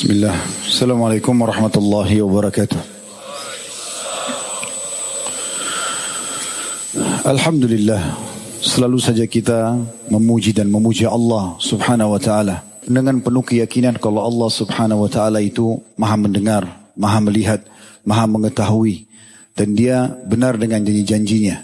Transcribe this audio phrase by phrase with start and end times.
[0.00, 0.32] Bismillah.
[0.64, 2.80] Assalamualaikum warahmatullahi wabarakatuh.
[7.28, 8.16] Alhamdulillah.
[8.64, 9.76] Selalu saja kita
[10.08, 12.64] memuji dan memuji Allah subhanahu wa ta'ala.
[12.80, 16.64] Dengan penuh keyakinan kalau Allah subhanahu wa ta'ala itu maha mendengar,
[16.96, 17.60] maha melihat,
[18.00, 19.04] maha mengetahui.
[19.52, 21.60] Dan dia benar dengan janji-janjinya.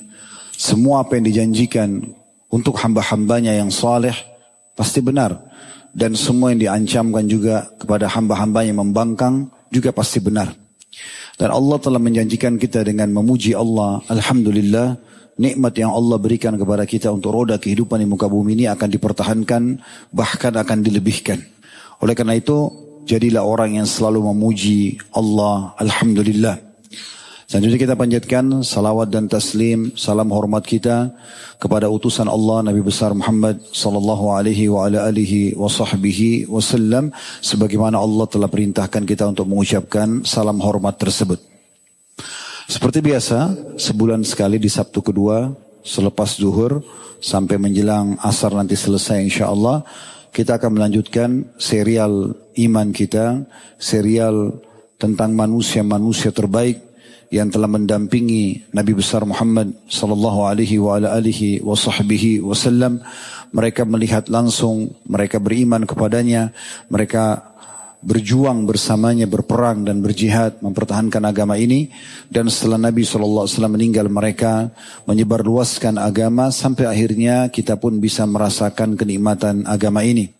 [0.52, 2.04] Semua apa yang dijanjikan
[2.52, 4.12] untuk hamba-hambanya yang saleh
[4.76, 5.40] pasti benar.
[5.96, 10.52] Dan semua yang diancamkan juga kepada hamba-hamba yang membangkang juga pasti benar.
[11.40, 14.04] Dan Allah telah menjanjikan kita dengan memuji Allah.
[14.12, 15.00] Alhamdulillah
[15.40, 19.62] nikmat yang Allah berikan kepada kita untuk roda kehidupan di muka bumi ini akan dipertahankan
[20.12, 21.40] bahkan akan dilebihkan.
[22.04, 22.68] Oleh karena itu
[23.08, 25.72] jadilah orang yang selalu memuji Allah.
[25.80, 26.75] Alhamdulillah.
[27.46, 31.14] Selanjutnya kita panjatkan salawat dan taslim, salam hormat kita
[31.62, 38.02] kepada utusan Allah Nabi besar Muhammad sallallahu alaihi wa ala alihi wa sahbihi wasallam sebagaimana
[38.02, 41.38] Allah telah perintahkan kita untuk mengucapkan salam hormat tersebut.
[42.66, 45.46] Seperti biasa, sebulan sekali di Sabtu kedua
[45.86, 46.82] selepas zuhur
[47.22, 49.86] sampai menjelang asar nanti selesai insya Allah
[50.34, 53.46] kita akan melanjutkan serial iman kita,
[53.78, 54.50] serial
[54.98, 56.85] tentang manusia-manusia terbaik
[57.36, 63.04] yang telah mendampingi Nabi besar Muhammad sallallahu alaihi wasallam
[63.52, 66.56] mereka melihat langsung mereka beriman kepadanya
[66.88, 67.52] mereka
[68.06, 71.90] berjuang bersamanya berperang dan berjihad mempertahankan agama ini.
[72.30, 74.70] Dan setelah Nabi SAW meninggal mereka
[75.10, 80.30] menyebarluaskan agama sampai akhirnya kita pun bisa merasakan kenikmatan agama ini.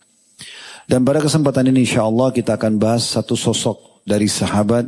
[0.87, 4.87] Dan pada kesempatan ini insya Allah kita akan bahas satu sosok dari sahabat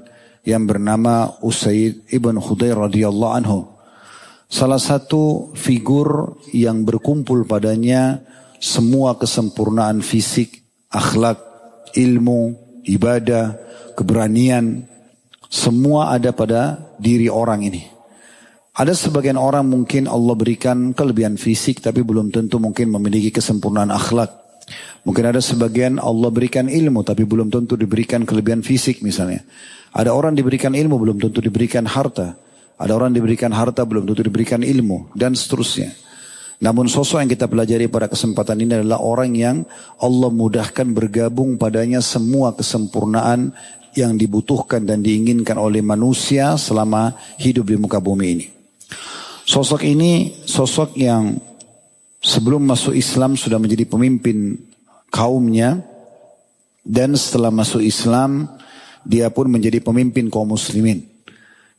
[0.49, 3.69] yang bernama Usaid ibn Khudair radhiyallahu anhu.
[4.49, 8.25] Salah satu figur yang berkumpul padanya
[8.57, 11.37] semua kesempurnaan fisik, akhlak,
[11.93, 12.57] ilmu,
[12.89, 13.61] ibadah,
[13.93, 14.89] keberanian,
[15.53, 17.85] semua ada pada diri orang ini.
[18.73, 24.33] Ada sebagian orang mungkin Allah berikan kelebihan fisik tapi belum tentu mungkin memiliki kesempurnaan akhlak.
[25.05, 29.45] Mungkin ada sebagian Allah berikan ilmu tapi belum tentu diberikan kelebihan fisik misalnya.
[29.95, 32.37] Ada orang diberikan ilmu belum tentu diberikan harta.
[32.79, 35.91] Ada orang diberikan harta belum tentu diberikan ilmu dan seterusnya.
[36.59, 39.57] Namun sosok yang kita pelajari pada kesempatan ini adalah orang yang
[40.03, 43.55] Allah mudahkan bergabung padanya semua kesempurnaan
[43.95, 48.47] yang dibutuhkan dan diinginkan oleh manusia selama hidup di muka bumi ini.
[49.49, 51.39] Sosok ini sosok yang
[52.19, 54.59] sebelum masuk Islam sudah menjadi pemimpin
[55.09, 55.81] kaumnya
[56.85, 58.51] dan setelah masuk Islam
[59.09, 61.09] dia pun menjadi pemimpin kaum muslimin.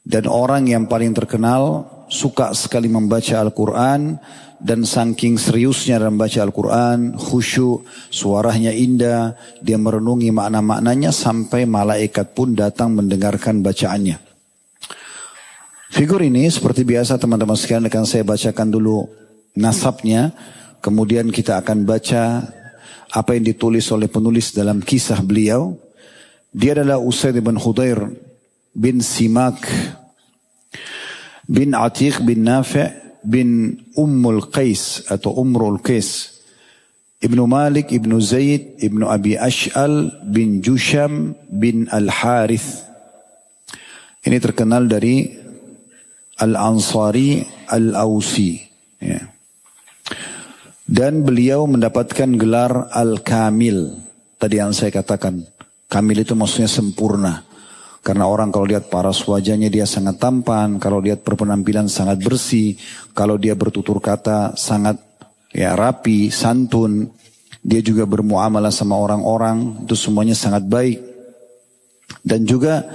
[0.01, 4.17] Dan orang yang paling terkenal suka sekali membaca Al-Quran
[4.57, 12.57] dan saking seriusnya dalam membaca Al-Quran, khusyuk, suaranya indah, dia merenungi makna-maknanya sampai malaikat pun
[12.57, 14.17] datang mendengarkan bacaannya.
[15.89, 19.07] Figur ini seperti biasa teman-teman sekalian akan saya bacakan dulu
[19.55, 20.33] nasabnya,
[20.83, 22.45] kemudian kita akan baca
[23.09, 25.73] apa yang ditulis oleh penulis dalam kisah beliau,
[26.49, 28.09] dia adalah Usaid bin Khudair
[28.73, 29.61] bin Simak
[31.49, 32.89] bin Atiq bin Nafi'
[33.25, 36.39] bin Ummul Qais atau Umrul Qais.
[37.19, 42.87] Ibnu Malik, Ibnu Zaid, Ibnu Abi Ash'al bin Jusham bin Al-Harith.
[44.23, 45.27] Ini terkenal dari
[46.39, 48.55] Al-Ansari Al-Ausi.
[49.03, 49.19] Ya.
[50.87, 53.99] Dan beliau mendapatkan gelar Al-Kamil.
[54.39, 55.43] Tadi yang saya katakan.
[55.89, 57.41] Kamil itu maksudnya sempurna.
[57.99, 62.77] Karena orang kalau lihat paras wajahnya dia sangat tampan, kalau lihat berpenampilan sangat bersih,
[63.11, 65.01] kalau dia bertutur kata sangat
[65.51, 67.09] ya rapi, santun,
[67.59, 71.01] dia juga bermuamalah sama orang-orang, itu semuanya sangat baik.
[72.23, 72.85] Dan juga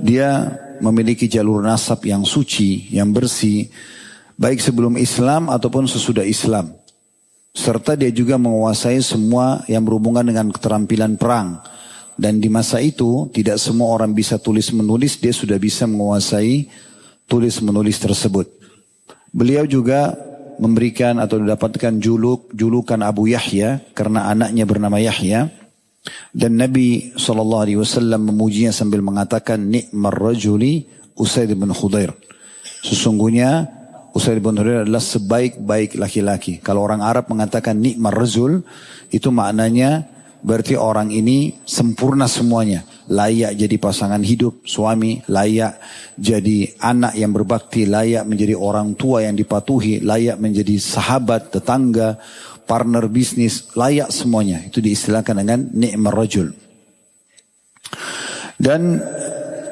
[0.00, 0.48] dia
[0.80, 3.68] memiliki jalur nasab yang suci, yang bersih,
[4.40, 6.72] baik sebelum Islam ataupun sesudah Islam.
[7.54, 11.62] Serta dia juga menguasai semua yang berhubungan dengan keterampilan perang
[12.18, 16.66] dan di masa itu tidak semua orang bisa tulis menulis, dia sudah bisa menguasai
[17.30, 18.50] tulis menulis tersebut.
[19.30, 20.18] Beliau juga
[20.58, 25.46] memberikan atau mendapatkan juluk julukan Abu Yahya karena anaknya bernama Yahya
[26.34, 32.18] dan Nabi Wasallam memujinya sambil mengatakan nikmar rajuli Usaid bin Khudair.
[32.82, 33.70] Sesungguhnya
[34.10, 36.58] Usaid bin Khudair adalah sebaik-baik laki-laki.
[36.58, 38.66] Kalau orang Arab mengatakan nikmar rajul
[39.14, 42.86] itu maknanya Berarti orang ini sempurna semuanya.
[43.10, 45.82] Layak jadi pasangan hidup, suami, layak
[46.14, 52.22] jadi anak yang berbakti, layak menjadi orang tua yang dipatuhi, layak menjadi sahabat, tetangga,
[52.68, 54.62] partner bisnis, layak semuanya.
[54.62, 56.54] Itu diistilahkan dengan ni'mar rajul.
[58.58, 59.00] Dan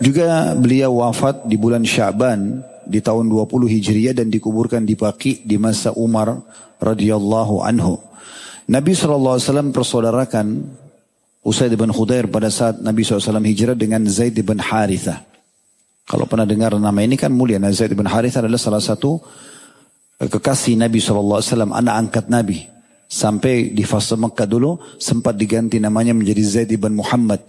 [0.03, 5.59] juga beliau wafat di bulan Syaban di tahun 20 Hijriah dan dikuburkan di Baqi di
[5.59, 6.39] masa Umar
[6.79, 7.99] radhiyallahu anhu.
[8.67, 10.47] Nabi SAW persaudarakan
[11.47, 15.23] Usaid bin Khudair pada saat Nabi SAW hijrah dengan Zaid bin Haritha.
[16.07, 17.63] Kalau pernah dengar nama ini kan mulia.
[17.63, 19.23] Nah, Zaid bin Haritha adalah salah satu
[20.19, 22.67] kekasih Nabi SAW, anak angkat Nabi.
[23.07, 27.47] Sampai di fase Mekah dulu sempat diganti namanya menjadi Zaid bin Muhammad.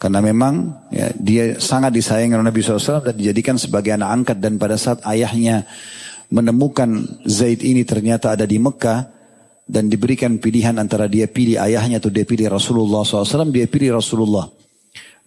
[0.00, 4.40] Karena memang ya, dia sangat disayang oleh Nabi SAW dan dijadikan sebagai anak angkat.
[4.40, 5.68] Dan pada saat ayahnya
[6.32, 9.19] menemukan Zaid ini ternyata ada di Mekah.
[9.70, 13.54] Dan diberikan pilihan antara dia pilih ayahnya atau dia pilih Rasulullah SAW.
[13.54, 14.50] Dia pilih Rasulullah.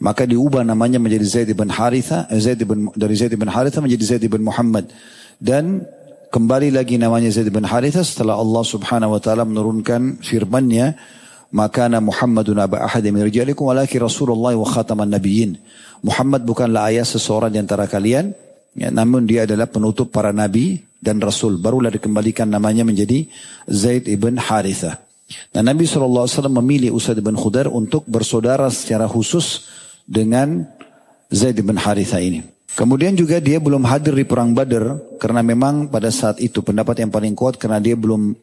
[0.04, 2.28] Maka diubah namanya menjadi Zaid bin Haritha.
[2.28, 4.92] Eh, Zaid bin, dari Zaid bin Haritha menjadi Zaid bin Muhammad.
[5.40, 5.88] Dan
[6.28, 11.00] kembali lagi namanya Zaid bin Haritha setelah Allah subhanahu wa ta'ala menurunkan firmannya
[11.54, 15.62] Makana Muhammadun aba ahad min rijalikum walaki Rasulullah wa khataman nabiyyin.
[16.02, 18.34] Muhammad bukanlah ayah seseorang di antara kalian,
[18.74, 21.60] ya, namun dia adalah penutup para nabi dan rasul.
[21.60, 23.28] Barulah dikembalikan namanya menjadi
[23.68, 25.04] Zaid ibn Haritha.
[25.52, 26.28] Nah, Nabi SAW
[26.64, 29.68] memilih Usaid ibn Khudar untuk bersaudara secara khusus
[30.08, 30.64] dengan
[31.28, 32.48] Zaid ibn Haritha ini.
[32.74, 37.12] Kemudian juga dia belum hadir di perang Badar karena memang pada saat itu pendapat yang
[37.14, 38.34] paling kuat karena dia belum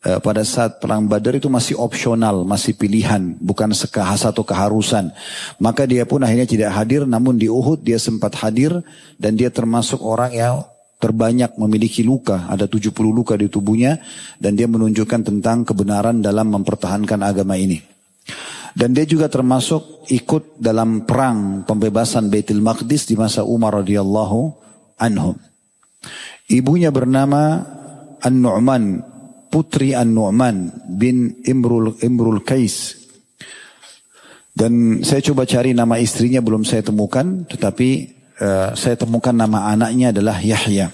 [0.00, 5.12] Eh, pada saat perang Badar itu masih opsional, masih pilihan, bukan sekahas atau keharusan.
[5.60, 8.80] Maka dia pun akhirnya tidak hadir, namun di Uhud dia sempat hadir
[9.20, 10.64] dan dia termasuk orang yang
[11.00, 13.98] terbanyak memiliki luka, ada 70 luka di tubuhnya
[14.36, 17.80] dan dia menunjukkan tentang kebenaran dalam mempertahankan agama ini.
[18.76, 24.38] Dan dia juga termasuk ikut dalam perang pembebasan Baitul Maqdis di masa Umar radhiyallahu
[25.02, 25.34] anhu.
[26.46, 27.64] Ibunya bernama
[28.20, 29.02] An-Nu'man
[29.50, 33.00] putri An-Nu'man bin Imrul, Imrul Kais.
[34.54, 40.10] Dan saya coba cari nama istrinya belum saya temukan, tetapi uh, saya temukan nama anaknya
[40.10, 40.90] adalah Yahya.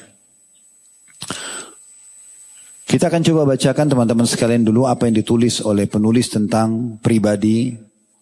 [2.87, 7.75] Kita akan coba bacakan teman-teman sekalian dulu apa yang ditulis oleh penulis tentang pribadi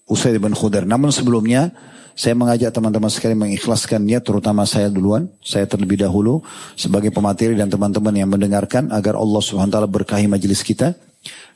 [0.08, 0.88] Usaid bin Khudar.
[0.88, 1.68] Namun sebelumnya,
[2.16, 6.40] saya mengajak teman-teman sekalian mengikhlaskan niat terutama saya duluan, saya terlebih dahulu
[6.80, 10.96] sebagai pemateri dan teman-teman yang mendengarkan agar Allah Subhanahu taala berkahi majelis kita.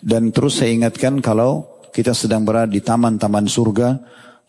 [0.05, 1.65] Dan terus saya ingatkan kalau
[1.97, 3.99] kita sedang berada di taman-taman surga,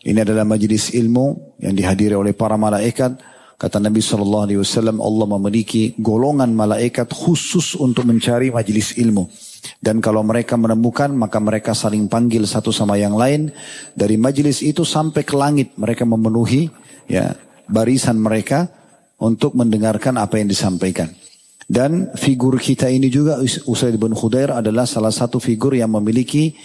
[0.00, 3.20] ini adalah majelis ilmu yang dihadiri oleh para malaikat.
[3.60, 9.28] Kata Nabi Shallallahu Alaihi Wasallam, Allah memiliki golongan malaikat khusus untuk mencari majelis ilmu.
[9.76, 13.52] Dan kalau mereka menemukan maka mereka saling panggil satu sama yang lain.
[13.92, 16.72] Dari majelis itu sampai ke langit mereka memenuhi
[17.04, 17.36] ya
[17.68, 18.72] barisan mereka
[19.20, 21.12] untuk mendengarkan apa yang disampaikan.
[21.70, 26.56] Dan figur kita ini juga Usaid bin Khudair adalah salah satu figur yang memiliki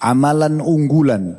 [0.00, 1.36] amalan unggulan.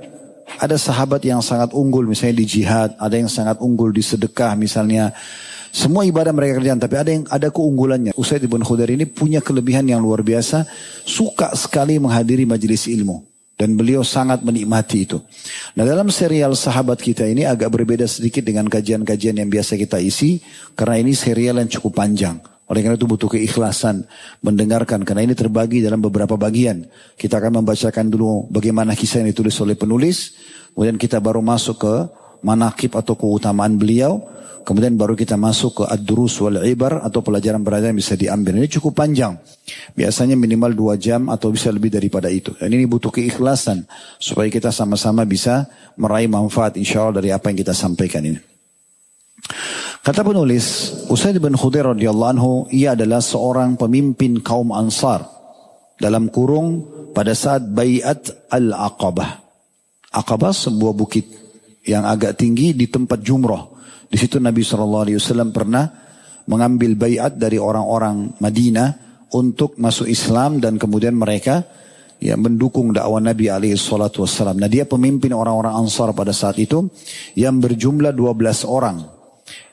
[0.56, 5.12] Ada sahabat yang sangat unggul misalnya di jihad, ada yang sangat unggul di sedekah misalnya.
[5.76, 8.16] Semua ibadah mereka kerjakan, tapi ada yang ada keunggulannya.
[8.16, 10.64] Usaid ibn Khudair ini punya kelebihan yang luar biasa,
[11.04, 13.28] suka sekali menghadiri majelis ilmu.
[13.56, 15.20] Dan beliau sangat menikmati itu.
[15.80, 20.44] Nah dalam serial sahabat kita ini agak berbeda sedikit dengan kajian-kajian yang biasa kita isi.
[20.76, 22.36] Karena ini serial yang cukup panjang.
[22.66, 24.10] Oleh karena itu butuh keikhlasan
[24.42, 25.06] mendengarkan.
[25.06, 26.90] Karena ini terbagi dalam beberapa bagian.
[27.14, 30.34] Kita akan membacakan dulu bagaimana kisah yang ditulis oleh penulis.
[30.74, 31.96] Kemudian kita baru masuk ke
[32.42, 34.18] manakib atau keutamaan beliau.
[34.66, 38.58] Kemudian baru kita masuk ke ad-durus wal ibar atau pelajaran-pelajaran yang bisa diambil.
[38.58, 39.38] Ini cukup panjang.
[39.94, 42.50] Biasanya minimal dua jam atau bisa lebih daripada itu.
[42.58, 43.86] Dan ini butuh keikhlasan
[44.18, 45.70] supaya kita sama-sama bisa
[46.02, 48.42] meraih manfaat insya Allah dari apa yang kita sampaikan ini.
[50.06, 55.26] Kata penulis, Usaid bin Khudair radhiyallahu anhu, ia adalah seorang pemimpin kaum Ansar
[55.98, 59.42] dalam kurung pada saat Bayat Al-Aqabah.
[60.14, 61.26] Aqabah sebuah bukit
[61.90, 63.66] yang agak tinggi di tempat jumrah.
[64.06, 65.90] Di situ Nabi SAW pernah
[66.46, 68.90] mengambil bayat dari orang-orang Madinah
[69.34, 71.66] untuk masuk Islam dan kemudian mereka
[72.22, 74.62] ya mendukung dakwah Nabi alaihi salatu wassalam.
[74.62, 76.94] Nah, dia pemimpin orang-orang Ansar pada saat itu
[77.34, 79.15] yang berjumlah 12 orang.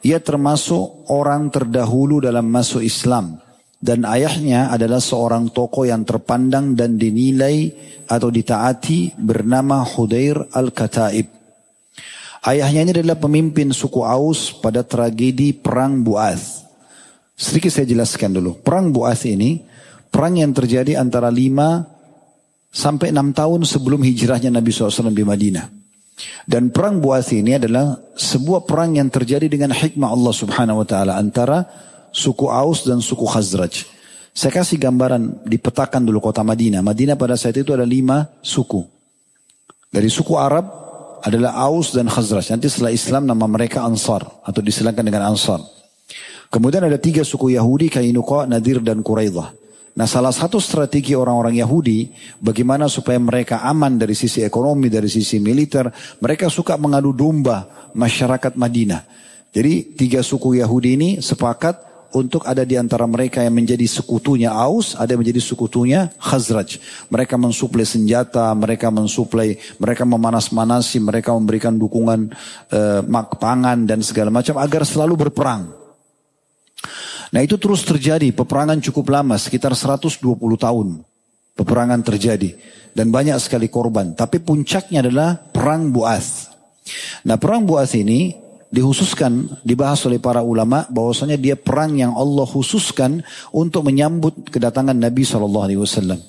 [0.04, 3.40] Ia termasuk orang terdahulu dalam masuk Islam
[3.82, 7.74] dan ayahnya adalah seorang tokoh yang terpandang dan dinilai
[8.06, 11.26] atau ditaati bernama Hudair Al-Kataib.
[12.46, 16.62] Ayahnya ini adalah pemimpin suku Aus pada tragedi Perang Buaz.
[17.34, 18.54] Sedikit saya jelaskan dulu.
[18.62, 19.62] Perang Buaz ini,
[20.10, 25.81] perang yang terjadi antara 5 sampai 6 tahun sebelum hijrahnya Nabi SAW di Madinah.
[26.46, 31.16] Dan perang Buaz ini adalah sebuah perang yang terjadi dengan hikmah Allah Subhanahu wa taala
[31.16, 31.64] antara
[32.12, 33.88] suku Aus dan suku Khazraj.
[34.32, 36.80] Saya kasih gambaran dipetakan dulu kota Madinah.
[36.80, 38.84] Madinah pada saat itu ada lima suku.
[39.92, 40.64] Dari suku Arab
[41.20, 42.48] adalah Aus dan Khazraj.
[42.48, 45.60] Nanti setelah Islam nama mereka Ansar atau disilakan dengan Ansar.
[46.52, 49.61] Kemudian ada tiga suku Yahudi, Kainuqa, Nadir dan Quraidah.
[49.92, 52.08] Nah salah satu strategi orang-orang Yahudi
[52.40, 55.92] bagaimana supaya mereka aman dari sisi ekonomi, dari sisi militer.
[56.20, 59.04] Mereka suka mengadu domba masyarakat Madinah.
[59.52, 64.96] Jadi tiga suku Yahudi ini sepakat untuk ada di antara mereka yang menjadi sekutunya Aus,
[64.96, 66.80] ada yang menjadi sekutunya Khazraj.
[67.08, 72.32] Mereka mensuplai senjata, mereka mensuplai, mereka memanas-manasi, mereka memberikan dukungan
[72.72, 73.00] eh,
[73.40, 75.72] pangan dan segala macam agar selalu berperang.
[77.32, 80.20] Nah itu terus terjadi, peperangan cukup lama, sekitar 120
[80.60, 81.00] tahun.
[81.56, 82.60] Peperangan terjadi.
[82.92, 84.12] Dan banyak sekali korban.
[84.12, 86.52] Tapi puncaknya adalah perang Buas.
[87.24, 88.36] Nah perang Buas ini
[88.68, 95.24] dihususkan, dibahas oleh para ulama bahwasanya dia perang yang Allah khususkan untuk menyambut kedatangan Nabi
[95.24, 96.20] Shallallahu Alaihi Wasallam.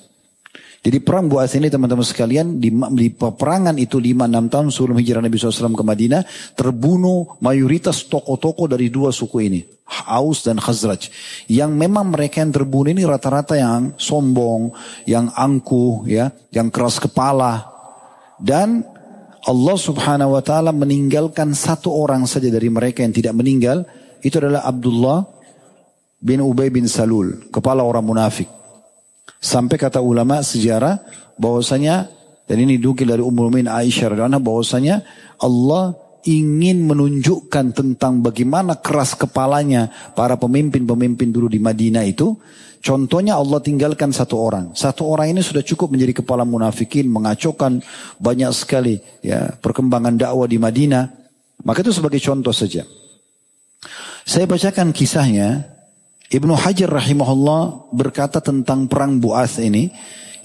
[0.84, 5.36] Jadi perang Buas ini teman-teman sekalian di, di peperangan itu 5-6 tahun sebelum hijrah Nabi
[5.40, 9.73] SAW ke Madinah terbunuh mayoritas tokoh-tokoh dari dua suku ini.
[9.84, 11.12] Aus dan Khazraj.
[11.46, 14.72] Yang memang mereka yang terbunuh ini rata-rata yang sombong,
[15.04, 17.68] yang angkuh, ya, yang keras kepala.
[18.40, 18.82] Dan
[19.44, 23.84] Allah subhanahu wa ta'ala meninggalkan satu orang saja dari mereka yang tidak meninggal.
[24.24, 25.20] Itu adalah Abdullah
[26.16, 27.52] bin Ubay bin Salul.
[27.52, 28.48] Kepala orang munafik.
[29.36, 31.04] Sampai kata ulama sejarah
[31.36, 32.08] bahwasanya
[32.44, 35.04] dan ini dukil dari Ummul Mu'min Aisyah radhiyallahu bahwasanya
[35.40, 42.36] Allah ingin menunjukkan tentang bagaimana keras kepalanya para pemimpin-pemimpin dulu di Madinah itu
[42.84, 44.76] Contohnya Allah tinggalkan satu orang.
[44.76, 47.80] Satu orang ini sudah cukup menjadi kepala munafikin, mengacaukan
[48.20, 51.08] banyak sekali ya perkembangan dakwah di Madinah.
[51.64, 52.84] Maka itu sebagai contoh saja.
[54.28, 55.64] Saya bacakan kisahnya.
[56.28, 59.88] Ibnu Hajar rahimahullah berkata tentang perang Buas ini.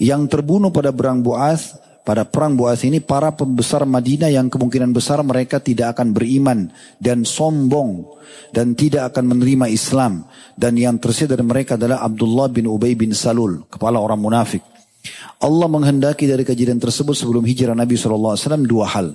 [0.00, 1.76] Yang terbunuh pada perang Buas,
[2.10, 6.66] pada perang Buas ini para pembesar Madinah yang kemungkinan besar mereka tidak akan beriman
[6.98, 8.02] dan sombong
[8.50, 10.26] dan tidak akan menerima Islam.
[10.58, 14.58] Dan yang tersisa dari mereka adalah Abdullah bin Ubay bin Salul kepala orang munafik.
[15.38, 18.34] Allah menghendaki dari kejadian tersebut sebelum hijrah Nabi SAW
[18.66, 19.14] dua hal.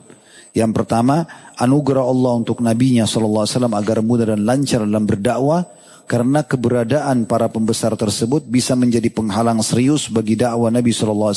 [0.55, 1.27] Yang pertama
[1.59, 3.43] anugerah Allah untuk nabinya SAW
[3.75, 5.67] agar mudah dan lancar dalam berdakwah
[6.05, 11.33] karena keberadaan para pembesar tersebut bisa menjadi penghalang serius bagi dakwah Nabi SAW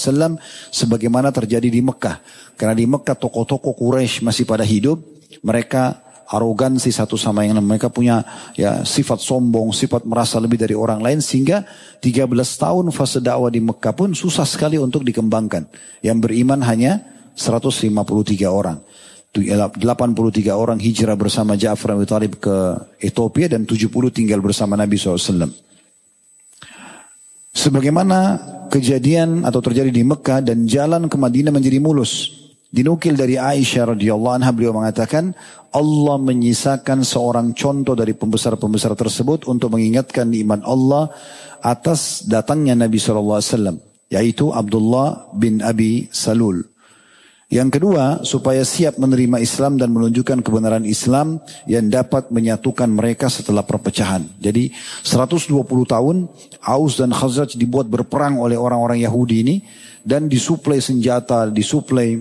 [0.69, 2.21] sebagaimana terjadi di Mekah.
[2.53, 5.01] Karena di Mekah tokoh-tokoh Quraisy masih pada hidup,
[5.41, 7.65] mereka arogansi satu sama yang lain.
[7.65, 8.21] Mereka punya
[8.53, 11.65] ya sifat sombong, sifat merasa lebih dari orang lain sehingga
[12.05, 15.65] 13 tahun fase dakwah di Mekah pun susah sekali untuk dikembangkan.
[16.05, 17.01] Yang beriman hanya
[17.33, 17.95] 153
[18.45, 18.85] orang.
[19.35, 19.77] 83
[20.51, 25.53] orang hijrah bersama Ja'far bin Talib ke Ethiopia dan 70 tinggal bersama Nabi SAW.
[27.53, 28.19] Sebagaimana
[28.73, 32.37] kejadian atau terjadi di Mekah dan jalan ke Madinah menjadi mulus.
[32.69, 35.33] Dinukil dari Aisyah radhiyallahu anha beliau mengatakan
[35.73, 41.09] Allah menyisakan seorang contoh dari pembesar-pembesar tersebut untuk mengingatkan iman Allah
[41.65, 46.65] atas datangnya Nabi SAW yaitu Abdullah bin Abi Salul.
[47.49, 53.65] Yang kedua, supaya siap menerima Islam dan menunjukkan kebenaran Islam yang dapat menyatukan mereka setelah
[53.65, 54.21] perpecahan.
[54.37, 54.69] Jadi
[55.01, 56.29] 120 tahun
[56.61, 59.57] Aus dan Khazraj dibuat berperang oleh orang-orang Yahudi ini
[60.05, 62.21] dan disuplai senjata, disuplai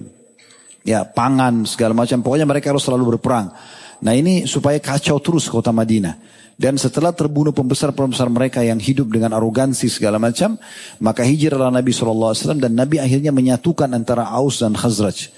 [0.87, 2.23] ya pangan segala macam.
[2.23, 3.51] Pokoknya mereka harus selalu berperang.
[4.07, 6.15] Nah ini supaya kacau terus kota Madinah.
[6.57, 10.57] Dan setelah terbunuh pembesar-pembesar mereka yang hidup dengan arogansi segala macam,
[10.97, 15.29] maka hijrahlah Nabi SAW dan Nabi akhirnya menyatukan antara Aus dan Khazraj.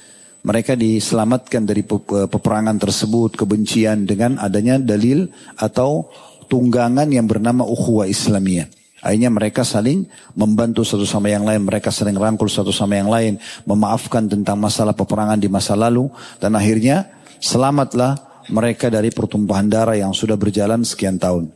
[0.48, 5.28] Mereka diselamatkan dari peperangan tersebut, kebencian dengan adanya dalil
[5.60, 6.08] atau
[6.48, 8.72] tunggangan yang bernama ukhuwah Islamiyah.
[9.04, 10.08] Akhirnya mereka saling
[10.40, 13.36] membantu satu sama yang lain, mereka saling rangkul satu sama yang lain,
[13.68, 16.08] memaafkan tentang masalah peperangan di masa lalu,
[16.40, 17.12] dan akhirnya
[17.44, 21.54] selamatlah mereka dari pertumpahan darah yang sudah berjalan sekian tahun.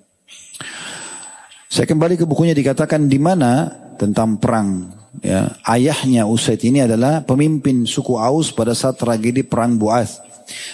[1.73, 3.65] Saya kembali ke bukunya dikatakan di mana
[3.97, 4.93] tentang perang.
[5.21, 10.21] Ya, ayahnya Usaid ini adalah pemimpin suku Aus pada saat tragedi perang Buas.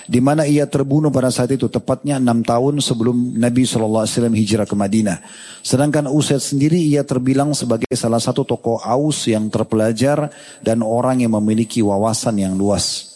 [0.10, 4.76] Di mana ia terbunuh pada saat itu tepatnya enam tahun sebelum Nabi SAW hijrah ke
[4.76, 5.24] Madinah.
[5.62, 10.34] Sedangkan Usaid sendiri ia terbilang sebagai salah satu tokoh Aus yang terpelajar
[10.66, 13.09] dan orang yang memiliki wawasan yang luas.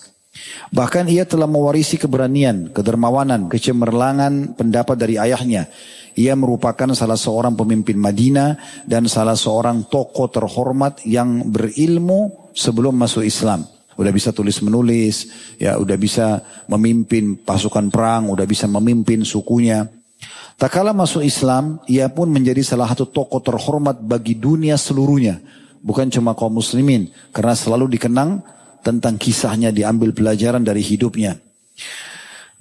[0.74, 5.70] Bahkan ia telah mewarisi keberanian, kedermawanan, kecemerlangan pendapat dari ayahnya.
[6.14, 13.26] Ia merupakan salah seorang pemimpin Madinah dan salah seorang tokoh terhormat yang berilmu sebelum masuk
[13.26, 13.66] Islam.
[13.94, 15.30] Udah bisa tulis menulis,
[15.62, 19.86] ya udah bisa memimpin pasukan perang, udah bisa memimpin sukunya.
[20.58, 25.42] Tak kala masuk Islam, ia pun menjadi salah satu tokoh terhormat bagi dunia seluruhnya.
[25.84, 28.40] Bukan cuma kaum muslimin, karena selalu dikenang
[28.84, 31.40] tentang kisahnya diambil pelajaran dari hidupnya.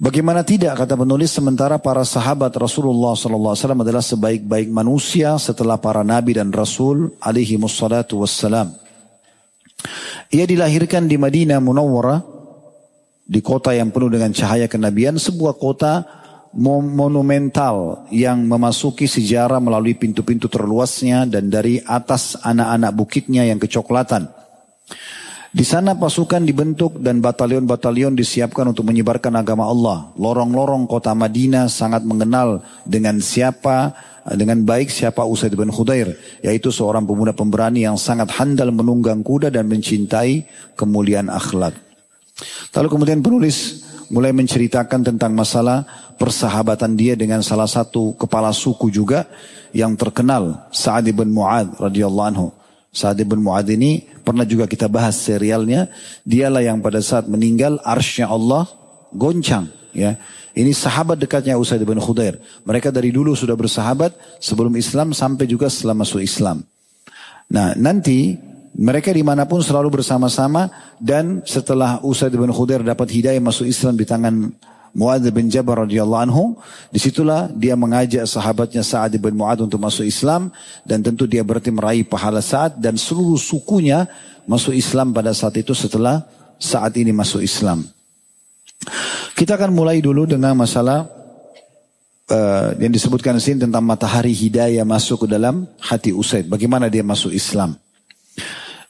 [0.03, 6.35] Bagaimana tidak kata penulis sementara para sahabat Rasulullah SAW adalah sebaik-baik manusia setelah para nabi
[6.35, 8.73] dan rasul alaihi wassalatu wassalam.
[10.33, 12.19] Ia dilahirkan di Madinah Munawwarah
[13.23, 16.03] di kota yang penuh dengan cahaya kenabian, sebuah kota
[16.53, 24.29] monumental yang memasuki sejarah melalui pintu-pintu terluasnya dan dari atas anak-anak bukitnya yang kecoklatan.
[25.53, 30.09] Di sana pasukan dibentuk dan batalion-batalion disiapkan untuk menyebarkan agama Allah.
[30.17, 33.93] Lorong-lorong kota Madinah sangat mengenal dengan siapa
[34.33, 39.53] dengan baik siapa Usaid bin Khudair, yaitu seorang pemuda pemberani yang sangat handal menunggang kuda
[39.53, 41.77] dan mencintai kemuliaan akhlak.
[42.73, 45.85] Lalu kemudian penulis mulai menceritakan tentang masalah
[46.17, 49.29] persahabatan dia dengan salah satu kepala suku juga
[49.69, 52.49] yang terkenal Sa'ad bin Mu'ad radhiyallahu anhu.
[52.93, 55.89] Sa'ad bin Mu'ad ini pernah juga kita bahas serialnya.
[56.21, 58.69] Dialah yang pada saat meninggal arsnya Allah
[59.09, 59.67] goncang.
[59.93, 60.17] Ya,
[60.53, 62.37] Ini sahabat dekatnya Usaid bin Khudair.
[62.65, 66.61] Mereka dari dulu sudah bersahabat sebelum Islam sampai juga setelah masuk Islam.
[67.49, 68.37] Nah nanti
[68.73, 73.97] mereka di mana pun selalu bersama-sama dan setelah Usaid bin Khudair dapat hidayah masuk Islam
[73.97, 74.49] di tangan
[74.93, 76.53] Muadz bin Jabal radhiyallahu anhu,
[76.93, 80.53] di situlah dia mengajak sahabatnya Sa'ad bin Muadz untuk masuk Islam
[80.85, 84.05] dan tentu dia berarti meraih pahala Sa'ad dan seluruh sukunya
[84.45, 86.21] masuk Islam pada saat itu setelah
[86.61, 87.81] saat ini masuk Islam.
[89.33, 91.09] Kita akan mulai dulu dengan masalah
[92.29, 96.45] uh, yang disebutkan di sini tentang matahari hidayah masuk ke dalam hati Usaid.
[96.45, 97.73] Bagaimana dia masuk Islam.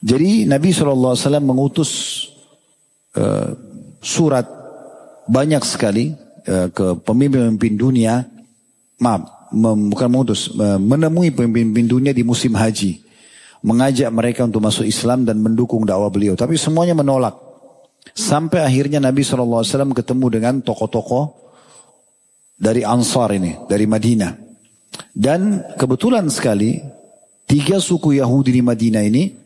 [0.04, 1.90] Jadi Nabi SAW mengutus
[3.16, 3.56] uh,
[4.04, 4.63] surat
[5.28, 6.12] banyak sekali
[6.48, 8.24] uh, ke pemimpin-pemimpin dunia,
[9.00, 13.00] maaf, bukan mengutus, uh, menemui pemimpin-pemimpin dunia di musim haji,
[13.64, 16.36] mengajak mereka untuk masuk Islam dan mendukung dakwah beliau.
[16.36, 17.36] Tapi semuanya menolak.
[18.12, 19.64] Sampai akhirnya Nabi SAW
[19.96, 21.24] ketemu dengan tokoh-tokoh
[22.60, 24.32] dari Ansar ini, dari Madinah.
[25.10, 26.78] Dan kebetulan sekali,
[27.48, 29.43] tiga suku Yahudi di Madinah ini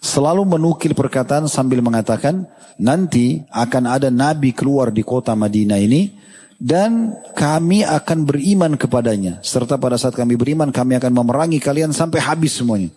[0.00, 6.12] selalu menukil perkataan sambil mengatakan, nanti akan ada nabi keluar di kota Madinah ini
[6.56, 12.20] dan kami akan beriman kepadanya serta pada saat kami beriman kami akan memerangi kalian sampai
[12.24, 12.88] habis semuanya.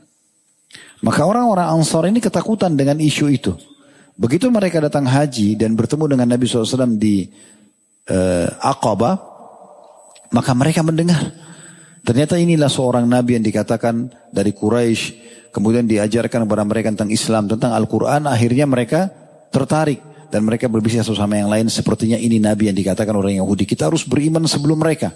[0.99, 3.55] Maka orang-orang Ansar ini ketakutan dengan isu itu.
[4.19, 7.23] Begitu mereka datang haji dan bertemu dengan Nabi SAW di
[8.11, 9.15] uh, Aqabah,
[10.35, 11.31] maka mereka mendengar.
[12.03, 15.03] Ternyata inilah seorang Nabi yang dikatakan dari Quraisy,
[15.51, 19.11] kemudian diajarkan kepada mereka tentang Islam, tentang Al-Quran, akhirnya mereka
[19.49, 21.67] tertarik dan mereka berbisnis satu sama yang lain.
[21.67, 23.65] Sepertinya ini nabi yang dikatakan orang Yahudi.
[23.65, 25.11] Kita harus beriman sebelum mereka.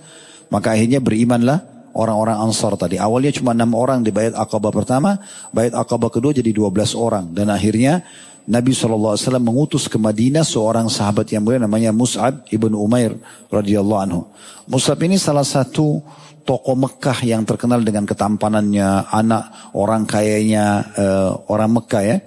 [0.50, 2.98] Maka akhirnya berimanlah orang-orang Ansar tadi.
[2.98, 5.22] Awalnya cuma enam orang di bait Aqabah pertama
[5.54, 7.30] bait Aqabah kedua jadi dua belas orang.
[7.32, 8.02] Dan akhirnya
[8.44, 13.16] Nabi SAW mengutus ke Madinah seorang sahabat yang mulia namanya Mus'ab ibn Umair
[13.48, 14.22] radhiyallahu anhu.
[14.68, 16.04] Mus'ab ini salah satu
[16.44, 22.18] tokoh Mekah yang terkenal dengan ketampanannya, anak orang kayanya uh, orang Mekah ya.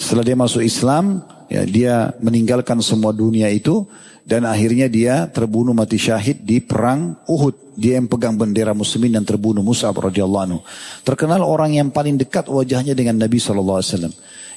[0.00, 1.20] Setelah dia masuk Islam,
[1.50, 3.82] Ya, dia meninggalkan semua dunia itu
[4.22, 7.74] dan akhirnya dia terbunuh mati syahid di perang Uhud.
[7.74, 10.60] Dia yang pegang bendera muslimin dan terbunuh Mus'ab radhiyallahu anhu.
[11.02, 13.82] Terkenal orang yang paling dekat wajahnya dengan Nabi SAW.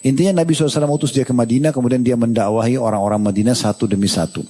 [0.06, 4.46] Intinya Nabi SAW utus dia ke Madinah kemudian dia mendakwahi orang-orang Madinah satu demi satu.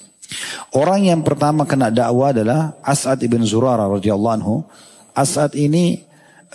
[0.74, 4.66] Orang yang pertama kena dakwah adalah As'ad ibn Zurara radhiyallahu anhu.
[5.14, 6.02] As'ad ini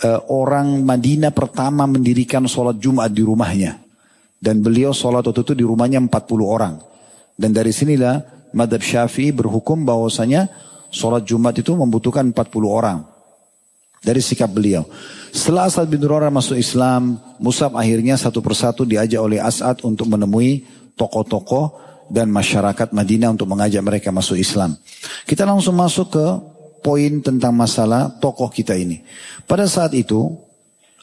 [0.03, 3.79] uh, orang Madinah pertama mendirikan sholat Jumat di rumahnya.
[4.39, 6.11] Dan beliau sholat waktu itu di rumahnya 40
[6.43, 6.79] orang.
[7.35, 8.23] Dan dari sinilah
[8.55, 10.47] madhab syafi'i berhukum bahwasanya
[10.91, 13.03] sholat Jumat itu membutuhkan 40 orang.
[13.99, 14.87] Dari sikap beliau.
[15.35, 20.63] Setelah Asad bin Durara masuk Islam, Musab akhirnya satu persatu diajak oleh Asad untuk menemui
[20.95, 24.75] tokoh-tokoh dan masyarakat Madinah untuk mengajak mereka masuk Islam.
[25.23, 26.25] Kita langsung masuk ke
[26.81, 29.05] poin tentang masalah tokoh kita ini.
[29.45, 30.35] Pada saat itu,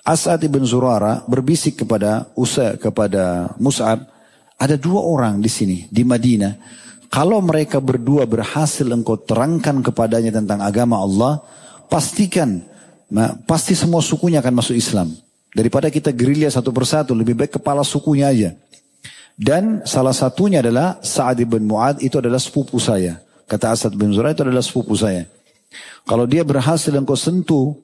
[0.06, 4.06] As'ad ibn Zurara berbisik kepada Usa kepada Mus'ab,
[4.56, 6.54] ada dua orang di sini di Madinah.
[7.06, 11.42] Kalau mereka berdua berhasil engkau terangkan kepadanya tentang agama Allah,
[11.86, 12.62] pastikan
[13.46, 15.14] pasti semua sukunya akan masuk Islam.
[15.54, 18.50] Daripada kita gerilya satu persatu, lebih baik kepala sukunya aja.
[19.36, 23.20] Dan salah satunya adalah Sa'ad ibn Mu'ad itu adalah sepupu saya.
[23.44, 25.28] Kata Asad bin Zurara itu adalah sepupu saya.
[26.08, 27.76] Kalau dia berhasil engkau sentuh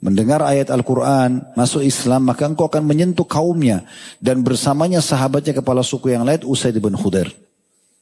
[0.00, 3.84] mendengar ayat Al-Quran, masuk Islam, maka engkau akan menyentuh kaumnya.
[4.16, 7.28] Dan bersamanya sahabatnya kepala suku yang lain, Usaid bin Khudair.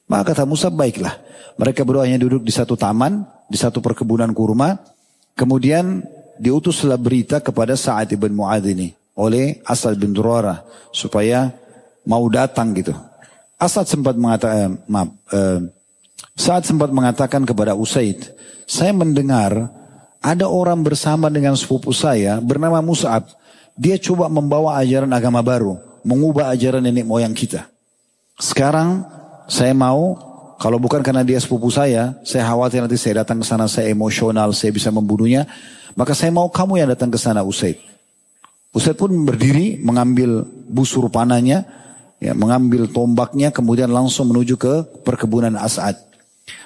[0.07, 1.19] Maka kata Musa, baiklah.
[1.59, 4.79] Mereka berdua hanya duduk di satu taman, di satu perkebunan kurma.
[5.35, 6.01] Kemudian
[6.39, 11.53] diutuslah berita kepada Sa'ad bin Mu'ad ini oleh Asad bin Durara supaya
[12.07, 12.93] mau datang gitu.
[13.59, 15.59] Asad sempat mengatakan, eh, maaf, eh,
[16.33, 18.33] saat sempat mengatakan kepada Usaid,
[18.65, 19.69] saya mendengar
[20.23, 23.27] ada orang bersama dengan sepupu saya bernama Mus'ab.
[23.75, 27.69] Dia coba membawa ajaran agama baru, mengubah ajaran nenek moyang kita.
[28.39, 29.05] Sekarang
[29.45, 30.17] saya mau,
[30.57, 34.55] kalau bukan karena dia sepupu saya, saya khawatir nanti saya datang ke sana, saya emosional,
[34.55, 35.45] saya bisa membunuhnya.
[35.93, 37.77] Maka saya mau kamu yang datang ke sana Usaid.
[38.73, 41.65] Usaid pun berdiri mengambil busur panahnya,
[42.23, 45.99] ya, mengambil tombaknya, kemudian langsung menuju ke perkebunan As'ad.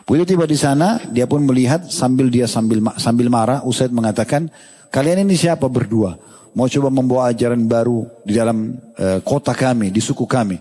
[0.06, 4.48] Begitu tiba di sana, dia pun melihat sambil dia sambil sambil marah, Usaid mengatakan,
[4.94, 6.16] kalian ini siapa berdua?
[6.56, 10.58] Mau coba membawa ajaran baru di dalam uh, kota kami, di suku kami.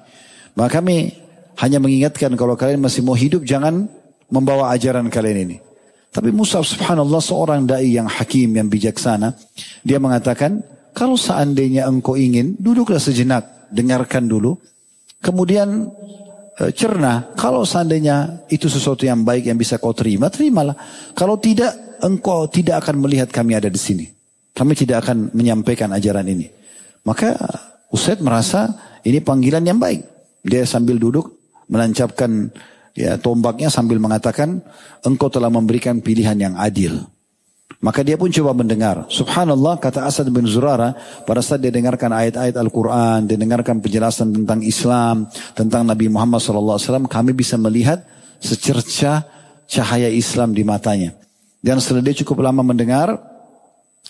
[0.57, 1.13] Maka kami
[1.61, 3.89] hanya mengingatkan kalau kalian masih mau hidup, jangan
[4.29, 5.57] membawa ajaran kalian ini.
[6.13, 9.37] Tapi Musa subhanallah seorang da'i yang hakim, yang bijaksana.
[9.85, 10.65] Dia mengatakan,
[10.97, 14.57] kalau seandainya engkau ingin, duduklah sejenak, dengarkan dulu.
[15.21, 15.91] Kemudian
[16.61, 20.77] e, cerna, kalau seandainya itu sesuatu yang baik yang bisa kau terima, terimalah.
[21.17, 21.73] Kalau tidak,
[22.05, 24.07] engkau tidak akan melihat kami ada di sini.
[24.57, 26.49] Kami tidak akan menyampaikan ajaran ini.
[27.05, 27.37] Maka
[27.93, 28.73] Usaid merasa
[29.07, 30.03] ini panggilan yang baik.
[30.43, 31.37] Dia sambil duduk
[31.71, 32.51] menancapkan
[32.97, 34.65] ya tombaknya sambil mengatakan
[35.05, 37.07] engkau telah memberikan pilihan yang adil.
[37.77, 39.05] Maka dia pun coba mendengar.
[39.13, 40.97] Subhanallah kata Asad bin Zurara
[41.29, 47.05] pada saat dia dengarkan ayat-ayat Al-Quran, dia dengarkan penjelasan tentang Islam, tentang Nabi Muhammad SAW,
[47.05, 48.01] kami bisa melihat
[48.41, 49.29] secerca
[49.69, 51.13] cahaya Islam di matanya.
[51.61, 53.13] Dan setelah dia cukup lama mendengar,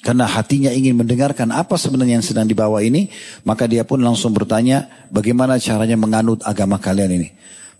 [0.05, 3.11] karena hatinya ingin mendengarkan apa sebenarnya yang sedang dibawa ini,
[3.43, 7.29] maka dia pun langsung bertanya, bagaimana caranya menganut agama kalian ini.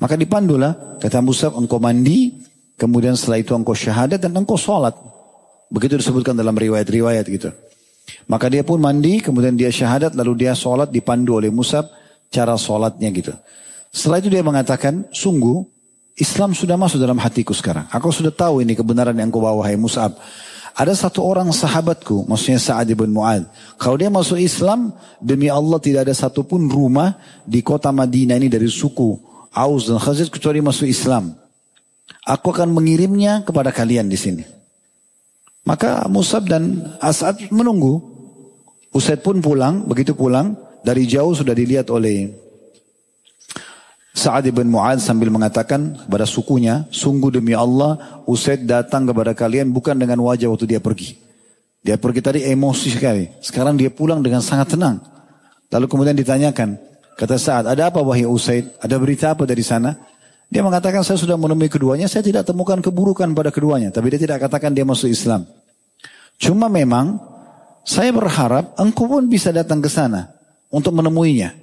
[0.03, 2.35] Maka dipandulah, kata Musa, engkau mandi,
[2.75, 4.97] kemudian setelah itu engkau syahadat dan engkau sholat.
[5.67, 7.51] Begitu disebutkan dalam riwayat-riwayat gitu.
[8.31, 11.91] Maka dia pun mandi, kemudian dia syahadat, lalu dia sholat dipandu oleh Musab
[12.31, 13.35] cara sholatnya gitu.
[13.91, 15.67] Setelah itu dia mengatakan, sungguh
[16.17, 17.91] Islam sudah masuk dalam hatiku sekarang.
[17.91, 20.15] Aku sudah tahu ini kebenaran yang kau bawa, hai Musab.
[20.77, 23.49] Ada satu orang sahabatku, maksudnya Sa'ad ibn Mu'ad.
[23.81, 24.93] Kalau dia masuk Islam,
[25.25, 27.17] demi Allah tidak ada satupun rumah
[27.49, 29.17] di kota Madinah ini dari suku
[29.57, 31.33] Aus dan Khazid kecuali masuk Islam.
[32.29, 34.45] Aku akan mengirimnya kepada kalian di sini.
[35.67, 37.99] Maka Musab dan As'ad menunggu.
[38.95, 42.33] Usaid pun pulang, begitu pulang, dari jauh sudah dilihat oleh
[44.17, 49.93] Sa'ad bin Mu'ad sambil mengatakan kepada sukunya, sungguh demi Allah, Usaid datang kepada kalian bukan
[49.93, 51.21] dengan wajah waktu dia pergi.
[51.85, 53.29] Dia pergi tadi emosi sekali.
[53.45, 55.05] Sekarang dia pulang dengan sangat tenang.
[55.69, 56.81] Lalu kemudian ditanyakan,
[57.21, 58.73] kata Sa'ad, ada apa wahai Usaid?
[58.81, 59.93] Ada berita apa dari sana?
[60.47, 63.91] Dia mengatakan saya sudah menemui keduanya, saya tidak temukan keburukan pada keduanya.
[63.91, 65.43] Tapi dia tidak katakan dia masuk Islam.
[66.39, 67.19] Cuma memang
[67.83, 70.31] saya berharap engkau pun bisa datang ke sana
[70.71, 71.55] untuk menemuinya.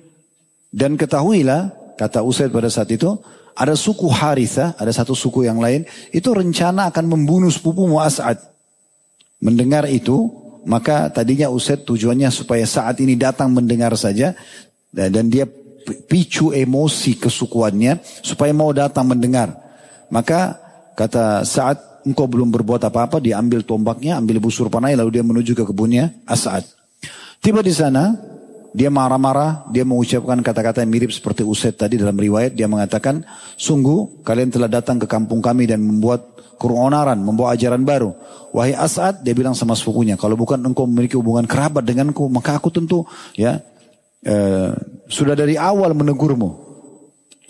[0.74, 3.13] Dan ketahuilah, kata Usaid pada saat itu,
[3.54, 8.41] ada suku Haritha, ada satu suku yang lain, itu rencana akan membunuh sepupu Mu'as'ad.
[9.38, 10.34] Mendengar itu,
[10.65, 14.34] maka tadinya Usaid tujuannya supaya saat ini datang mendengar saja,
[14.89, 15.46] dan dia
[15.84, 19.54] picu emosi kesukuannya supaya mau datang mendengar.
[20.08, 20.58] Maka
[20.93, 25.56] kata saat engkau belum berbuat apa-apa, dia ambil tombaknya, ambil busur panah, lalu dia menuju
[25.56, 26.67] ke kebunnya As'ad.
[27.43, 28.15] Tiba di sana,
[28.74, 32.56] dia marah-marah, dia mengucapkan kata-kata yang mirip seperti Usaid tadi dalam riwayat.
[32.56, 33.24] Dia mengatakan,
[33.60, 36.24] sungguh kalian telah datang ke kampung kami dan membuat
[36.58, 38.15] keronaran, membawa ajaran baru.
[38.54, 42.69] Wahai As'ad, dia bilang sama sepupunya, kalau bukan engkau memiliki hubungan kerabat denganku, maka aku
[42.69, 43.02] tentu
[43.34, 43.60] ya
[44.23, 44.71] Eh,
[45.12, 46.49] sudah dari awal menegurmu.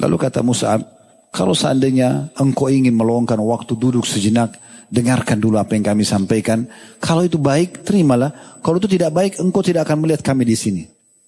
[0.01, 0.81] Lalu kata Musa,
[1.29, 4.57] kalau seandainya engkau ingin meluangkan waktu duduk sejenak,
[4.89, 6.65] dengarkan dulu apa yang kami sampaikan.
[6.97, 8.62] Kalau itu baik, terimalah.
[8.65, 10.83] Kalau itu tidak baik, engkau tidak akan melihat kami di sini.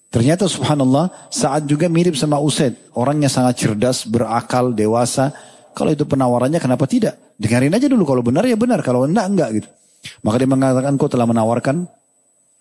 [0.10, 2.74] Ternyata subhanallah, saat juga mirip sama Usaid.
[2.98, 5.34] Orangnya sangat cerdas, berakal, dewasa.
[5.78, 7.36] Kalau itu penawarannya, kenapa tidak?
[7.36, 9.70] Dengarin aja dulu, kalau benar ya benar, kalau enggak, enggak gitu.
[10.24, 11.90] Maka dia mengatakan, kau telah menawarkan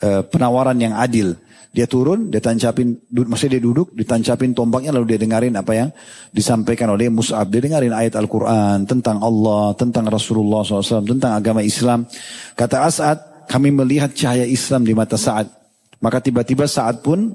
[0.03, 1.37] uh, penawaran yang adil.
[1.75, 5.89] Dia turun, dia tancapin, maksudnya dia duduk, ditancapin tombaknya lalu dia dengarin apa yang
[6.31, 7.51] disampaikan oleh Mus'ab.
[7.51, 12.07] Dia dengarin ayat Al-Quran tentang Allah, tentang Rasulullah SAW, tentang agama Islam.
[12.55, 13.19] Kata As'ad,
[13.51, 15.51] kami melihat cahaya Islam di mata Sa'ad.
[15.99, 17.35] Maka tiba-tiba Sa'ad pun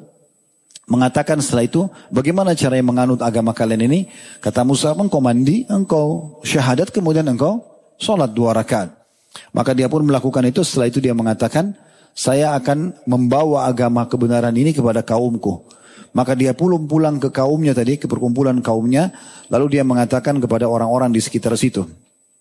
[0.87, 4.07] mengatakan setelah itu, bagaimana cara yang menganut agama kalian ini?
[4.39, 7.59] Kata Musa, engkau mandi, engkau syahadat, kemudian engkau
[7.99, 8.95] sholat dua rakaat.
[9.51, 11.75] Maka dia pun melakukan itu, setelah itu dia mengatakan,
[12.15, 15.63] saya akan membawa agama kebenaran ini kepada kaumku.
[16.09, 19.13] Maka dia pulang-pulang ke kaumnya tadi, ke perkumpulan kaumnya.
[19.47, 21.85] Lalu dia mengatakan kepada orang-orang di sekitar situ.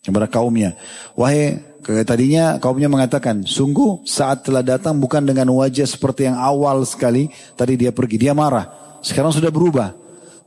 [0.01, 0.73] Kepada kaumnya.
[1.13, 1.61] Wahai,
[2.09, 7.29] tadinya kaumnya mengatakan, sungguh saat telah datang bukan dengan wajah seperti yang awal sekali.
[7.61, 8.99] Tadi dia pergi, dia marah.
[9.05, 9.93] Sekarang sudah berubah.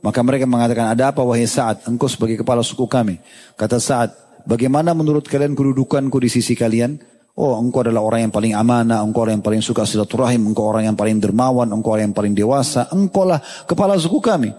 [0.02, 1.86] Maka mereka mengatakan, ada apa wahai Sa'ad?
[1.86, 3.22] Engkau sebagai kepala suku kami.
[3.54, 4.10] Kata Sa'ad,
[4.42, 6.98] bagaimana menurut kalian kedudukanku di sisi kalian?
[7.32, 10.92] Oh engkau adalah orang yang paling amanah, engkau orang yang paling suka silaturahim, engkau orang
[10.92, 14.52] yang paling dermawan, engkau orang yang paling dewasa, engkau lah kepala suku kami.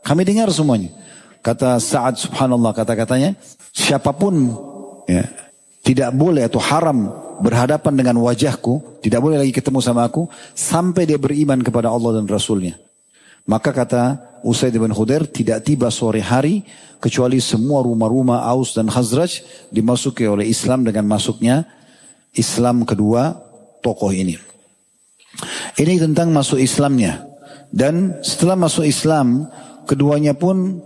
[0.00, 0.88] Kami dengar semuanya.
[1.44, 3.36] Kata Sa'ad subhanallah kata-katanya,
[3.68, 4.56] siapa pun
[5.04, 5.28] ya,
[5.84, 7.12] tidak boleh atau haram
[7.44, 10.24] berhadapan dengan wajahku, tidak boleh lagi ketemu sama aku,
[10.56, 12.80] sampai dia beriman kepada Allah dan Rasulnya.
[13.44, 14.02] Maka kata
[14.40, 16.64] Usaid bin Khudair tidak tiba sore hari
[16.96, 21.68] kecuali semua rumah-rumah Aus dan Khazraj dimasuki oleh Islam dengan masuknya
[22.34, 23.34] Islam kedua
[23.80, 24.34] tokoh ini.
[25.74, 27.26] Ini tentang masuk Islamnya.
[27.74, 29.50] Dan setelah masuk Islam,
[29.90, 30.78] keduanya pun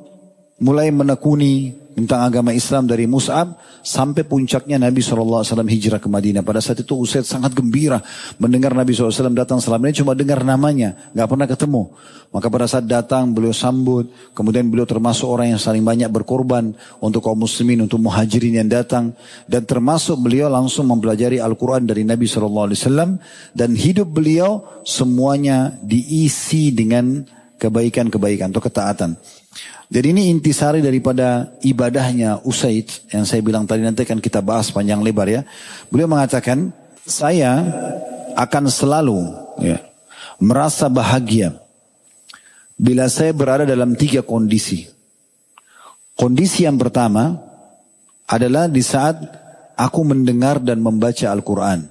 [0.58, 6.46] mulai menekuni tentang agama Islam dari Mus'ab sampai puncaknya Nabi SAW hijrah ke Madinah.
[6.46, 7.98] Pada saat itu Usaid sangat gembira
[8.38, 11.82] mendengar Nabi SAW datang selama ini cuma dengar namanya, nggak pernah ketemu.
[12.28, 14.06] Maka pada saat datang beliau sambut,
[14.36, 19.16] kemudian beliau termasuk orang yang saling banyak berkorban untuk kaum muslimin, untuk muhajirin yang datang.
[19.48, 23.18] Dan termasuk beliau langsung mempelajari Al-Quran dari Nabi SAW
[23.56, 27.24] dan hidup beliau semuanya diisi dengan
[27.58, 29.10] kebaikan-kebaikan atau ketaatan.
[29.88, 35.00] Jadi ini intisari daripada ibadahnya Usaid yang saya bilang tadi nanti akan kita bahas panjang
[35.00, 35.42] lebar ya.
[35.88, 36.76] Beliau mengatakan
[37.08, 37.64] saya
[38.36, 39.32] akan selalu
[39.64, 39.80] ya,
[40.36, 41.56] merasa bahagia
[42.76, 44.84] bila saya berada dalam tiga kondisi.
[46.12, 47.40] Kondisi yang pertama
[48.28, 49.16] adalah di saat
[49.72, 51.88] aku mendengar dan membaca Al-Quran.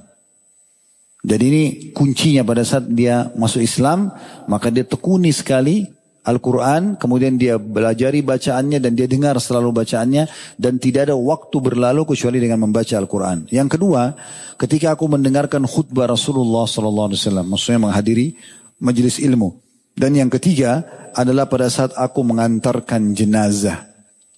[1.25, 1.63] Jadi ini
[1.97, 4.13] kuncinya pada saat dia masuk Islam,
[4.45, 5.96] maka dia tekuni sekali
[6.27, 10.27] Al-Quran, kemudian dia belajari bacaannya dan dia dengar selalu bacaannya
[10.59, 13.47] dan tidak ada waktu berlalu kecuali dengan membaca Al-Quran.
[13.47, 14.11] Yang kedua,
[14.59, 18.35] ketika aku mendengarkan khutbah Rasulullah SAW, maksudnya menghadiri
[18.83, 19.55] majelis ilmu.
[19.95, 20.83] Dan yang ketiga
[21.15, 23.87] adalah pada saat aku mengantarkan jenazah.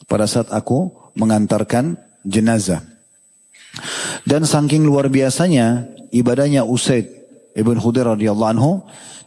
[0.05, 2.85] Pada saat aku mengantarkan jenazah.
[4.23, 7.18] Dan saking luar biasanya ibadahnya Usaid
[7.57, 8.71] Ibn Khudir radhiyallahu anhu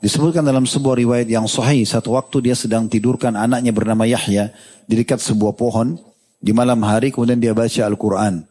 [0.03, 4.51] Disebutkan dalam sebuah riwayat yang sahih, satu waktu dia sedang tidurkan anaknya bernama Yahya
[4.83, 5.95] di dekat sebuah pohon
[6.43, 8.43] di malam hari kemudian dia baca Al-Quran.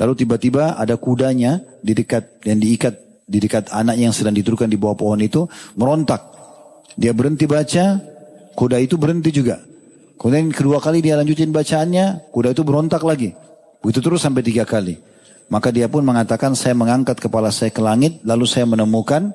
[0.00, 2.94] Lalu tiba-tiba ada kudanya di dekat yang diikat
[3.28, 5.44] di dekat anaknya yang sedang tidurkan di bawah pohon itu
[5.76, 6.24] merontak.
[6.96, 8.00] Dia berhenti baca,
[8.56, 9.60] kuda itu berhenti juga.
[10.16, 13.36] Kemudian kedua kali dia lanjutin bacaannya, kuda itu berontak lagi.
[13.84, 14.96] Begitu terus sampai tiga kali.
[15.52, 19.32] Maka dia pun mengatakan saya mengangkat kepala saya ke langit lalu saya menemukan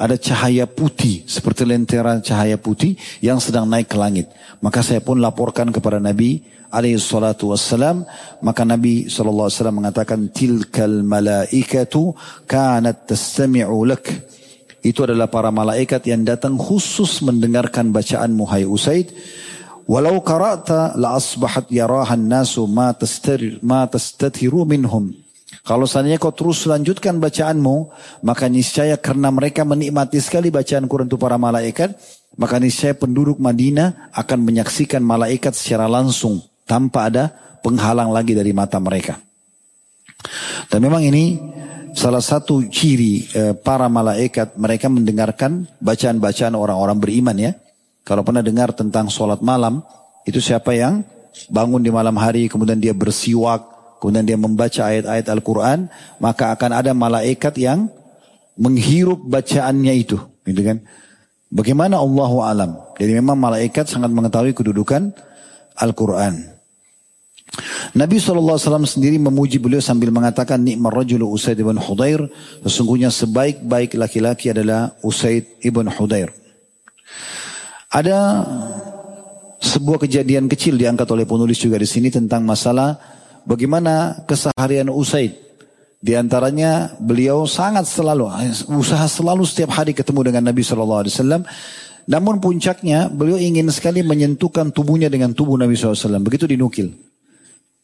[0.00, 4.32] ada cahaya putih seperti lentera cahaya putih yang sedang naik ke langit.
[4.64, 6.40] Maka saya pun laporkan kepada Nabi
[6.72, 8.06] alaihi salatu wassalam.
[8.40, 12.16] Maka Nabi sallallahu alaihi wasallam mengatakan tilkal malaikatu
[12.48, 14.08] kanat tastami'u lak.
[14.80, 19.12] Itu adalah para malaikat yang datang khusus mendengarkan bacaan Muhai Usaid.
[19.84, 25.12] Walau qara'ta la asbahat yarahan nasu ma tastir ma tastatiru minhum.
[25.60, 27.92] Kalau seandainya kau terus lanjutkan bacaanmu,
[28.24, 31.92] maka niscaya karena mereka menikmati sekali bacaan Quran itu para malaikat,
[32.40, 37.24] maka niscaya penduduk Madinah akan menyaksikan malaikat secara langsung tanpa ada
[37.60, 39.20] penghalang lagi dari mata mereka.
[40.72, 41.36] Dan memang ini
[41.92, 47.52] salah satu ciri eh, para malaikat mereka mendengarkan bacaan-bacaan orang-orang beriman ya.
[48.00, 49.84] Kalau pernah dengar tentang sholat malam,
[50.24, 51.04] itu siapa yang
[51.52, 56.96] bangun di malam hari kemudian dia bersiwak kemudian dia membaca ayat-ayat Al-Quran, maka akan ada
[56.96, 57.92] malaikat yang
[58.56, 60.16] menghirup bacaannya itu.
[60.48, 60.80] Gitu kan?
[61.52, 62.70] Bagaimana Allah alam?
[62.96, 65.12] Jadi memang malaikat sangat mengetahui kedudukan
[65.76, 66.56] Al-Quran.
[67.98, 72.22] Nabi SAW sendiri memuji beliau sambil mengatakan nikmar rajulu Usaid ibn Hudair.
[72.62, 76.30] Sesungguhnya sebaik-baik laki-laki adalah Usaid ibn Hudair.
[77.90, 78.46] Ada
[79.58, 82.94] sebuah kejadian kecil diangkat oleh penulis juga di sini tentang masalah
[83.50, 85.34] bagaimana keseharian Usaid.
[86.00, 88.30] Di antaranya beliau sangat selalu
[88.72, 91.42] usaha selalu setiap hari ketemu dengan Nabi Shallallahu Alaihi Wasallam.
[92.08, 96.24] Namun puncaknya beliau ingin sekali menyentuhkan tubuhnya dengan tubuh Nabi SAW.
[96.24, 96.90] Begitu dinukil.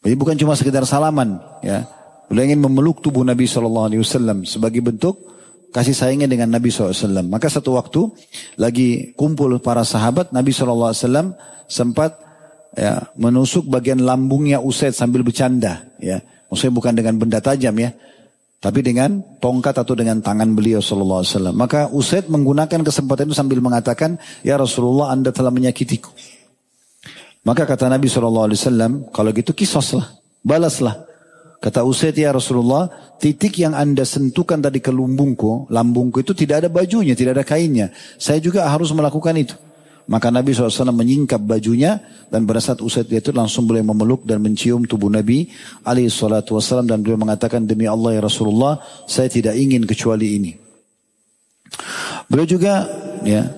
[0.03, 1.39] Jadi bukan cuma sekedar salaman.
[1.63, 1.87] ya
[2.27, 5.21] Beliau ingin memeluk tubuh Nabi SAW sebagai bentuk
[5.71, 7.23] kasih sayangnya dengan Nabi SAW.
[7.23, 8.11] Maka satu waktu
[8.59, 10.91] lagi kumpul para sahabat Nabi SAW
[11.71, 12.26] sempat
[12.77, 15.89] ya, menusuk bagian lambungnya Usaid sambil bercanda.
[15.97, 17.91] Ya, maksudnya bukan dengan benda tajam ya,
[18.61, 21.55] tapi dengan tongkat atau dengan tangan beliau Sallallahu Alaihi Wasallam.
[21.57, 26.13] Maka Usaid menggunakan kesempatan itu sambil mengatakan, Ya Rasulullah Anda telah menyakitiku.
[27.41, 30.07] Maka kata Nabi Sallallahu Alaihi Wasallam, kalau gitu kisoslah,
[30.45, 31.07] balaslah.
[31.57, 32.85] Kata Usaid ya Rasulullah,
[33.17, 37.89] titik yang anda sentuhkan tadi ke lumbungku, lambungku itu tidak ada bajunya, tidak ada kainnya.
[38.21, 39.57] Saya juga harus melakukan itu.
[40.07, 41.99] Maka Nabi SAW menyingkap bajunya
[42.31, 45.51] dan pada saat Usaid itu langsung boleh memeluk dan mencium tubuh Nabi
[45.83, 50.51] SAW dan beliau mengatakan demi Allah ya Rasulullah saya tidak ingin kecuali ini.
[52.31, 52.87] Beliau juga
[53.27, 53.51] ya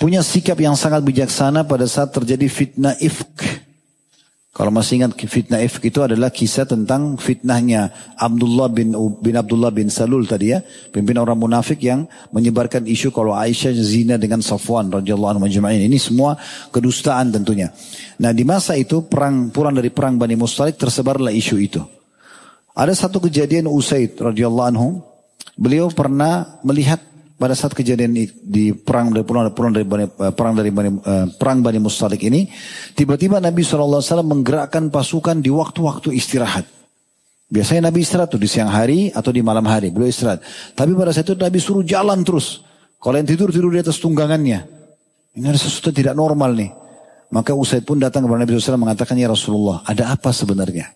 [0.00, 3.57] punya sikap yang sangat bijaksana pada saat terjadi fitnah ifk
[4.58, 8.90] kalau masih ingat fitnah ifk itu adalah kisah tentang fitnahnya Abdullah bin
[9.22, 10.58] bin Abdullah bin Salul tadi ya,
[10.90, 15.46] pimpinan orang munafik yang menyebarkan isu kalau Aisyah zina dengan Safwan radhiyallahu anhu.
[15.46, 16.34] Ini semua
[16.74, 17.70] kedustaan tentunya.
[18.18, 21.78] Nah, di masa itu perang pulang dari perang Bani Mustalik tersebarlah isu itu.
[22.74, 24.98] Ada satu kejadian Usaid radhiyallahu anhu,
[25.54, 26.98] beliau pernah melihat
[27.38, 31.26] pada saat kejadian di perang dari perang, perang dari Bani, eh, perang dari Bani, uh,
[31.38, 32.50] perang Bani Mustalik ini,
[32.98, 36.66] tiba-tiba Nabi SAW menggerakkan pasukan di waktu-waktu istirahat.
[37.48, 40.42] Biasanya Nabi istirahat tuh di siang hari atau di malam hari, beliau istirahat.
[40.74, 42.66] Tapi pada saat itu Nabi suruh jalan terus.
[42.98, 44.66] Kalau yang tidur tidur di atas tunggangannya.
[45.38, 46.74] Ini ada sesuatu tidak normal nih.
[47.30, 50.90] Maka Usaid pun datang kepada Nabi SAW mengatakan, Ya Rasulullah, ada apa sebenarnya?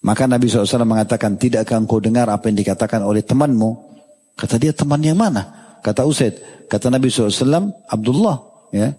[0.00, 3.97] Maka Nabi SAW mengatakan, tidakkah engkau dengar apa yang dikatakan oleh temanmu?
[4.38, 5.74] Kata dia, teman yang mana?
[5.82, 6.38] Kata Usaid,
[6.70, 8.38] kata Nabi SAW, Abdullah,
[8.70, 8.94] ya,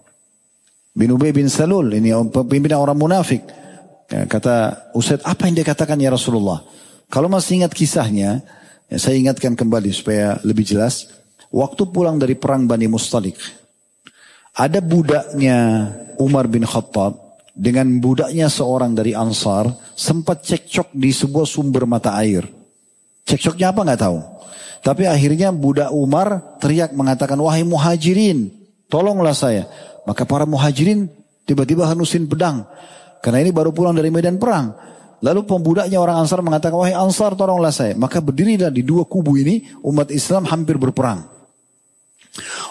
[0.92, 3.48] bin Ubay bin Salul, ini pimpinan orang munafik.
[4.12, 6.60] Ya, kata Usaid, apa yang dia katakan ya Rasulullah?
[7.08, 8.44] Kalau masih ingat kisahnya,
[8.92, 11.08] ya, saya ingatkan kembali supaya lebih jelas.
[11.50, 13.40] Waktu pulang dari perang Bani Mustalik,
[14.54, 17.16] ada budaknya Umar bin Khattab
[17.56, 22.44] dengan budaknya seorang dari Ansar sempat cekcok di sebuah sumber mata air.
[23.24, 24.20] Cekcoknya apa nggak tahu.
[24.80, 28.52] Tapi akhirnya budak Umar teriak mengatakan, wahai muhajirin,
[28.88, 29.68] tolonglah saya.
[30.08, 31.12] Maka para muhajirin
[31.44, 32.64] tiba-tiba hanusin pedang.
[33.20, 34.72] Karena ini baru pulang dari medan perang.
[35.20, 37.92] Lalu pembudaknya orang Ansar mengatakan, wahai Ansar tolonglah saya.
[38.00, 41.28] Maka berdirilah di dua kubu ini, umat Islam hampir berperang.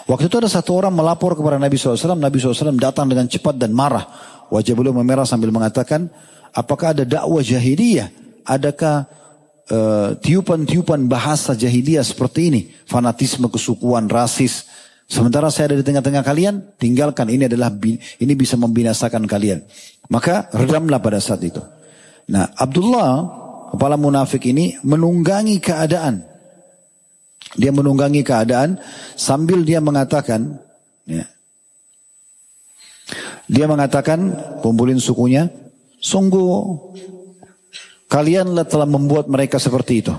[0.09, 2.17] Waktu itu ada satu orang melapor kepada Nabi SAW.
[2.17, 4.09] Nabi SAW datang dengan cepat dan marah.
[4.49, 6.09] Wajah beliau memerah sambil mengatakan,
[6.57, 8.09] apakah ada dakwah jahiliyah?
[8.49, 9.05] Adakah
[10.19, 12.61] tiupan-tiupan uh, bahasa jahiliyah seperti ini.
[12.89, 14.65] Fanatisme, kesukuan, rasis.
[15.09, 17.29] Sementara saya ada di tengah-tengah kalian, tinggalkan.
[17.29, 17.73] Ini adalah
[18.21, 19.61] ini bisa membinasakan kalian.
[20.09, 21.61] Maka redamlah pada saat itu.
[22.29, 23.25] Nah, Abdullah,
[23.73, 26.25] kepala munafik ini menunggangi keadaan.
[27.57, 28.77] Dia menunggangi keadaan
[29.17, 30.61] sambil dia mengatakan,
[31.09, 31.25] ya,
[33.49, 35.49] dia mengatakan, kumpulin sukunya,
[35.97, 36.53] sungguh
[38.09, 40.13] Kalianlah telah membuat mereka seperti itu.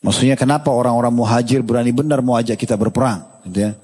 [0.00, 3.44] Maksudnya kenapa orang-orang muhajir berani benar mau ajak kita berperang.
[3.44, 3.76] Gitu ya.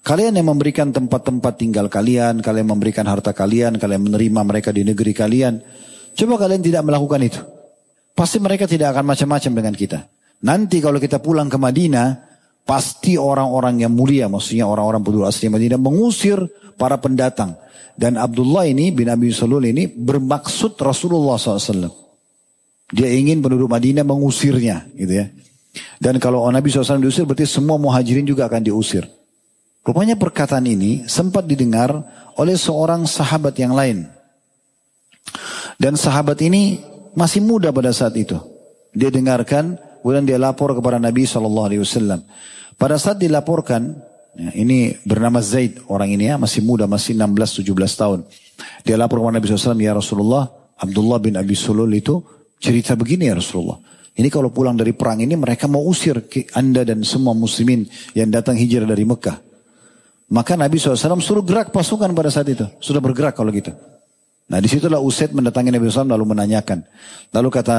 [0.00, 5.12] Kalian yang memberikan tempat-tempat tinggal kalian, kalian memberikan harta kalian, kalian menerima mereka di negeri
[5.12, 5.60] kalian.
[6.16, 7.40] Coba kalian tidak melakukan itu.
[8.12, 10.00] Pasti mereka tidak akan macam-macam dengan kita.
[10.44, 12.16] Nanti kalau kita pulang ke Madinah,
[12.64, 16.40] pasti orang-orang yang mulia, maksudnya orang-orang penduduk asli Madinah mengusir
[16.80, 17.56] para pendatang.
[17.92, 22.09] Dan Abdullah ini bin Abi Salul ini bermaksud Rasulullah SAW.
[22.90, 25.26] Dia ingin penduduk Madinah mengusirnya, gitu ya.
[26.02, 29.06] Dan kalau Nabi SAW diusir, berarti semua muhajirin juga akan diusir.
[29.80, 31.94] Rupanya perkataan ini sempat didengar
[32.36, 34.10] oleh seorang sahabat yang lain.
[35.80, 36.82] Dan sahabat ini
[37.16, 38.36] masih muda pada saat itu.
[38.92, 42.20] Dia dengarkan, kemudian dia lapor kepada Nabi SAW.
[42.76, 43.96] Pada saat dilaporkan,
[44.34, 48.18] ya, ini bernama Zaid orang ini ya, masih muda, masih 16-17 tahun.
[48.84, 52.20] Dia lapor kepada Nabi SAW, ya Rasulullah, Abdullah bin Abi Sulul itu
[52.60, 53.80] cerita begini ya Rasulullah.
[54.14, 58.52] Ini kalau pulang dari perang ini mereka mau usir anda dan semua muslimin yang datang
[58.52, 59.40] hijrah dari Mekah.
[60.30, 62.68] Maka Nabi SAW suruh gerak pasukan pada saat itu.
[62.78, 63.72] Sudah bergerak kalau gitu.
[64.50, 66.84] Nah di situlah Usaid mendatangi Nabi SAW lalu menanyakan.
[67.32, 67.78] Lalu kata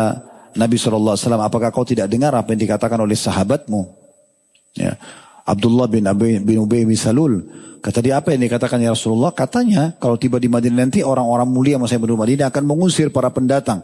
[0.56, 3.88] Nabi SAW, apakah kau tidak dengar apa yang dikatakan oleh sahabatmu?
[4.76, 5.00] Ya.
[5.48, 7.44] Abdullah bin Abi bin Ubay bin Salul.
[7.82, 9.34] Kata dia apa yang dikatakan ya Rasulullah?
[9.34, 13.82] Katanya kalau tiba di Madinah nanti orang-orang mulia masa penduduk Madinah akan mengusir para pendatang.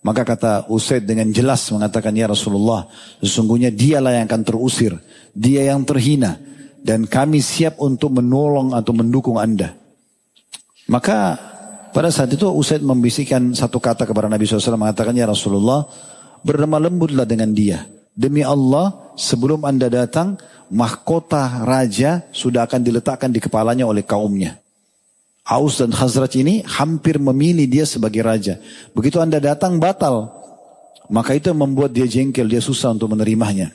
[0.00, 2.88] Maka kata Usaid dengan jelas mengatakan ya Rasulullah
[3.20, 4.96] sesungguhnya dialah yang akan terusir.
[5.36, 6.40] Dia yang terhina.
[6.80, 9.76] Dan kami siap untuk menolong atau mendukung anda.
[10.88, 11.36] Maka
[11.92, 15.84] pada saat itu Usaid membisikkan satu kata kepada Nabi SAW mengatakan ya Rasulullah
[16.40, 17.84] bernama lembutlah dengan dia.
[18.16, 20.40] Demi Allah sebelum anda datang
[20.72, 24.56] mahkota raja sudah akan diletakkan di kepalanya oleh kaumnya.
[25.50, 28.62] Aus dan Khazraj ini hampir memilih dia sebagai raja.
[28.94, 30.30] Begitu anda datang batal.
[31.10, 33.74] Maka itu membuat dia jengkel, dia susah untuk menerimanya.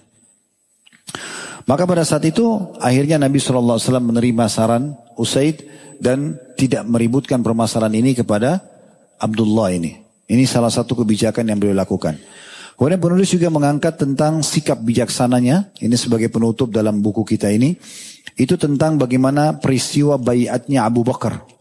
[1.68, 2.48] Maka pada saat itu
[2.80, 5.68] akhirnya Nabi SAW menerima saran Usaid
[6.00, 8.64] dan tidak meributkan permasalahan ini kepada
[9.20, 10.00] Abdullah ini.
[10.32, 12.16] Ini salah satu kebijakan yang beliau lakukan.
[12.76, 15.76] Kemudian penulis juga mengangkat tentang sikap bijaksananya.
[15.80, 17.76] Ini sebagai penutup dalam buku kita ini.
[18.36, 21.55] Itu tentang bagaimana peristiwa bayatnya Abu Bakar.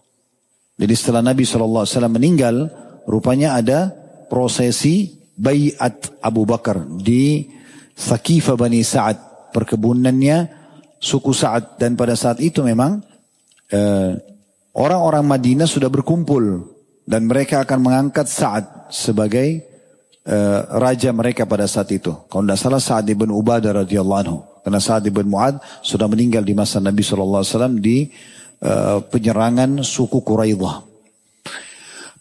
[0.75, 2.66] Jadi setelah Nabi SAW meninggal,
[3.07, 3.95] rupanya ada
[4.27, 7.47] prosesi bayat Abu Bakar di
[7.95, 9.51] Sakifa Bani Sa'ad.
[9.55, 10.51] Perkebunannya
[10.99, 11.79] suku Sa'ad.
[11.79, 12.99] Dan pada saat itu memang
[13.70, 14.18] eh,
[14.75, 16.75] orang-orang Madinah sudah berkumpul.
[17.05, 19.75] Dan mereka akan mengangkat Sa'ad sebagai
[20.25, 22.12] uh, raja mereka pada saat itu.
[22.29, 24.39] Kalau tidak salah Sa'ad ibn Ubadah radhiyallahu anhu.
[24.64, 27.45] Karena Sa'ad ibn Mu'ad sudah meninggal di masa Nabi SAW
[27.77, 28.09] di
[28.65, 30.83] uh, penyerangan suku Quraidah.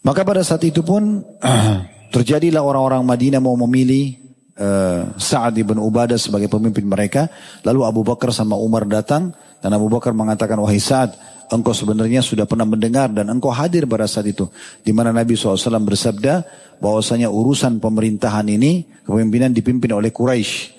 [0.04, 1.24] Maka pada saat itu pun
[2.14, 4.20] terjadilah orang-orang Madinah mau memilih
[4.60, 7.32] uh, Sa'ad ibn Ubadah sebagai pemimpin mereka.
[7.64, 9.32] Lalu Abu Bakar sama Umar datang
[9.64, 11.16] dan Abu Bakar mengatakan, wahai Sa'ad,
[11.48, 14.44] engkau sebenarnya sudah pernah mendengar dan engkau hadir pada saat itu.
[14.84, 16.44] Di mana Nabi SAW bersabda,
[16.84, 20.76] bahwasanya urusan pemerintahan ini kepemimpinan dipimpin oleh Quraisy.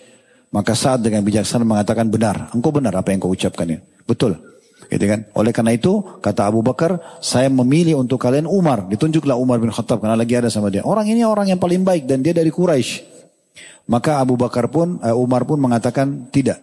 [0.53, 3.81] Maka saat dengan bijaksana mengatakan benar, engkau benar apa yang kau ucapkan ini.
[4.05, 4.54] Betul.
[4.87, 5.25] Gitu kan?
[5.33, 8.85] Oleh karena itu kata Abu Bakar, saya memilih untuk kalian Umar.
[8.85, 10.85] Ditunjuklah Umar bin Khattab karena lagi ada sama dia.
[10.85, 13.15] Orang ini orang yang paling baik dan dia dari Quraisy.
[13.85, 16.61] Maka Abu Bakar pun, uh, Umar pun mengatakan tidak.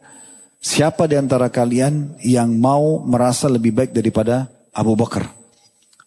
[0.63, 5.42] Siapa di antara kalian yang mau merasa lebih baik daripada Abu Bakar?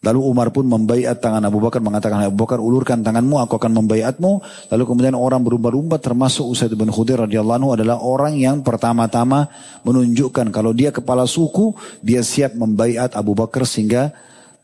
[0.06, 4.32] Lalu Umar pun membaiat tangan Abu Bakar mengatakan Abu Bakar ulurkan tanganmu aku akan membaiatmu.
[4.70, 9.50] Lalu kemudian orang berubah-ubah termasuk Usaid bin Khudair radhiyallahu anhu adalah orang yang pertama-tama
[9.82, 11.74] menunjukkan kalau dia kepala suku
[12.06, 14.14] dia siap membaiat Abu Bakar sehingga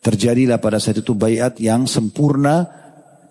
[0.05, 2.69] terjadilah pada saat itu baiat yang sempurna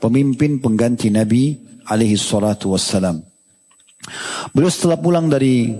[0.02, 1.54] pemimpin pengganti Nabi
[1.86, 3.22] alaihi salatu wassalam.
[4.50, 5.70] Beliau setelah pulang dari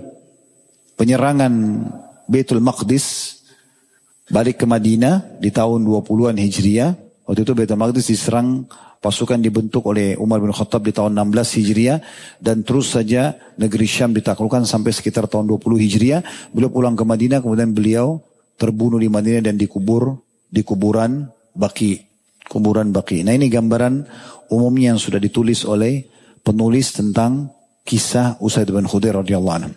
[0.95, 1.53] penyerangan
[2.31, 3.39] Baitul Maqdis
[4.31, 6.91] balik ke Madinah di tahun 20-an Hijriah.
[7.26, 8.66] Waktu itu Baitul Maqdis diserang
[9.03, 11.99] pasukan dibentuk oleh Umar bin Khattab di tahun 16 Hijriah
[12.39, 16.20] dan terus saja negeri Syam ditaklukkan sampai sekitar tahun 20 Hijriah.
[16.55, 18.22] Beliau pulang ke Madinah kemudian beliau
[18.55, 20.14] terbunuh di Madinah dan dikubur
[20.47, 22.07] di kuburan Baki.
[22.47, 23.26] Kuburan Baki.
[23.26, 24.07] Nah ini gambaran
[24.51, 26.07] umumnya yang sudah ditulis oleh
[26.43, 27.51] penulis tentang
[27.87, 29.72] kisah Usaid bin Khudair radhiyallahu anhu.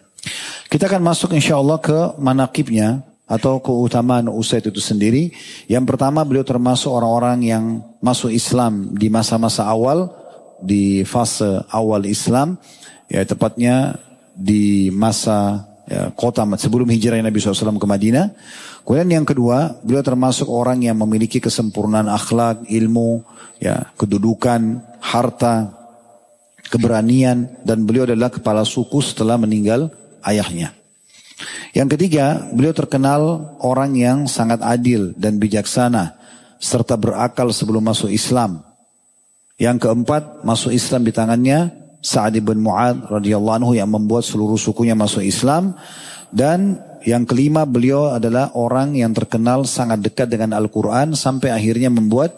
[0.67, 5.33] Kita akan masuk insya Allah ke manakibnya atau keutamaan Usaid itu sendiri.
[5.65, 7.65] Yang pertama beliau termasuk orang-orang yang
[7.97, 10.13] masuk Islam di masa-masa awal,
[10.61, 12.61] di fase awal Islam,
[13.09, 13.97] ya tepatnya
[14.37, 18.29] di masa ya, kota sebelum hijrah Nabi SAW ke Madinah.
[18.85, 23.23] Kemudian yang kedua, beliau termasuk orang yang memiliki kesempurnaan akhlak, ilmu,
[23.57, 25.71] ya kedudukan, harta,
[26.67, 29.87] keberanian, dan beliau adalah kepala suku setelah meninggal
[30.27, 30.82] ayahnya.
[31.73, 33.21] Yang ketiga, beliau terkenal
[33.63, 36.15] orang yang sangat adil dan bijaksana
[36.61, 38.63] serta berakal sebelum masuk Islam.
[39.59, 41.59] Yang keempat, masuk Islam di tangannya
[42.03, 45.71] Sa'ad bin Mu'ad radhiyallahu anhu yang membuat seluruh sukunya masuk Islam
[46.35, 52.35] dan yang kelima beliau adalah orang yang terkenal sangat dekat dengan Al-Quran sampai akhirnya membuat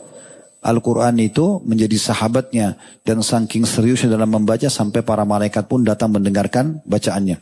[0.65, 6.81] Al-Quran itu menjadi sahabatnya dan saking seriusnya dalam membaca sampai para malaikat pun datang mendengarkan
[6.89, 7.37] bacaannya.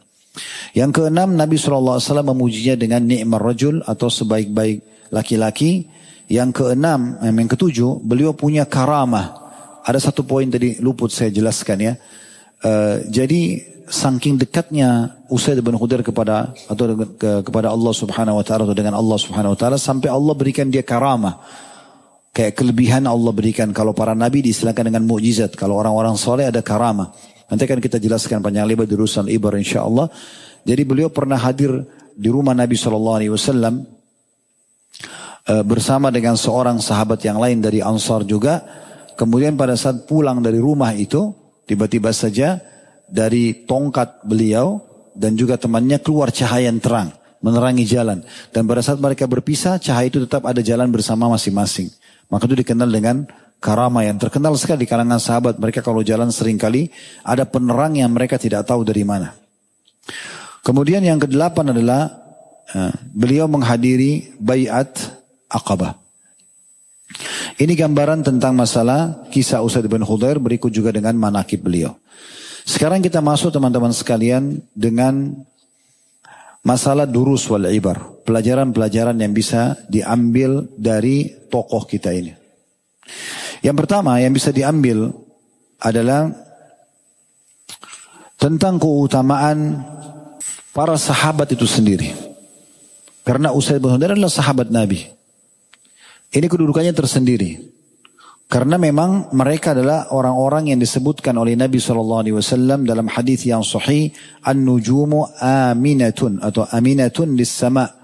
[0.73, 5.85] Yang keenam Nabi SAW memujinya dengan nikmat rajul atau sebaik-baik laki-laki.
[6.31, 9.37] Yang keenam, yang ketujuh, beliau punya karamah.
[9.85, 11.93] Ada satu poin tadi luput saya jelaskan ya.
[12.63, 13.59] Uh, jadi
[13.91, 18.95] saking dekatnya Usaid bin Khudair kepada atau ke, kepada Allah Subhanahu wa taala atau dengan
[18.95, 21.43] Allah Subhanahu wa taala sampai Allah berikan dia karamah.
[22.33, 27.13] Kayak kelebihan Allah berikan kalau para nabi disilakan dengan mukjizat, kalau orang-orang soleh ada karamah.
[27.53, 30.09] Nanti akan kita jelaskan panjang lebar di urusan ibar insya Allah.
[30.65, 31.69] Jadi beliau pernah hadir
[32.17, 33.85] di rumah Nabi Shallallahu Alaihi Wasallam
[35.45, 38.65] eh, bersama dengan seorang sahabat yang lain dari Ansar juga.
[39.13, 41.29] Kemudian pada saat pulang dari rumah itu,
[41.69, 42.57] tiba-tiba saja
[43.05, 44.81] dari tongkat beliau
[45.13, 47.13] dan juga temannya keluar cahaya yang terang,
[47.45, 48.25] menerangi jalan.
[48.49, 51.93] Dan pada saat mereka berpisah, cahaya itu tetap ada jalan bersama masing-masing.
[52.33, 53.29] Maka itu dikenal dengan
[53.63, 55.55] karama yang terkenal sekali di kalangan sahabat.
[55.55, 56.91] Mereka kalau jalan sering kali
[57.23, 59.31] ada penerang yang mereka tidak tahu dari mana.
[60.67, 62.11] Kemudian yang kedelapan adalah
[62.75, 64.99] uh, beliau menghadiri bayat
[65.47, 65.95] Aqabah.
[67.55, 71.95] Ini gambaran tentang masalah kisah Usaid bin Khudair berikut juga dengan manakib beliau.
[72.67, 75.35] Sekarang kita masuk teman-teman sekalian dengan
[76.65, 78.23] masalah durus wal ibar.
[78.23, 82.33] Pelajaran-pelajaran yang bisa diambil dari tokoh kita ini.
[83.63, 85.15] Yang pertama yang bisa diambil
[85.79, 86.27] adalah
[88.35, 89.79] tentang keutamaan
[90.75, 92.11] para sahabat itu sendiri.
[93.23, 95.07] Karena Usaid bin Hudair adalah sahabat Nabi.
[96.33, 97.71] Ini kedudukannya tersendiri.
[98.51, 104.11] Karena memang mereka adalah orang-orang yang disebutkan oleh Nabi SAW dalam hadis yang sahih,
[104.43, 108.02] an-nujumu aminatun atau aminatun lis sama.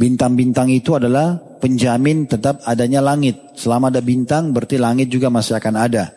[0.00, 3.36] Bintang-bintang itu adalah penjamin tetap adanya langit.
[3.52, 6.08] Selama ada bintang berarti langit juga masih akan ada.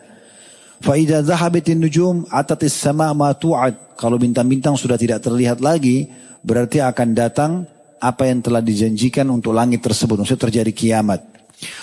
[0.80, 3.76] Faidah zahabitin nujum atatis sama ma tu'ad.
[4.00, 6.08] Kalau bintang-bintang sudah tidak terlihat lagi,
[6.40, 7.68] berarti akan datang
[8.00, 10.16] apa yang telah dijanjikan untuk langit tersebut.
[10.16, 11.20] Maksudnya terjadi kiamat.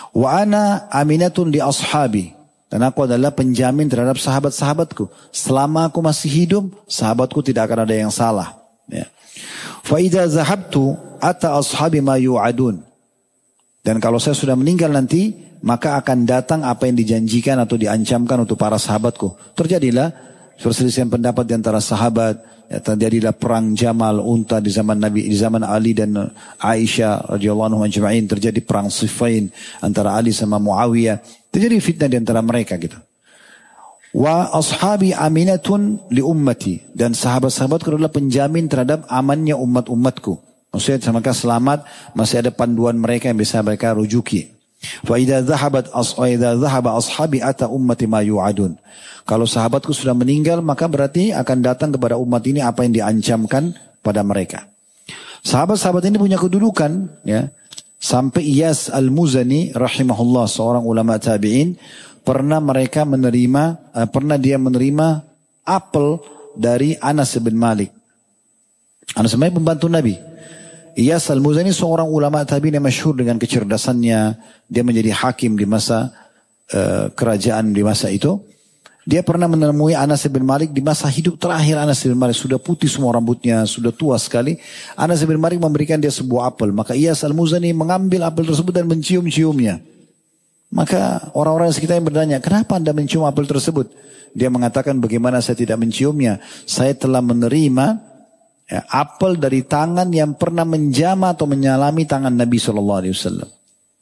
[0.10, 2.34] Wa ana aminatun li ashabi.
[2.66, 5.12] Dan aku adalah penjamin terhadap sahabat-sahabatku.
[5.30, 8.58] Selama aku masih hidup, sahabatku tidak akan ada yang salah.
[8.88, 9.06] Ya.
[9.92, 12.80] Fa'idha zahabtu ata ashabi ma yu'adun.
[13.84, 18.56] Dan kalau saya sudah meninggal nanti, maka akan datang apa yang dijanjikan atau diancamkan untuk
[18.56, 19.36] para sahabatku.
[19.52, 20.16] Terjadilah
[20.56, 22.40] perselisihan pendapat di antara sahabat,
[22.72, 26.16] Ya, terjadilah perang Jamal unta di zaman Nabi di zaman Ali dan
[26.56, 29.52] Aisyah radhiyallahu anhu ajma'in terjadi perang Siffin
[29.84, 31.20] antara Ali sama Muawiyah.
[31.52, 32.96] Terjadi fitnah di antara mereka gitu.
[34.12, 40.36] Wa ashabi aminatun li ummati dan sahabat-sahabatku adalah penjamin terhadap amannya umat-umatku.
[40.72, 41.84] Maksudnya semoga selamat
[42.16, 44.52] masih ada panduan mereka yang bisa mereka rujuki.
[44.82, 48.76] Fa idza dhahabat as dhahaba ashabi ata ummati ma yu'adun.
[49.24, 53.72] Kalau sahabatku sudah meninggal maka berarti akan datang kepada umat ini apa yang diancamkan
[54.04, 54.68] pada mereka.
[55.42, 57.48] Sahabat-sahabat ini punya kedudukan ya.
[58.02, 61.78] Sampai Iyas Al-Muzani rahimahullah seorang ulama tabi'in
[62.22, 65.22] pernah mereka menerima uh, pernah dia menerima
[65.66, 66.22] apel
[66.58, 67.90] dari Anas bin Malik.
[69.18, 70.16] Anas bin Malik pembantu Nabi.
[70.92, 74.20] Iyas Al-Muzani seorang ulama tabi'in yang masyhur dengan kecerdasannya,
[74.68, 76.12] dia menjadi hakim di masa
[76.76, 78.44] uh, kerajaan di masa itu.
[79.02, 82.38] Dia pernah menemui Anas bin Malik di masa hidup terakhir Anas bin Malik.
[82.38, 84.62] Sudah putih semua rambutnya, sudah tua sekali.
[84.94, 86.70] Anas bin Malik memberikan dia sebuah apel.
[86.70, 89.82] Maka ia Al-Muzani mengambil apel tersebut dan mencium-ciumnya.
[90.72, 93.92] Maka orang-orang sekitar yang bertanya, kenapa anda mencium apel tersebut?
[94.32, 96.40] Dia mengatakan bagaimana saya tidak menciumnya.
[96.64, 98.00] Saya telah menerima
[98.72, 103.50] ya, apel dari tangan yang pernah menjama atau menyalami tangan Nabi Shallallahu Alaihi Wasallam.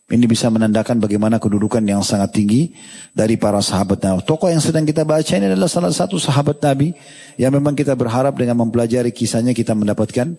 [0.10, 2.74] Ini bisa menandakan bagaimana kedudukan yang sangat tinggi
[3.14, 4.26] dari para sahabat Nabi.
[4.26, 6.94] Tokoh yang sedang kita baca ini adalah salah satu sahabat Nabi
[7.38, 10.34] yang memang kita berharap dengan mempelajari kisahnya kita mendapatkan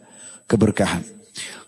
[0.46, 1.19] keberkahan.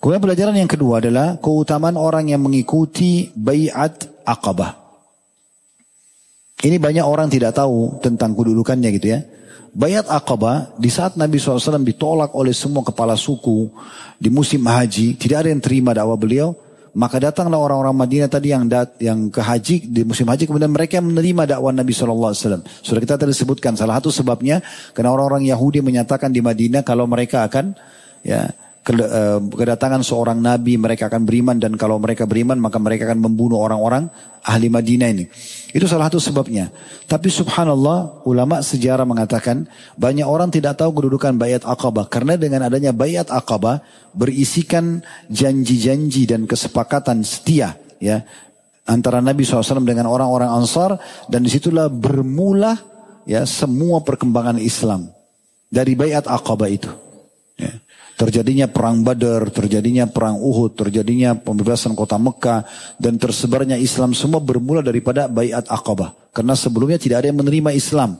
[0.03, 4.83] Kemudian pelajaran yang kedua adalah keutamaan orang yang mengikuti bayat akabah.
[6.63, 9.21] Ini banyak orang tidak tahu tentang kedudukannya gitu ya.
[9.73, 13.73] Bayat Aqabah di saat Nabi SAW ditolak oleh semua kepala suku
[14.21, 16.55] di musim haji, tidak ada yang terima dakwah beliau.
[16.93, 21.01] Maka datanglah orang-orang Madinah tadi yang dat, yang ke haji di musim haji kemudian mereka
[21.01, 22.37] menerima dakwah Nabi SAW.
[22.85, 24.61] Sudah kita tadi sebutkan salah satu sebabnya
[24.93, 27.73] karena orang-orang Yahudi menyatakan di Madinah kalau mereka akan
[28.21, 28.53] ya
[28.83, 34.11] kedatangan seorang nabi mereka akan beriman dan kalau mereka beriman maka mereka akan membunuh orang-orang
[34.43, 35.24] ahli Madinah ini.
[35.70, 36.74] Itu salah satu sebabnya.
[37.07, 42.91] Tapi subhanallah ulama sejarah mengatakan banyak orang tidak tahu kedudukan bayat akabah karena dengan adanya
[42.91, 48.26] bayat akabah berisikan janji-janji dan kesepakatan setia ya
[48.83, 50.99] antara Nabi SAW dengan orang-orang Ansar
[51.30, 52.74] dan di situlah bermula
[53.30, 55.07] ya semua perkembangan Islam
[55.70, 56.91] dari bayat akabah itu.
[58.23, 58.31] Ya.
[58.31, 62.62] Terjadinya perang Badar, terjadinya perang Uhud, terjadinya pembebasan kota Mekah
[63.03, 66.31] dan tersebarnya Islam semua bermula daripada Bayat Aqabah.
[66.31, 68.14] Karena sebelumnya tidak ada yang menerima Islam.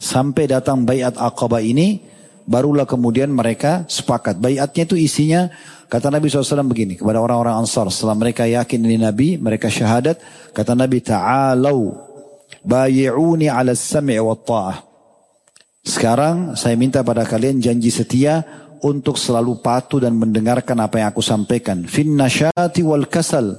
[0.00, 2.00] Sampai datang Bayat Aqabah ini
[2.48, 4.40] barulah kemudian mereka sepakat.
[4.40, 5.52] Bayatnya itu isinya
[5.92, 10.18] kata Nabi SAW begini kepada orang-orang Ansar setelah mereka yakin ini Nabi, mereka syahadat,
[10.56, 11.92] kata Nabi ta'alau
[12.64, 14.94] bayi'uni ala sami' wa ta'ah.
[15.84, 21.24] Sekarang saya minta pada kalian janji setia untuk selalu patuh dan mendengarkan apa yang aku
[21.24, 21.88] sampaikan.
[21.88, 23.56] Fin nasyati wal kasal.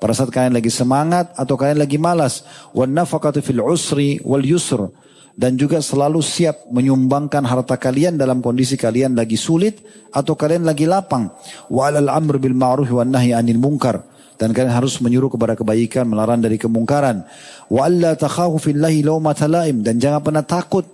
[0.00, 2.42] Pada saat kalian lagi semangat atau kalian lagi malas.
[2.72, 4.88] Wan nafaqatu fil usri wal yusr.
[5.32, 9.80] Dan juga selalu siap menyumbangkan harta kalian dalam kondisi kalian lagi sulit
[10.12, 11.28] atau kalian lagi lapang.
[11.68, 14.08] Wa alal amr bil ma'ruf wan nahi anil munkar.
[14.40, 17.22] Dan kalian harus menyuruh kepada kebaikan, melarang dari kemungkaran.
[17.68, 19.84] Wa alla takhafu fillahi lawmata laim.
[19.84, 20.88] Dan jangan pernah takut.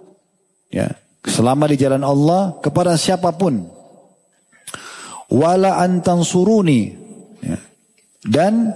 [0.69, 0.93] Ya,
[1.25, 3.67] selama di jalan Allah kepada siapa pun.
[5.29, 6.89] Wala antan suruni
[7.45, 7.59] ya.
[8.25, 8.73] dan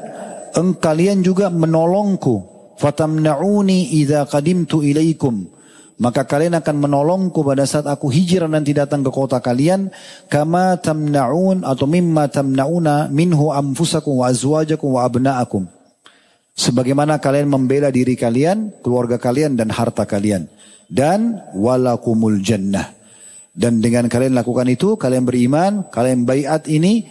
[0.52, 2.50] engkalian juga menolongku.
[2.76, 5.46] Fatamna'uni idza qadimtu ilaikum.
[6.02, 9.94] Maka kalian akan menolongku pada saat aku hijrah nanti datang ke kota kalian.
[10.26, 15.70] Kama tamna'un atau mimma tamna'una minhu anfusakum wa azwajakum wa abna'akum.
[16.58, 20.50] Sebagaimana kalian membela diri kalian, keluarga kalian dan harta kalian
[20.92, 22.92] dan walakumul jannah.
[23.52, 27.08] Dan dengan kalian lakukan itu, kalian beriman, kalian bayat ini,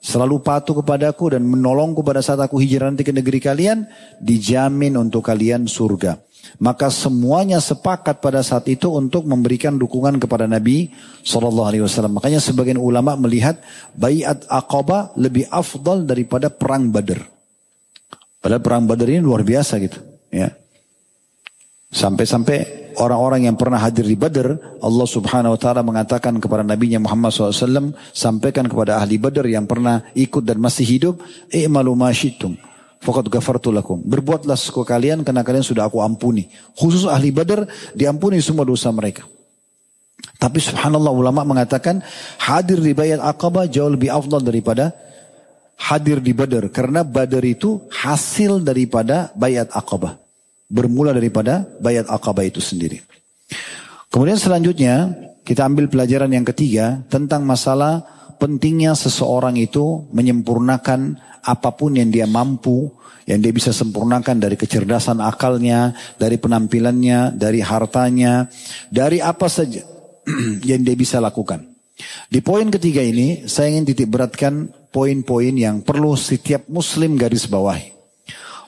[0.00, 3.88] selalu patuh kepadaku dan menolongku pada saat aku hijrah nanti ke negeri kalian,
[4.20, 6.20] dijamin untuk kalian surga.
[6.58, 10.90] Maka semuanya sepakat pada saat itu untuk memberikan dukungan kepada Nabi
[11.22, 12.18] Shallallahu Alaihi Wasallam.
[12.18, 13.62] Makanya sebagian ulama melihat
[13.94, 17.22] bayat Aqabah lebih afdal daripada perang Badar.
[18.42, 20.02] Padahal perang Badar ini luar biasa gitu,
[20.34, 20.50] ya.
[21.94, 27.30] Sampai-sampai orang-orang yang pernah hadir di Badr, Allah Subhanahu wa taala mengatakan kepada Nabi Muhammad
[27.32, 31.14] SAW, sampaikan kepada ahli Badr yang pernah ikut dan masih hidup,
[31.52, 32.54] "I'malu ma syi'tum."
[33.02, 33.98] Fakat gafartu lakum.
[33.98, 36.46] Berbuatlah sesuka kalian karena kalian sudah aku ampuni.
[36.78, 37.66] Khusus ahli Badr
[37.98, 39.26] diampuni semua dosa mereka.
[40.38, 41.98] Tapi subhanallah ulama mengatakan
[42.38, 44.94] hadir di bayat Aqabah jauh lebih afdal daripada
[45.82, 46.70] hadir di Badr.
[46.70, 50.21] Karena Badr itu hasil daripada bayat Aqabah
[50.72, 53.04] bermula daripada bayat akabah itu sendiri.
[54.08, 55.12] Kemudian selanjutnya
[55.44, 58.00] kita ambil pelajaran yang ketiga tentang masalah
[58.40, 62.88] pentingnya seseorang itu menyempurnakan apa pun yang dia mampu,
[63.28, 68.48] yang dia bisa sempurnakan dari kecerdasan akalnya, dari penampilannya, dari hartanya,
[68.88, 69.84] dari apa saja
[70.70, 71.68] yang dia bisa lakukan.
[72.32, 77.91] Di poin ketiga ini saya ingin titik beratkan poin-poin yang perlu setiap muslim garis bawahi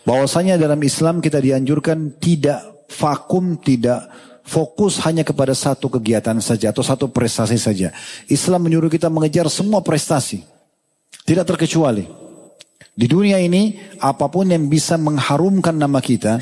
[0.04, 4.08] bahwasanya dalam Islam kita dianjurkan tidak vakum, tidak
[4.44, 7.90] fokus hanya kepada satu kegiatan saja atau satu prestasi saja.
[8.28, 10.44] Islam menyuruh kita mengejar semua prestasi.
[11.24, 12.04] Tidak terkecuali.
[12.94, 16.38] Di dunia ini apa pun yang bisa mengharumkan nama kita,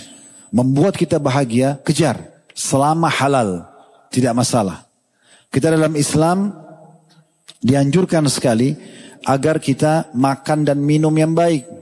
[0.53, 2.21] membuat kita bahagia, kejar.
[2.53, 3.65] Selama halal,
[4.13, 4.85] tidak masalah.
[5.49, 6.53] Kita dalam Islam
[7.65, 8.77] dianjurkan sekali
[9.25, 11.82] agar kita makan dan minum yang baik.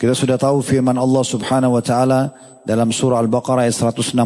[0.00, 2.32] Kita sudah tahu firman Allah Subhanahu wa taala
[2.64, 4.16] dalam surah Al-Baqarah ayat 168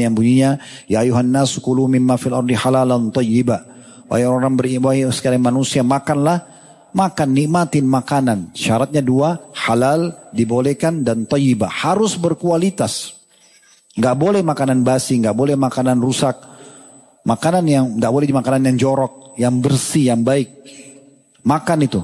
[0.00, 0.56] yang bunyinya
[0.88, 3.60] ya ayuhan nas kulu mimma fil ardi halalan thayyiba.
[4.08, 6.48] Wahai orang beribadah sekalian manusia makanlah
[6.96, 8.56] makan nikmatin makanan.
[8.56, 11.68] Syaratnya dua, halal dibolehkan dan thayyiba.
[11.68, 13.12] Harus berkualitas.
[13.92, 16.40] Gak boleh makanan basi, gak boleh makanan rusak.
[17.28, 20.48] Makanan yang gak boleh makanan yang jorok, yang bersih, yang baik.
[21.44, 22.00] Makan itu.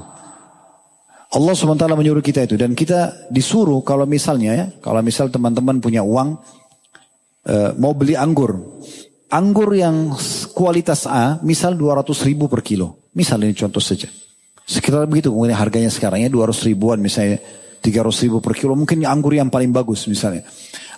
[1.29, 6.01] Allah SWT menyuruh kita itu dan kita disuruh kalau misalnya ya, kalau misal teman-teman punya
[6.01, 6.41] uang
[7.45, 8.57] e, mau beli anggur.
[9.29, 10.17] Anggur yang
[10.57, 13.13] kualitas A misal 200 ribu per kilo.
[13.13, 14.09] Misal ini contoh saja.
[14.65, 17.37] Sekitar begitu kemudian harganya sekarang ya 200 ribuan misalnya
[17.77, 18.73] 300 ribu per kilo.
[18.73, 20.49] Mungkin anggur yang paling bagus misalnya.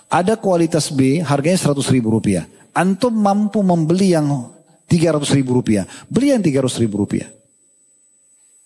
[0.08, 2.48] Ada kualitas B harganya 100 ribu rupiah.
[2.72, 4.48] Antum mampu membeli yang
[4.88, 5.84] 300 ribu rupiah.
[6.08, 7.41] Beli yang 300 ribu rupiah.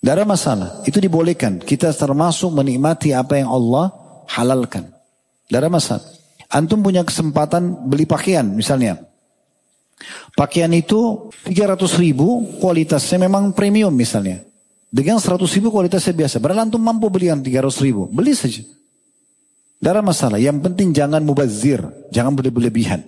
[0.06, 0.86] Tidak ada masalah.
[0.86, 1.58] Itu dibolehkan.
[1.58, 3.90] Kita termasuk menikmati apa yang Allah
[4.30, 4.86] halalkan.
[5.50, 6.06] Tidak ada masalah.
[6.46, 9.02] Antum punya kesempatan beli pakaian misalnya.
[10.38, 14.46] Pakaian itu 300 ribu kualitasnya memang premium misalnya.
[14.94, 16.38] Dengan 100 ribu kualitasnya biasa.
[16.38, 18.06] Berarti antum mampu beli yang 300 ribu.
[18.06, 18.62] Beli saja.
[18.62, 20.38] Tidak ada masalah.
[20.38, 21.82] Yang penting jangan mubazir.
[22.14, 23.02] Jangan berlebihan.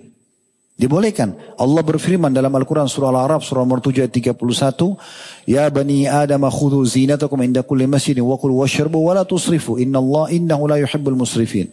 [0.79, 1.35] Dibolehkan.
[1.59, 4.95] Allah berfirman dalam Al-Quran surah Al-Arab surah nomor 7 ayat 31.
[5.43, 9.75] Ya bani Adam khudhu zinatakum inda kulli masjidin wa kul washrabu wa la tusrifu.
[9.75, 11.67] Inna Allah innahu la yuhibbul musrifin.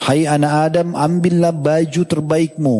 [0.00, 2.76] Hai anak Adam ambillah baju terbaikmu.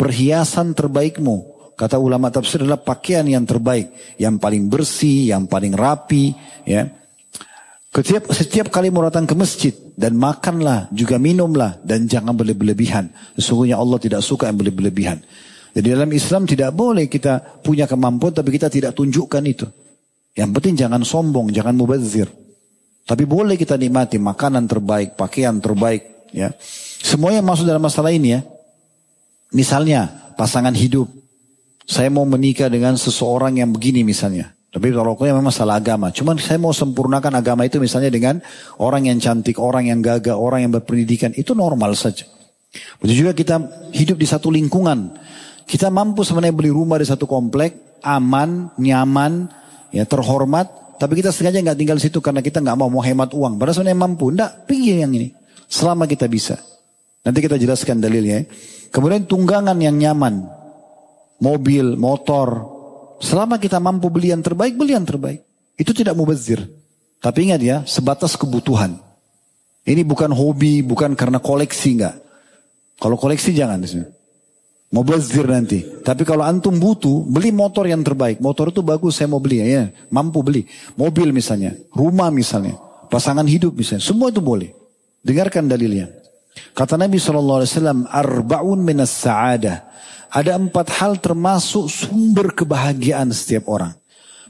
[0.00, 1.36] Perhiasan terbaikmu.
[1.76, 4.16] Kata ulama tafsir adalah pakaian yang terbaik.
[4.16, 6.32] Yang paling bersih, yang paling rapi.
[6.64, 6.88] Ya.
[7.90, 13.10] Setiap, setiap kali mau datang ke masjid dan makanlah juga minumlah dan jangan berlebihan.
[13.34, 15.18] Sesungguhnya Allah tidak suka yang berlebihan.
[15.74, 19.66] Jadi dalam Islam tidak boleh kita punya kemampuan tapi kita tidak tunjukkan itu.
[20.38, 22.30] Yang penting jangan sombong, jangan mubazir.
[23.02, 26.30] Tapi boleh kita nikmati makanan terbaik, pakaian terbaik.
[26.30, 26.54] Ya,
[27.02, 28.40] semua yang masuk dalam masalah ini ya.
[29.50, 31.10] Misalnya pasangan hidup,
[31.90, 34.54] saya mau menikah dengan seseorang yang begini misalnya.
[34.70, 36.14] Tapi kalau memang masalah agama.
[36.14, 38.38] Cuman saya mau sempurnakan agama itu misalnya dengan
[38.78, 41.34] orang yang cantik, orang yang gagah, orang yang berpendidikan.
[41.34, 42.22] Itu normal saja.
[43.02, 43.58] Begitu juga kita
[43.90, 45.10] hidup di satu lingkungan.
[45.66, 49.50] Kita mampu sebenarnya beli rumah di satu komplek, aman, nyaman,
[49.90, 50.94] ya terhormat.
[51.02, 53.58] Tapi kita sengaja nggak tinggal di situ karena kita nggak mau mau hemat uang.
[53.58, 54.30] Padahal sebenarnya mampu.
[54.30, 55.34] Nggak, pilih yang ini.
[55.66, 56.62] Selama kita bisa.
[57.26, 58.38] Nanti kita jelaskan dalilnya.
[58.38, 58.42] Ya.
[58.94, 60.46] Kemudian tunggangan yang nyaman.
[61.42, 62.69] Mobil, motor,
[63.20, 65.44] Selama kita mampu beli yang terbaik, beli yang terbaik.
[65.76, 66.64] Itu tidak mubazir.
[67.20, 68.96] Tapi ingat ya, sebatas kebutuhan.
[69.84, 72.16] Ini bukan hobi, bukan karena koleksi enggak.
[72.96, 73.80] Kalau koleksi jangan.
[74.90, 75.84] Mubazir nanti.
[76.00, 78.40] Tapi kalau antum butuh, beli motor yang terbaik.
[78.40, 79.92] Motor itu bagus, saya mau beli ya.
[80.08, 80.64] Mampu beli.
[80.96, 82.76] Mobil misalnya, rumah misalnya,
[83.12, 84.04] pasangan hidup misalnya.
[84.04, 84.72] Semua itu boleh.
[85.20, 86.08] Dengarkan dalilnya.
[86.72, 87.64] Kata Nabi SAW,
[88.08, 89.86] Arba'un minas sa'adah.
[90.30, 93.90] Ada empat hal termasuk sumber kebahagiaan setiap orang.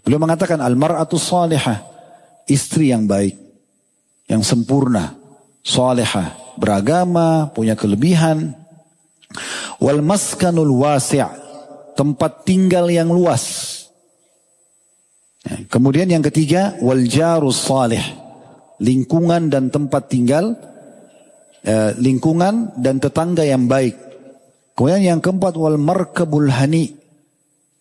[0.04, 1.80] Beliau mengatakan almar'atu salihah
[2.44, 3.36] istri yang baik,
[4.28, 5.16] yang sempurna,
[5.64, 8.52] solehah, beragama, punya kelebihan.
[9.80, 11.24] Wal maskanul wasi'
[11.96, 13.76] tempat tinggal yang luas.
[15.46, 18.02] Ya, kemudian yang ketiga, wal jarus salih,
[18.82, 20.52] lingkungan dan tempat tinggal,
[21.64, 24.09] eh, lingkungan dan tetangga yang baik.
[24.80, 26.96] Kemudian yang keempat, wal markabul hani,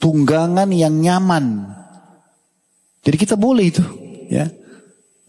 [0.03, 1.71] tunggangan yang nyaman.
[3.07, 3.79] Jadi kita boleh itu,
[4.27, 4.51] ya.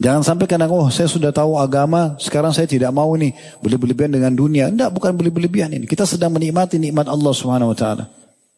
[0.03, 3.31] Jangan sampai kadang, oh saya sudah tahu agama, sekarang saya tidak mau nih
[3.63, 4.67] berlebihan dengan dunia.
[4.67, 5.87] Enggak, bukan berlebihan ini.
[5.87, 8.11] Kita sedang menikmati nikmat Allah Subhanahu wa taala.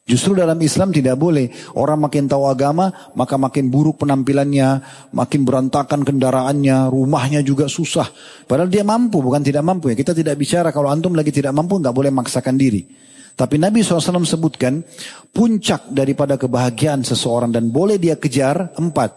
[0.02, 4.80] Justru dalam Islam tidak boleh orang makin tahu agama maka makin buruk penampilannya,
[5.12, 8.08] makin berantakan kendaraannya, rumahnya juga susah.
[8.48, 9.96] Padahal dia mampu bukan tidak mampu ya.
[10.00, 13.01] Kita tidak bicara kalau antum lagi tidak mampu nggak boleh maksakan diri.
[13.32, 14.84] Tapi Nabi SAW sebutkan
[15.32, 19.10] puncak daripada kebahagiaan seseorang dan boleh dia kejar empat.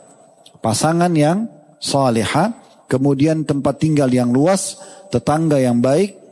[0.63, 1.45] Pasangan yang
[1.77, 2.55] saleha,
[2.87, 4.79] kemudian tempat tinggal yang luas,
[5.11, 6.25] tetangga yang baik,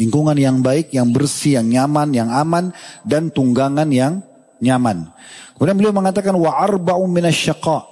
[0.00, 2.72] Lingkungan yang baik, yang bersih, yang nyaman, yang aman,
[3.04, 4.24] dan tunggangan yang
[4.64, 5.12] nyaman.
[5.52, 7.84] Kemudian beliau mengatakan wa arba'u minasyaqa.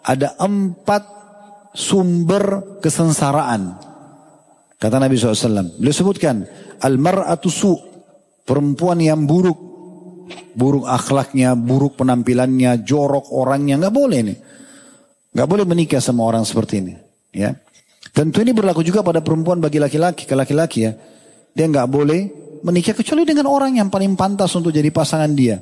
[0.00, 1.04] Ada empat
[1.76, 3.76] sumber kesengsaraan.
[4.80, 5.76] Kata Nabi SAW.
[5.76, 6.48] Beliau sebutkan
[6.80, 7.76] al-mar'atu su
[8.46, 9.58] perempuan yang buruk,
[10.54, 14.38] buruk akhlaknya, buruk penampilannya, jorok orangnya nggak boleh nih,
[15.34, 16.94] nggak boleh menikah sama orang seperti ini.
[17.34, 17.52] Ya,
[18.14, 20.96] tentu ini berlaku juga pada perempuan bagi laki-laki, ke laki-laki ya.
[21.52, 22.20] Dia nggak boleh
[22.64, 25.60] menikah kecuali dengan orang yang paling pantas untuk jadi pasangan dia.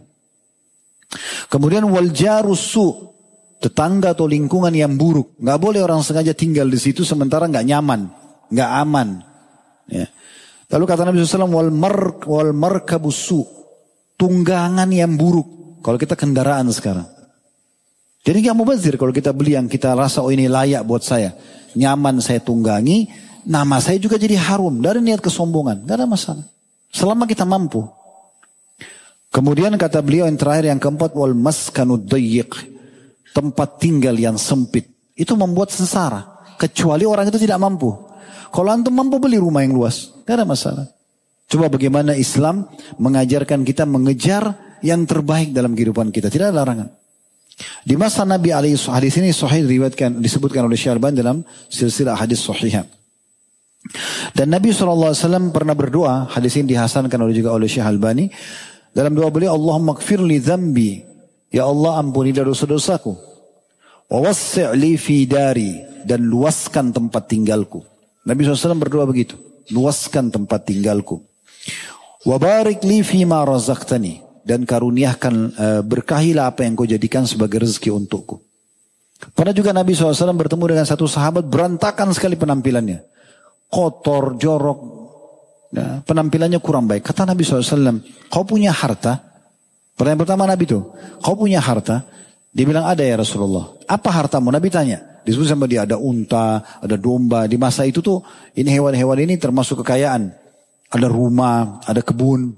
[1.51, 3.14] Kemudian wal jarusu
[3.59, 5.35] tetangga atau lingkungan yang buruk.
[5.41, 8.01] Nggak boleh orang sengaja tinggal di situ sementara nggak nyaman,
[8.53, 9.09] nggak aman.
[9.89, 10.07] Ya.
[10.74, 13.46] Lalu kata Nabi SAW wal mar wal markabusu
[14.18, 15.78] tunggangan yang buruk.
[15.86, 17.06] Kalau kita kendaraan sekarang.
[18.24, 21.36] Jadi nggak mau bazir kalau kita beli yang kita rasa oh ini layak buat saya.
[21.78, 23.06] Nyaman saya tunggangi,
[23.44, 25.84] Nama saya juga jadi harum dari niat kesombongan.
[25.84, 26.44] Gak ada masalah.
[26.88, 27.84] Selama kita mampu.
[29.28, 32.08] Kemudian kata beliau yang terakhir yang keempat wal maskanud
[33.34, 34.88] Tempat tinggal yang sempit.
[35.12, 36.24] Itu membuat sengsara.
[36.56, 37.92] Kecuali orang itu tidak mampu.
[38.48, 40.13] Kalau antum mampu beli rumah yang luas.
[40.24, 40.86] Gak ada masalah.
[41.44, 42.66] Coba bagaimana Islam
[42.96, 46.32] mengajarkan kita mengejar yang terbaik dalam kehidupan kita.
[46.32, 46.88] Tidak ada larangan.
[47.84, 52.82] Di masa Nabi alaihi hadis ini sahih diriwayatkan disebutkan oleh Syalban dalam silsilah hadis sahihah.
[54.32, 58.32] Dan Nabi SAW pernah berdoa, hadis ini dihasankan oleh juga oleh Syekh Albani.
[58.96, 61.04] Dalam doa beliau, Allahumma kfir li zambi.
[61.52, 63.12] Ya Allah ampunilah dosa-dosaku.
[64.08, 65.72] Wa wassi'li fi dari.
[66.04, 67.84] Dan luaskan tempat tinggalku.
[68.24, 69.36] Nabi SAW berdoa begitu.
[69.72, 71.24] Luaskan tempat tinggalku.
[72.24, 74.20] Wa barik li fi ma razaqtani.
[74.44, 78.44] Dan karuniakan uh, berkahilah apa yang kau jadikan sebagai rezeki untukku.
[79.32, 83.14] Pernah juga Nabi SAW bertemu dengan satu sahabat berantakan sekali penampilannya
[83.74, 84.78] kotor, jorok,
[85.74, 87.02] ya, penampilannya kurang baik.
[87.02, 87.98] Kata Nabi SAW,
[88.30, 89.18] kau punya harta?
[89.98, 90.78] Pertanyaan pertama Nabi itu,
[91.18, 92.06] kau punya harta?
[92.54, 93.74] Dia bilang ada ya Rasulullah.
[93.90, 94.54] Apa hartamu?
[94.54, 95.02] Nabi tanya.
[95.24, 97.48] Disebut sama dia ada unta, ada domba.
[97.48, 98.20] Di masa itu tuh
[98.52, 100.28] ini hewan-hewan ini termasuk kekayaan.
[100.92, 102.52] Ada rumah, ada kebun.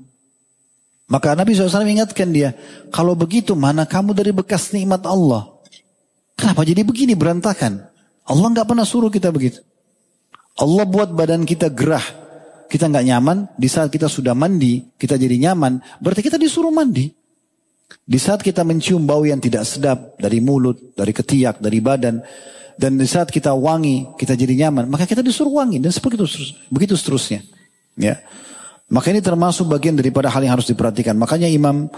[1.06, 2.58] Maka Nabi SAW ingatkan dia,
[2.90, 5.46] kalau begitu mana kamu dari bekas nikmat Allah?
[6.34, 7.86] Kenapa jadi begini berantakan?
[8.26, 9.62] Allah nggak pernah suruh kita begitu.
[10.58, 12.02] Allah buat badan kita gerah.
[12.66, 13.46] Kita nggak nyaman.
[13.54, 15.78] Di saat kita sudah mandi, kita jadi nyaman.
[16.02, 17.14] Berarti kita disuruh mandi.
[18.07, 22.22] Di saat kita mencium bau yang tidak sedap dari mulut, dari ketiak, dari badan,
[22.76, 26.26] dan di saat kita wangi, kita jadi nyaman, maka kita disuruh wangi dan seperti itu
[26.68, 27.41] begitu seterusnya.
[27.97, 28.20] Ya.
[28.87, 31.18] Maka ini termasuk bagian daripada hal yang harus diperhatikan.
[31.18, 31.91] Makanya Imam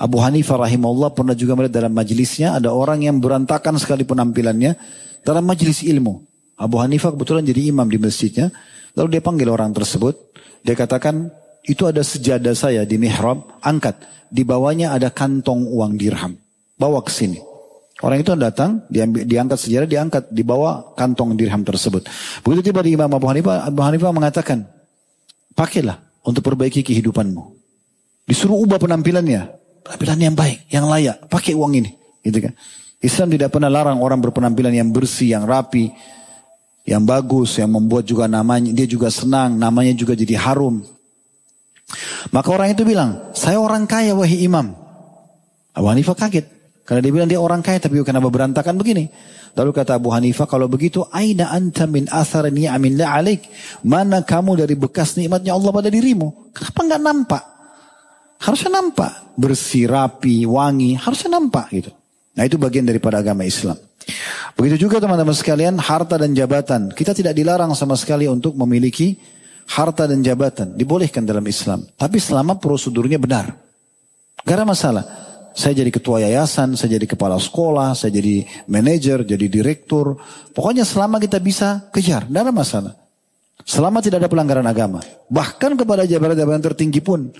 [0.00, 4.72] Abu Hanifah rahimahullah pernah juga melihat dalam majelisnya ada orang yang berantakan sekali penampilannya
[5.20, 6.24] dalam majelis ilmu.
[6.56, 8.48] Abu Hanifah kebetulan jadi imam di masjidnya.
[8.96, 10.16] Lalu dia panggil orang tersebut.
[10.64, 11.28] Dia katakan,
[11.64, 13.96] itu ada sejadah saya di mihrab, angkat.
[14.30, 16.38] Di bawahnya ada kantong uang dirham.
[16.78, 17.42] Bawa ke sini.
[18.00, 22.08] Orang itu datang, diambil, diangkat sejarah, diangkat di bawah kantong dirham tersebut.
[22.40, 24.64] Begitu tiba di Imam Abu Hanifah, Abu Hanifah mengatakan,
[25.52, 27.60] pakailah untuk perbaiki kehidupanmu.
[28.24, 29.52] Disuruh ubah penampilannya,
[29.84, 31.92] penampilan yang baik, yang layak, pakai uang ini,
[32.24, 32.56] gitu kan?
[33.04, 35.92] Islam tidak pernah larang orang berpenampilan yang bersih, yang rapi,
[36.88, 40.80] yang bagus, yang membuat juga namanya, dia juga senang, namanya juga jadi harum.
[42.30, 44.72] Maka orang itu bilang, saya orang kaya wahai imam.
[45.74, 46.46] Abu Hanifah kaget.
[46.86, 49.06] Karena dia bilang dia orang kaya tapi kenapa berantakan begini.
[49.54, 53.50] Lalu kata Abu Hanifah, kalau begitu, Aina anta min athar ni'amillah alik.
[53.82, 56.54] Mana kamu dari bekas nikmatnya Allah pada dirimu?
[56.54, 57.42] Kenapa nggak nampak?
[58.40, 59.34] Harusnya nampak.
[59.34, 60.94] Bersih, rapi, wangi.
[60.94, 61.90] Harusnya nampak gitu.
[62.38, 63.74] Nah itu bagian daripada agama Islam.
[64.54, 66.90] Begitu juga teman-teman sekalian, harta dan jabatan.
[66.94, 69.18] Kita tidak dilarang sama sekali untuk memiliki
[69.70, 70.74] harta dan jabatan.
[70.74, 71.86] Dibolehkan dalam Islam.
[71.94, 73.54] Tapi selama prosedurnya benar.
[74.42, 75.04] Gak ada masalah.
[75.50, 80.18] Saya jadi ketua yayasan, saya jadi kepala sekolah, saya jadi manajer, jadi direktur.
[80.54, 82.92] Pokoknya selama kita bisa kejar, tidak ada masalah.
[83.66, 85.02] Selama tidak ada pelanggaran agama.
[85.26, 87.30] Bahkan kepada jabatan-jabatan tertinggi pun.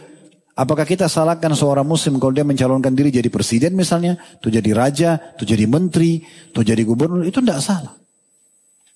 [0.59, 5.11] Apakah kita salahkan seorang muslim kalau dia mencalonkan diri jadi presiden misalnya, atau jadi raja,
[5.17, 6.21] atau jadi menteri,
[6.53, 7.95] atau jadi gubernur, itu tidak salah.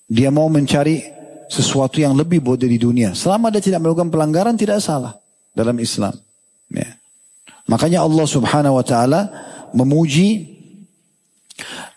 [0.05, 1.01] Dia mau mencari
[1.49, 3.13] sesuatu yang lebih buat di dunia.
[3.13, 5.13] Selama dia tidak melakukan pelanggaran tidak salah
[5.53, 6.13] dalam Islam.
[6.71, 6.97] Ya.
[7.65, 9.21] Makanya Allah subhanahu wa ta'ala
[9.73, 10.53] memuji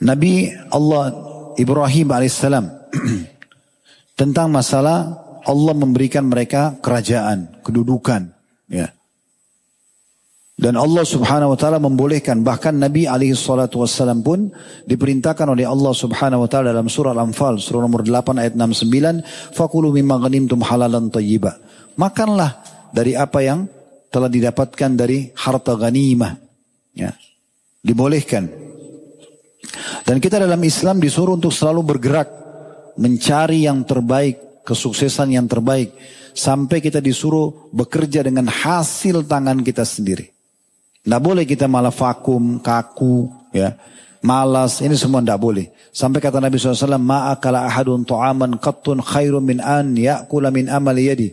[0.00, 1.12] Nabi Allah
[1.58, 2.64] Ibrahim alaihissalam
[4.20, 8.32] tentang masalah Allah memberikan mereka kerajaan, kedudukan.
[8.68, 8.92] Ya.
[10.58, 12.42] Dan Allah subhanahu wa ta'ala membolehkan.
[12.42, 14.50] Bahkan Nabi alaihi salatu wassalam pun
[14.90, 17.62] diperintahkan oleh Allah subhanahu wa ta'ala dalam surah Al-Anfal.
[17.62, 19.54] Surah nomor 8 ayat 69.
[19.54, 21.62] Fakulu mimma ghanimtum halalan tayyibah.
[21.94, 22.58] Makanlah
[22.90, 23.70] dari apa yang
[24.10, 26.34] telah didapatkan dari harta ghanimah.
[26.90, 27.14] Ya.
[27.78, 28.50] Dibolehkan.
[30.02, 32.28] Dan kita dalam Islam disuruh untuk selalu bergerak.
[32.98, 34.66] Mencari yang terbaik.
[34.66, 35.94] Kesuksesan yang terbaik.
[36.34, 40.37] Sampai kita disuruh bekerja dengan hasil tangan kita sendiri.
[41.04, 43.78] Tidak boleh kita malah vakum, kaku, ya.
[44.18, 45.70] Malas, ini semua tidak boleh.
[45.94, 51.30] Sampai kata Nabi SAW, Ma'akala ahadun to'aman qattun khairun min an ya'kula min amal yadi.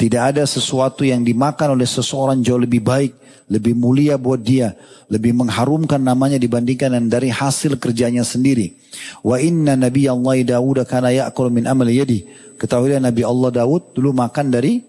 [0.00, 3.12] Tidak ada sesuatu yang dimakan oleh seseorang jauh lebih baik,
[3.52, 4.72] lebih mulia buat dia,
[5.12, 8.80] lebih mengharumkan namanya dibandingkan dari hasil kerjanya sendiri.
[9.20, 12.24] Wa inna Nabi Allah Dawud kana ya'kul min amal yadi.
[12.56, 14.80] Ketahuilah Nabi Allah Daud dulu makan dari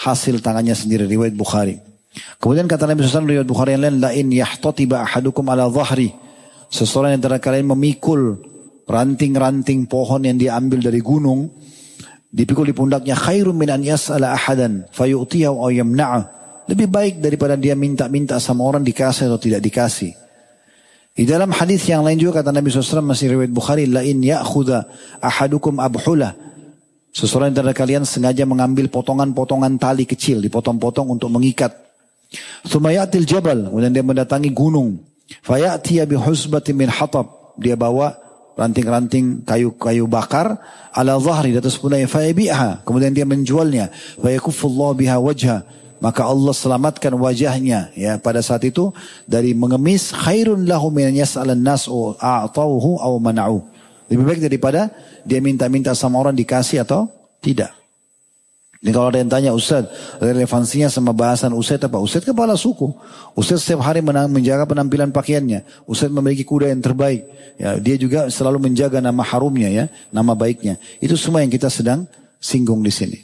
[0.00, 1.87] hasil tangannya sendiri riwayat Bukhari.
[2.38, 6.14] Kemudian kata Nabi SAW riwayat Bukhari yang lain, lain yahtatiba ahadukum ala zahri.
[6.68, 8.36] Seseorang yang antara kalian memikul
[8.88, 11.48] ranting-ranting pohon yang diambil dari gunung,
[12.28, 16.22] dipikul di pundaknya khairum min an yas'ala ahadan fayu'tiyahu aw yamna'ah.
[16.68, 20.12] Lebih baik daripada dia minta-minta sama orang dikasih atau tidak dikasih.
[21.16, 24.86] Di dalam hadis yang lain juga kata Nabi SAW masih riwayat Bukhari, lain ya'khudha
[25.24, 26.36] ahadukum abhulah.
[27.10, 31.87] Seseorang antara kalian sengaja mengambil potongan-potongan tali kecil, dipotong-potong untuk mengikat
[32.64, 33.68] Sumayatil jabal.
[33.68, 35.00] Kemudian dia mendatangi gunung.
[35.44, 37.56] Fayatiya bihusbati min hatab.
[37.58, 38.16] Dia bawa
[38.58, 40.58] ranting-ranting kayu-kayu bakar
[40.90, 42.82] ala zahri di atas punanya fayabi'ha.
[42.84, 43.90] Kemudian dia menjualnya.
[44.20, 45.64] Fayakufullah biha wajha.
[45.98, 48.94] Maka Allah selamatkan wajahnya ya pada saat itu
[49.26, 51.90] dari mengemis khairun lahu min yas'alan nas
[52.22, 53.66] a'tauhu aw mana'u.
[54.06, 54.94] Lebih baik daripada
[55.26, 57.10] dia minta-minta sama orang dikasih atau
[57.42, 57.77] tidak.
[58.78, 59.90] Ini kalau ada yang tanya Ustaz,
[60.22, 61.98] relevansinya sama bahasan Ustaz apa?
[61.98, 62.94] Ustaz kepala suku.
[63.34, 65.66] Ustaz setiap hari menjaga penampilan pakaiannya.
[65.82, 67.26] Ustaz memiliki kuda yang terbaik.
[67.58, 70.78] Ya, dia juga selalu menjaga nama harumnya ya, nama baiknya.
[71.02, 72.06] Itu semua yang kita sedang
[72.38, 73.18] singgung di sini.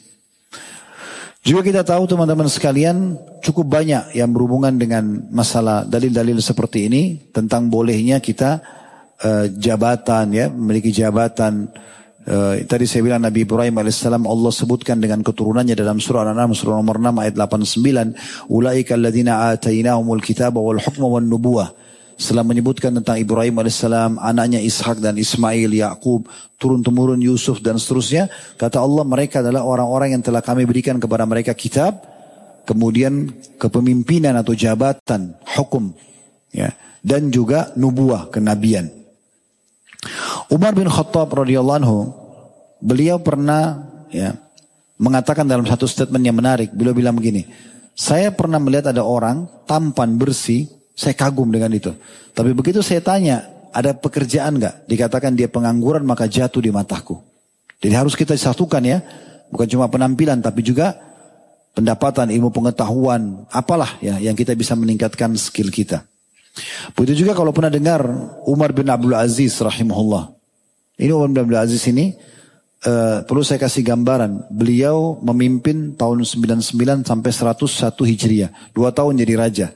[1.39, 7.71] Juga kita tahu teman-teman sekalian cukup banyak yang berhubungan dengan masalah dalil-dalil seperti ini tentang
[7.71, 8.59] bolehnya kita
[9.23, 11.71] uh, jabatan ya, memiliki jabatan
[12.25, 16.81] Uh, tadi saya bilang Nabi Ibrahim alaihissalam Allah sebutkan dengan keturunannya dalam surah Al-An'am surah
[16.81, 21.69] nomor 6 ayat 89 ulaika alladziina atainahumul kitaba wal hukma wan nubuwah.
[22.17, 26.25] Setelah menyebutkan tentang Ibrahim alaihissalam anaknya Ishak dan Ismail Yakub
[26.57, 28.25] turun temurun Yusuf dan seterusnya
[28.57, 32.01] kata Allah mereka adalah orang-orang yang telah kami berikan kepada mereka kitab
[32.65, 35.93] kemudian kepemimpinan atau jabatan hukum
[36.49, 36.73] ya
[37.05, 39.04] dan juga nubuah kenabian
[40.51, 41.99] Umar bin Khattab radhiyallahu anhu,
[42.83, 43.81] beliau pernah
[44.13, 44.37] ya
[45.01, 47.49] mengatakan dalam satu statement yang menarik, beliau bilang begini,
[47.97, 51.91] saya pernah melihat ada orang tampan bersih, saya kagum dengan itu.
[52.35, 54.87] Tapi begitu saya tanya, ada pekerjaan nggak?
[54.87, 57.19] Dikatakan dia pengangguran maka jatuh di mataku.
[57.81, 59.03] Jadi harus kita satukan ya,
[59.51, 60.95] bukan cuma penampilan tapi juga
[61.75, 66.07] pendapatan, ilmu pengetahuan, apalah ya yang kita bisa meningkatkan skill kita.
[66.95, 68.07] Begitu juga kalau pernah dengar
[68.47, 70.34] Umar bin Abdul Aziz rahimahullah.
[70.95, 72.15] Ini Umar bin Abdul Aziz ini
[72.87, 74.47] uh, perlu saya kasih gambaran.
[74.51, 78.51] Beliau memimpin tahun 99 sampai 101 Hijriah.
[78.71, 79.67] Dua tahun jadi raja.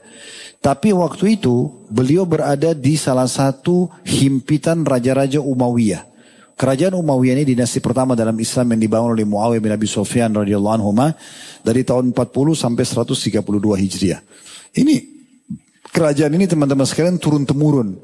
[0.60, 6.04] Tapi waktu itu beliau berada di salah satu himpitan raja-raja Umayyah.
[6.60, 10.76] Kerajaan Umayyah ini dinasti pertama dalam Islam yang dibangun oleh Muawiyah bin Abi Sufyan radhiyallahu
[10.76, 10.92] anhu
[11.64, 13.40] dari tahun 40 sampai 132
[13.80, 14.20] Hijriah.
[14.76, 15.20] Ini
[15.90, 17.98] Kerajaan ini teman-teman sekalian turun temurun.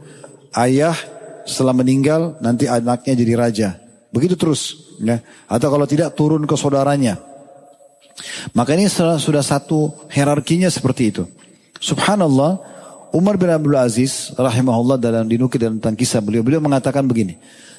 [0.51, 0.99] Ayah
[1.47, 3.69] setelah meninggal nanti anaknya jadi raja.
[4.11, 4.93] Begitu terus.
[5.01, 5.23] Ya.
[5.47, 7.23] Atau kalau tidak turun ke saudaranya.
[8.57, 11.23] Maka ini sudah, satu hierarkinya seperti itu.
[11.77, 12.59] Subhanallah
[13.13, 17.37] Umar bin Abdul Aziz rahimahullah dalam dinukil dalam tentang kisah beliau, beliau mengatakan begini.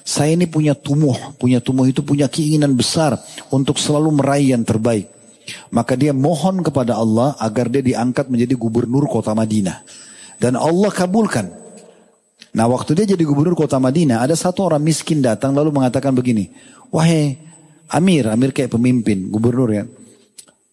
[0.07, 3.19] Saya ini punya tumuh, punya tumuh itu punya keinginan besar
[3.51, 5.11] untuk selalu meraih yang terbaik.
[5.67, 9.83] Maka dia mohon kepada Allah agar dia diangkat menjadi gubernur kota Madinah.
[10.37, 11.66] Dan Allah kabulkan.
[12.57, 16.49] Nah waktu dia jadi gubernur kota Madinah, ada satu orang miskin datang lalu mengatakan begini.
[16.89, 17.37] Wahai
[17.93, 19.85] Amir, Amir kayak pemimpin, gubernur ya.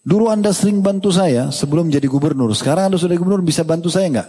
[0.05, 2.57] Dulu anda sering bantu saya sebelum jadi gubernur.
[2.57, 4.28] Sekarang anda sudah gubernur bisa bantu saya enggak?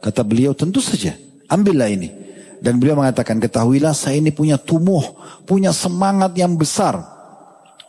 [0.00, 1.12] Kata beliau tentu saja.
[1.48, 2.08] Ambillah ini.
[2.64, 5.04] Dan beliau mengatakan, ketahuilah saya ini punya tumuh,
[5.44, 6.96] punya semangat yang besar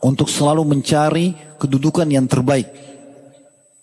[0.03, 2.94] untuk selalu mencari kedudukan yang terbaik.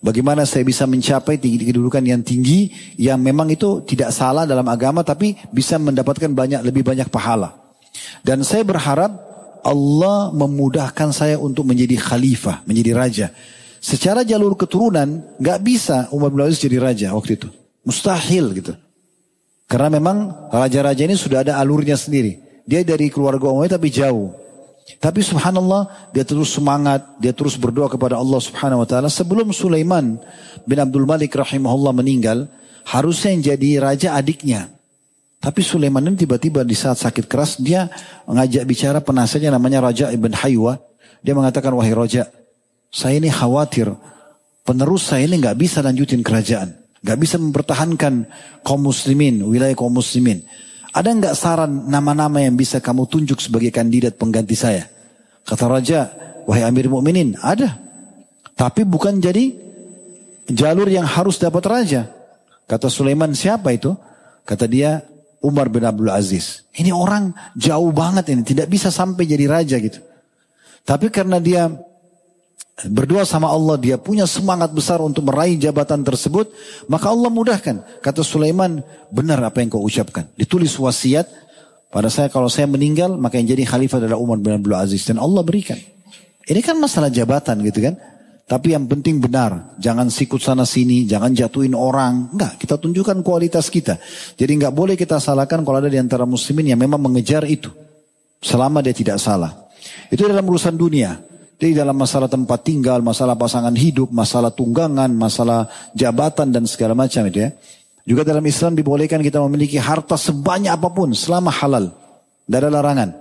[0.02, 5.06] Bagaimana saya bisa mencapai tinggi kedudukan yang tinggi yang memang itu tidak salah dalam agama
[5.06, 7.54] tapi bisa mendapatkan banyak lebih banyak pahala.
[8.26, 9.14] Dan saya berharap
[9.62, 13.26] Allah memudahkan saya untuk menjadi khalifah, menjadi raja.
[13.78, 17.48] Secara jalur keturunan nggak bisa Umar bin Aziz jadi raja waktu itu.
[17.86, 18.74] Mustahil gitu.
[19.70, 22.42] Karena memang raja-raja ini sudah ada alurnya sendiri.
[22.66, 24.34] Dia dari keluarga Umayyah tapi jauh.
[24.98, 29.08] Tapi subhanallah dia terus semangat, dia terus berdoa kepada Allah subhanahu wa ta'ala.
[29.08, 30.18] Sebelum Sulaiman
[30.66, 32.50] bin Abdul Malik rahimahullah meninggal,
[32.88, 34.68] harusnya yang jadi raja adiknya.
[35.42, 37.90] Tapi Sulaiman ini tiba-tiba di saat sakit keras dia
[38.30, 40.78] mengajak bicara penasihatnya namanya Raja Ibn Haywa.
[41.18, 42.30] Dia mengatakan, wahai Raja,
[42.90, 43.90] saya ini khawatir
[44.62, 46.82] penerus saya ini nggak bisa lanjutin kerajaan.
[47.02, 48.30] Gak bisa mempertahankan
[48.62, 50.46] kaum muslimin, wilayah kaum muslimin.
[50.92, 54.92] Ada nggak saran nama-nama yang bisa kamu tunjuk sebagai kandidat pengganti saya?
[55.42, 56.12] Kata raja,
[56.44, 57.80] wahai Amir Mukminin, ada.
[58.52, 59.56] Tapi bukan jadi
[60.52, 62.12] jalur yang harus dapat raja.
[62.68, 63.96] Kata Sulaiman, siapa itu?
[64.44, 65.00] Kata dia,
[65.40, 66.62] Umar bin Abdul Aziz.
[66.76, 69.98] Ini orang jauh banget ini, tidak bisa sampai jadi raja gitu.
[70.84, 71.72] Tapi karena dia
[72.88, 76.50] berdoa sama Allah, dia punya semangat besar untuk meraih jabatan tersebut,
[76.90, 78.02] maka Allah mudahkan.
[78.02, 78.82] Kata Sulaiman,
[79.12, 80.26] benar apa yang kau ucapkan.
[80.34, 81.28] Ditulis wasiat
[81.92, 85.20] pada saya kalau saya meninggal, maka yang jadi khalifah adalah Umar bin Abdul Aziz dan
[85.20, 85.78] Allah berikan.
[86.42, 87.94] Ini kan masalah jabatan gitu kan.
[88.42, 92.34] Tapi yang penting benar, jangan sikut sana sini, jangan jatuhin orang.
[92.34, 93.96] Enggak, kita tunjukkan kualitas kita.
[94.34, 97.70] Jadi enggak boleh kita salahkan kalau ada di antara muslimin yang memang mengejar itu.
[98.42, 99.70] Selama dia tidak salah.
[100.10, 101.31] Itu dalam urusan dunia.
[101.62, 107.22] Jadi dalam masalah tempat tinggal, masalah pasangan hidup, masalah tunggangan, masalah jabatan dan segala macam
[107.30, 107.54] itu ya.
[108.02, 111.94] Juga dalam Islam dibolehkan kita memiliki harta sebanyak apa pun selama halal.
[112.50, 113.14] Tidak ada larangan.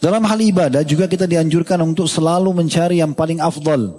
[0.00, 3.92] Dalam hal ibadah juga kita dianjurkan untuk selalu mencari yang paling afdol.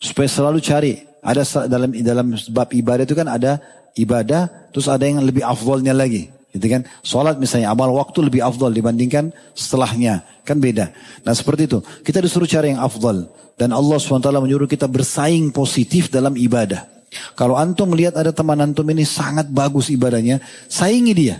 [0.00, 0.96] Supaya selalu cari.
[1.20, 3.60] Ada dalam dalam bab ibadah itu kan ada
[3.92, 6.32] ibadah, terus ada yang lebih afdolnya lagi.
[6.54, 6.86] Gitu kan?
[7.02, 10.22] Salat misalnya amal waktu lebih afdal dibandingkan setelahnya.
[10.46, 10.94] Kan beda.
[11.26, 11.82] Nah seperti itu.
[12.06, 13.26] Kita disuruh cari yang afdal.
[13.58, 16.86] Dan Allah SWT menyuruh kita bersaing positif dalam ibadah.
[17.34, 21.38] Kalau antum melihat ada teman antum ini sangat bagus ibadahnya, saingi dia.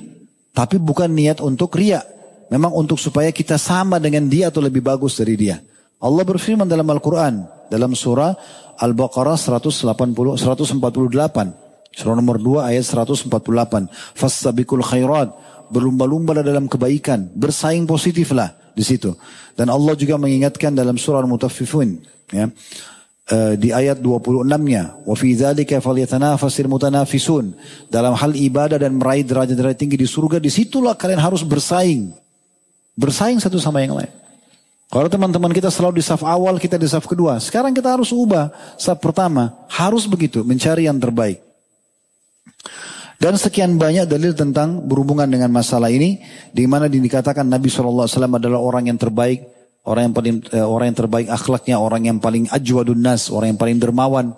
[0.54, 2.02] Tapi bukan niat untuk ria.
[2.50, 5.58] Memang untuk supaya kita sama dengan dia atau lebih bagus dari dia.
[5.98, 7.42] Allah berfirman dalam Al-Quran.
[7.66, 8.34] Dalam surah
[8.78, 11.63] Al-Baqarah 180, 148.
[11.94, 13.30] Surah nomor 2 ayat 148.
[14.18, 15.30] Fastabikul khairat.
[15.70, 17.30] Berlumba-lumba dalam kebaikan.
[17.32, 19.14] Bersaing positiflah di situ.
[19.54, 21.88] Dan Allah juga mengingatkan dalam surah Al-Mutaffifun.
[22.34, 22.50] Ya.
[23.24, 25.06] Uh, di ayat 26-nya.
[25.06, 27.54] Wa fi dzalika falyatanafasil mutanafisun.
[27.88, 32.12] Dalam hal ibadah dan meraih derajat-derajat tinggi di surga, di situlah kalian harus bersaing.
[32.98, 34.12] Bersaing satu sama yang lain.
[34.92, 37.40] Kalau teman-teman kita selalu di saf awal, kita di saf kedua.
[37.42, 38.52] Sekarang kita harus ubah.
[38.78, 41.43] Saf pertama, harus begitu, mencari yang terbaik.
[43.18, 48.60] Dan sekian banyak dalil tentang berhubungan dengan masalah ini, di mana dikatakan Nabi SAW adalah
[48.60, 49.48] orang yang terbaik,
[49.86, 53.60] orang yang paling eh, orang yang terbaik akhlaknya, orang yang paling ajwadun nas, orang yang
[53.60, 54.36] paling dermawan.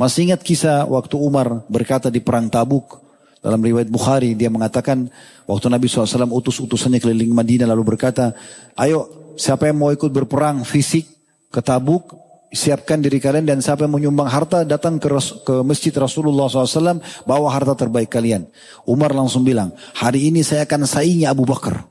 [0.00, 3.00] Masih ingat kisah waktu Umar berkata di perang Tabuk
[3.40, 5.06] dalam riwayat Bukhari dia mengatakan
[5.46, 8.36] waktu Nabi SAW utus utusannya keliling Madinah lalu berkata,
[8.76, 11.06] ayo siapa yang mau ikut berperang fisik
[11.48, 15.08] ke Tabuk siapkan diri kalian dan siapa yang menyumbang harta datang ke,
[15.42, 18.46] ke masjid Rasulullah SAW bawa harta terbaik kalian.
[18.86, 21.82] Umar langsung bilang, hari ini saya akan saingi Abu Bakar.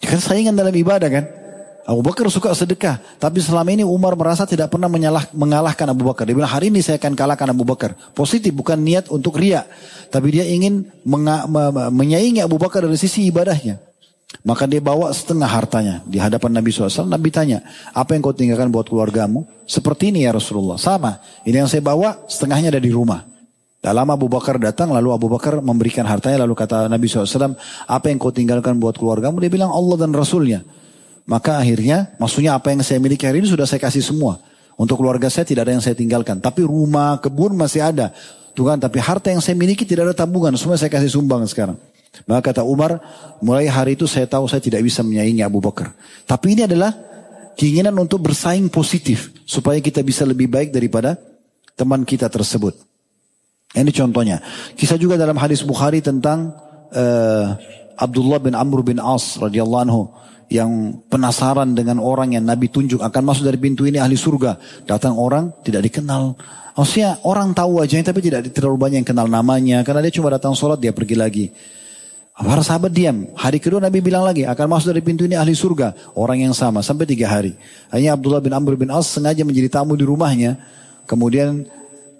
[0.00, 1.24] Kan saingan dalam ibadah kan?
[1.90, 6.22] Abu Bakar suka sedekah, tapi selama ini Umar merasa tidak pernah menyalah, mengalahkan Abu Bakar.
[6.22, 7.98] Dia bilang hari ini saya akan kalahkan Abu Bakar.
[8.14, 9.66] Positif, bukan niat untuk ria,
[10.06, 10.86] tapi dia ingin
[11.90, 13.89] menyaingi Abu Bakar dari sisi ibadahnya.
[14.40, 17.04] Maka dia bawa setengah hartanya di hadapan Nabi SAW.
[17.04, 17.60] Nabi tanya,
[17.92, 19.44] apa yang kau tinggalkan buat keluargamu?
[19.68, 20.80] Seperti ini ya Rasulullah.
[20.80, 23.26] Sama, ini yang saya bawa setengahnya ada di rumah.
[23.80, 27.56] Dalam Abu Bakar datang, lalu Abu Bakar memberikan hartanya, lalu kata Nabi SAW,
[27.88, 29.40] apa yang kau tinggalkan buat keluargamu?
[29.44, 30.64] Dia bilang Allah dan Rasulnya.
[31.28, 34.40] Maka akhirnya, maksudnya apa yang saya miliki hari ini sudah saya kasih semua.
[34.80, 36.40] Untuk keluarga saya tidak ada yang saya tinggalkan.
[36.40, 38.16] Tapi rumah, kebun masih ada.
[38.56, 40.56] Tuhan tapi harta yang saya miliki tidak ada tabungan.
[40.56, 41.76] Semua saya kasih sumbang sekarang.
[42.26, 42.98] Maka kata Umar,
[43.38, 45.94] mulai hari itu saya tahu saya tidak bisa menyaingi Abu Bakar.
[46.26, 46.90] Tapi ini adalah
[47.54, 49.30] keinginan untuk bersaing positif.
[49.46, 51.18] Supaya kita bisa lebih baik daripada
[51.78, 52.74] teman kita tersebut.
[53.70, 54.42] Ini contohnya.
[54.74, 56.50] Kisah juga dalam hadis Bukhari tentang
[56.90, 57.54] uh,
[57.94, 60.02] Abdullah bin Amr bin As radhiyallahu anhu
[60.50, 64.58] yang penasaran dengan orang yang Nabi tunjuk akan masuk dari pintu ini ahli surga.
[64.82, 66.34] Datang orang tidak dikenal.
[66.74, 69.86] Maksudnya orang tahu aja tapi tidak terlalu banyak yang kenal namanya.
[69.86, 71.46] Karena dia cuma datang sholat dia pergi lagi.
[72.40, 73.28] Para sahabat diam.
[73.36, 76.16] Hari kedua Nabi bilang lagi akan masuk dari pintu ini ahli surga.
[76.16, 77.52] Orang yang sama sampai tiga hari.
[77.92, 80.56] Hanya Abdullah bin Amr bin As sengaja menjadi tamu di rumahnya.
[81.04, 81.68] Kemudian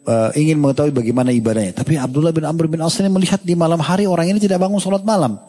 [0.04, 1.72] uh, ingin mengetahui bagaimana ibadahnya.
[1.72, 4.76] Tapi Abdullah bin Amr bin As ini melihat di malam hari orang ini tidak bangun
[4.76, 5.40] sholat malam.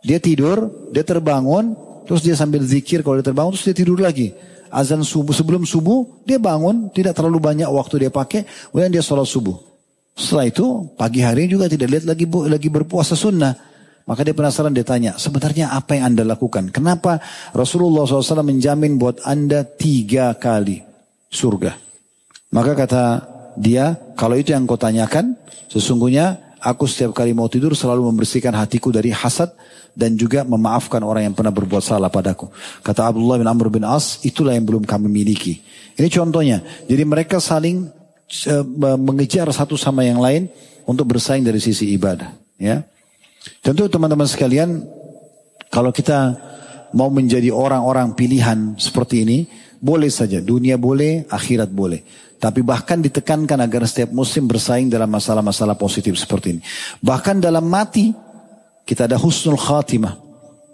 [0.00, 1.76] Dia tidur, dia terbangun,
[2.10, 4.34] Terus dia sambil zikir kalau dia terbangun terus dia tidur lagi.
[4.66, 9.30] Azan subuh sebelum subuh dia bangun tidak terlalu banyak waktu dia pakai kemudian dia sholat
[9.30, 9.54] subuh.
[10.18, 13.69] Setelah itu pagi hari juga tidak lihat lagi lagi berpuasa sunnah.
[14.08, 16.72] Maka dia penasaran dia tanya sebenarnya apa yang anda lakukan?
[16.74, 17.20] Kenapa
[17.54, 20.82] Rasulullah SAW menjamin buat anda tiga kali
[21.30, 21.76] surga?
[22.50, 23.04] Maka kata
[23.54, 25.38] dia kalau itu yang kau tanyakan
[25.70, 29.50] sesungguhnya aku setiap kali mau tidur selalu membersihkan hatiku dari hasad
[29.96, 32.50] dan juga memaafkan orang yang pernah berbuat salah padaku.
[32.84, 35.62] Kata Abdullah bin Amr bin As, itulah yang belum kami miliki.
[35.98, 36.62] Ini contohnya.
[36.86, 37.90] Jadi mereka saling
[38.46, 40.46] uh, mengejar satu sama yang lain
[40.86, 42.30] untuk bersaing dari sisi ibadah.
[42.60, 42.84] Ya,
[43.58, 44.86] tentu teman-teman sekalian,
[45.70, 46.38] kalau kita
[46.94, 49.38] mau menjadi orang-orang pilihan seperti ini,
[49.80, 50.38] boleh saja.
[50.38, 52.02] Dunia boleh, akhirat boleh.
[52.40, 56.62] Tapi bahkan ditekankan agar setiap muslim bersaing dalam masalah-masalah positif seperti ini.
[57.04, 58.12] Bahkan dalam mati,
[58.84, 60.16] kita ada husnul khatimah.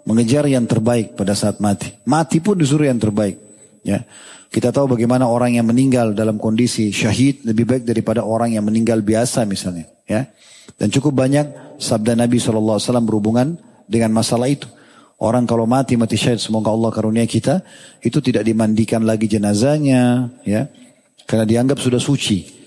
[0.07, 1.91] Mengejar yang terbaik pada saat mati.
[2.07, 3.35] Mati pun disuruh yang terbaik.
[3.83, 4.07] Ya.
[4.47, 9.03] Kita tahu bagaimana orang yang meninggal dalam kondisi syahid lebih baik daripada orang yang meninggal
[9.03, 9.85] biasa misalnya.
[10.07, 10.31] Ya.
[10.79, 14.67] Dan cukup banyak sabda Nabi SAW berhubungan dengan masalah itu.
[15.17, 17.65] Orang kalau mati mati syahid semoga Allah karunia kita
[18.05, 20.69] itu tidak dimandikan lagi jenazahnya ya
[21.25, 22.57] karena dianggap sudah suci.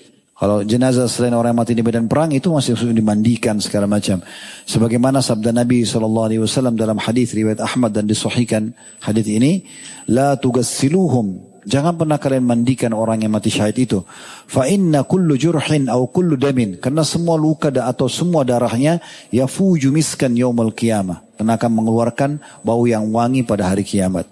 [0.40, 4.24] Kalau jenazah selain orang yang mati di medan perang itu masih harus dimandikan segala macam.
[4.64, 8.72] Sebagaimana sabda Nabi SAW dalam hadis riwayat Ahmad dan disahihkan
[9.04, 9.68] hadis ini,
[10.08, 11.49] la tugassiluhum.
[11.60, 14.00] Jangan pernah kalian mandikan orang yang mati syahid itu.
[14.48, 16.80] Fa inna kullu jurhin au kullu damin.
[16.80, 21.20] Karena semua luka atau semua darahnya yafuju miskan yaumul qiyamah.
[21.36, 22.30] Karena akan mengeluarkan
[22.64, 24.24] bau yang wangi pada hari kiamat.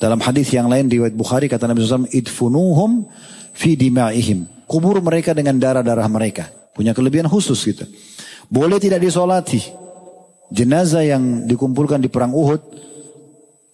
[0.00, 3.04] Dalam hadis yang lain riwayat Bukhari kata Nabi SAW, idfunuhum
[3.52, 6.46] fi dima'ihim kubur mereka dengan darah-darah mereka.
[6.70, 7.82] Punya kelebihan khusus gitu.
[8.46, 9.58] Boleh tidak disolati.
[10.54, 12.62] Jenazah yang dikumpulkan di perang Uhud,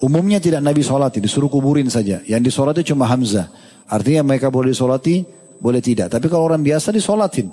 [0.03, 2.21] umumnya tidak Nabi solati, disuruh kuburin saja.
[2.25, 3.49] Yang disolati cuma Hamzah.
[3.87, 5.23] Artinya mereka boleh disolati,
[5.61, 6.13] boleh tidak.
[6.13, 7.49] Tapi kalau orang biasa disolatin.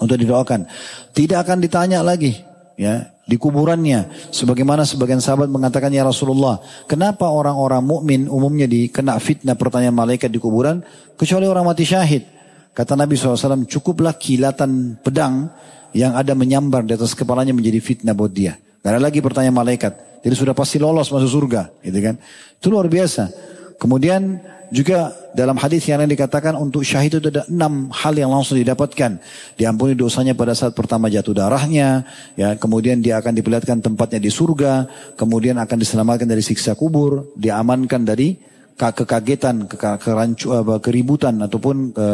[0.00, 0.64] Untuk didoakan.
[1.12, 2.32] Tidak akan ditanya lagi.
[2.80, 6.58] Ya, di kuburannya sebagaimana sebagian sahabat mengatakan ya Rasulullah
[6.90, 10.82] kenapa orang-orang mukmin umumnya dikena fitnah pertanyaan malaikat di kuburan
[11.14, 12.26] kecuali orang mati syahid
[12.74, 15.46] kata Nabi SAW cukuplah kilatan pedang
[15.94, 19.92] yang ada menyambar di atas kepalanya menjadi fitnah buat dia gak ada lagi pertanyaan malaikat.
[20.20, 22.14] Jadi sudah pasti lolos masuk surga gitu kan?
[22.60, 23.32] Itu luar biasa.
[23.80, 28.54] Kemudian juga dalam hadis yang lain dikatakan untuk syahid itu ada enam hal yang langsung
[28.60, 29.18] didapatkan.
[29.58, 32.06] Diampuni dosanya pada saat pertama jatuh darahnya,
[32.38, 32.54] ya.
[32.54, 34.86] Kemudian dia akan diperlihatkan tempatnya di surga,
[35.18, 38.38] kemudian akan diselamatkan dari siksa kubur, diamankan dari
[38.78, 42.06] kekagetan, kerancu, keributan ataupun ke,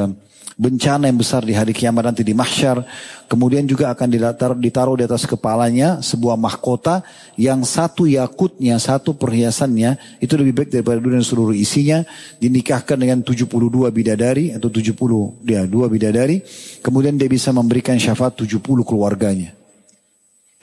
[0.57, 2.81] bencana yang besar di hari kiamat nanti di mahsyar.
[3.29, 7.05] Kemudian juga akan ditaruh, ditaruh di atas kepalanya sebuah mahkota
[7.37, 12.03] yang satu yakutnya, satu perhiasannya itu lebih baik daripada dunia seluruh isinya.
[12.41, 16.41] Dinikahkan dengan 72 bidadari atau 70 dia dua bidadari.
[16.81, 19.53] Kemudian dia bisa memberikan syafaat 70 keluarganya.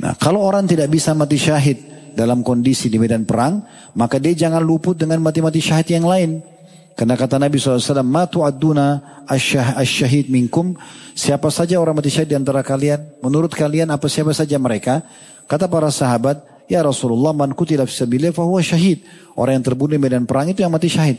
[0.02, 1.78] Nah kalau orang tidak bisa mati syahid
[2.18, 3.61] dalam kondisi di medan perang,
[3.94, 6.52] maka dia jangan luput dengan mati-mati syahid yang lain.
[6.94, 10.78] Karena kata Nabi SAW, Matu aduna asyahid minkum.
[11.18, 13.02] Siapa saja orang mati syahid di antara kalian.
[13.26, 15.02] Menurut kalian apa siapa saja mereka.
[15.49, 19.03] Kata para sahabat, Ya Rasulullah man kutila fisabilillah fahuwa syahid.
[19.34, 21.18] Orang yang terbunuh di medan perang itu yang mati syahid.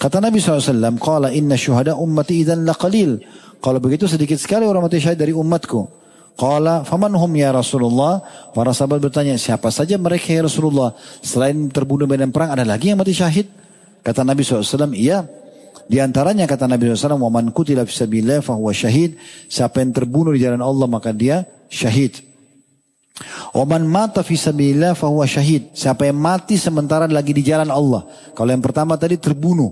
[0.00, 3.22] Kata Nabi SAW, Qala inna syuhada ummati idhan laqalil.
[3.60, 5.84] Kalau begitu sedikit sekali orang mati syahid dari umatku.
[6.38, 8.22] Qala faman hum ya Rasulullah?
[8.54, 10.94] Para sahabat bertanya, siapa saja mereka ya Rasulullah?
[11.20, 13.50] Selain terbunuh medan perang, ada lagi yang mati syahid?
[14.03, 15.23] Kata Nabi SAW, iya.
[15.87, 19.15] Di antaranya kata Nabi SAW, وَمَنْ كُتِلَ فِي سَبِيلَهِ فَهُوَ syahid.
[19.47, 22.33] Siapa yang terbunuh di jalan Allah maka dia syahid.
[23.53, 25.77] Oman mata fi sabilillah fahuwa syahid.
[25.77, 28.09] Siapa yang mati sementara lagi di jalan Allah.
[28.33, 29.69] Kalau yang pertama tadi terbunuh.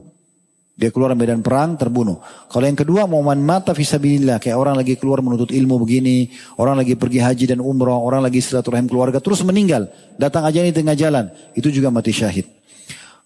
[0.77, 2.21] Dia keluar medan perang terbunuh.
[2.49, 6.97] Kalau yang kedua momen mata visabilillah kayak orang lagi keluar menuntut ilmu begini, orang lagi
[6.97, 11.29] pergi haji dan umrah, orang lagi silaturahim keluarga terus meninggal, datang aja di tengah jalan,
[11.53, 12.49] itu juga mati syahid.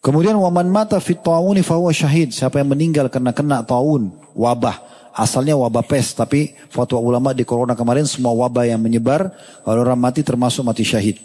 [0.01, 2.33] Kemudian waman mata fit tauni fahuwa syahid.
[2.33, 4.81] Siapa yang meninggal karena kena taun, wabah.
[5.13, 9.29] Asalnya wabah pes, tapi fatwa ulama di corona kemarin semua wabah yang menyebar,
[9.61, 11.21] kalau orang mati termasuk mati syahid.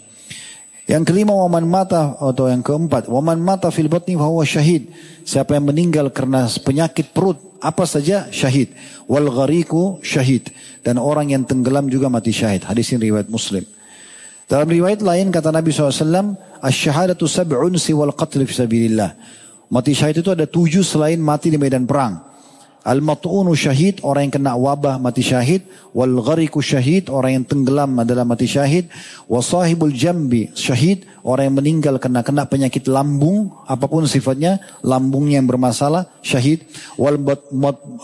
[0.86, 4.92] Yang kelima waman mata atau yang keempat waman mata fil batni fahuwa syahid.
[5.26, 8.70] Siapa yang meninggal karena penyakit perut apa saja syahid.
[9.10, 10.52] Wal ghariku syahid
[10.86, 12.62] dan orang yang tenggelam juga mati syahid.
[12.62, 13.66] Hadis ini riwayat Muslim.
[14.46, 19.10] Dalam riwayat lain kata Nabi SAW, Asyhadatu sab'un siwal qatl fi sabilillah.
[19.66, 22.35] Mati syahid itu ada tujuh selain mati di medan perang.
[22.86, 25.66] Al-mat'unu syahid, orang yang kena wabah mati syahid.
[25.90, 28.86] Wal ghariku syahid, orang yang tenggelam adalah mati syahid.
[29.26, 35.42] Wa sahibul jambi syahid, orang yang meninggal kena kena penyakit lambung, apa pun sifatnya, lambungnya
[35.42, 36.62] yang bermasalah, syahid.
[36.94, 37.18] Wal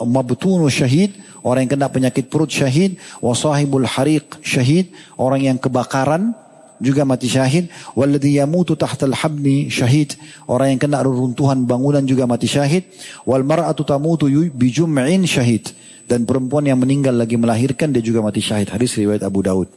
[0.03, 1.15] mabtunu syahid,
[1.47, 2.99] orang yang kena penyakit perut syahid.
[3.23, 6.35] Wa sahibul hariq syahid, orang yang kebakaran,
[6.83, 7.71] juga mati syahid.
[7.95, 10.19] Walladhi yamutu tahtal habni syahid.
[10.51, 12.91] Orang yang kena runtuhan bangunan juga mati syahid.
[13.23, 15.71] Wal mar'atu tamutu bijum'in syahid.
[16.03, 18.69] Dan perempuan yang meninggal lagi melahirkan dia juga mati syahid.
[18.75, 19.71] Hadis riwayat Abu Daud.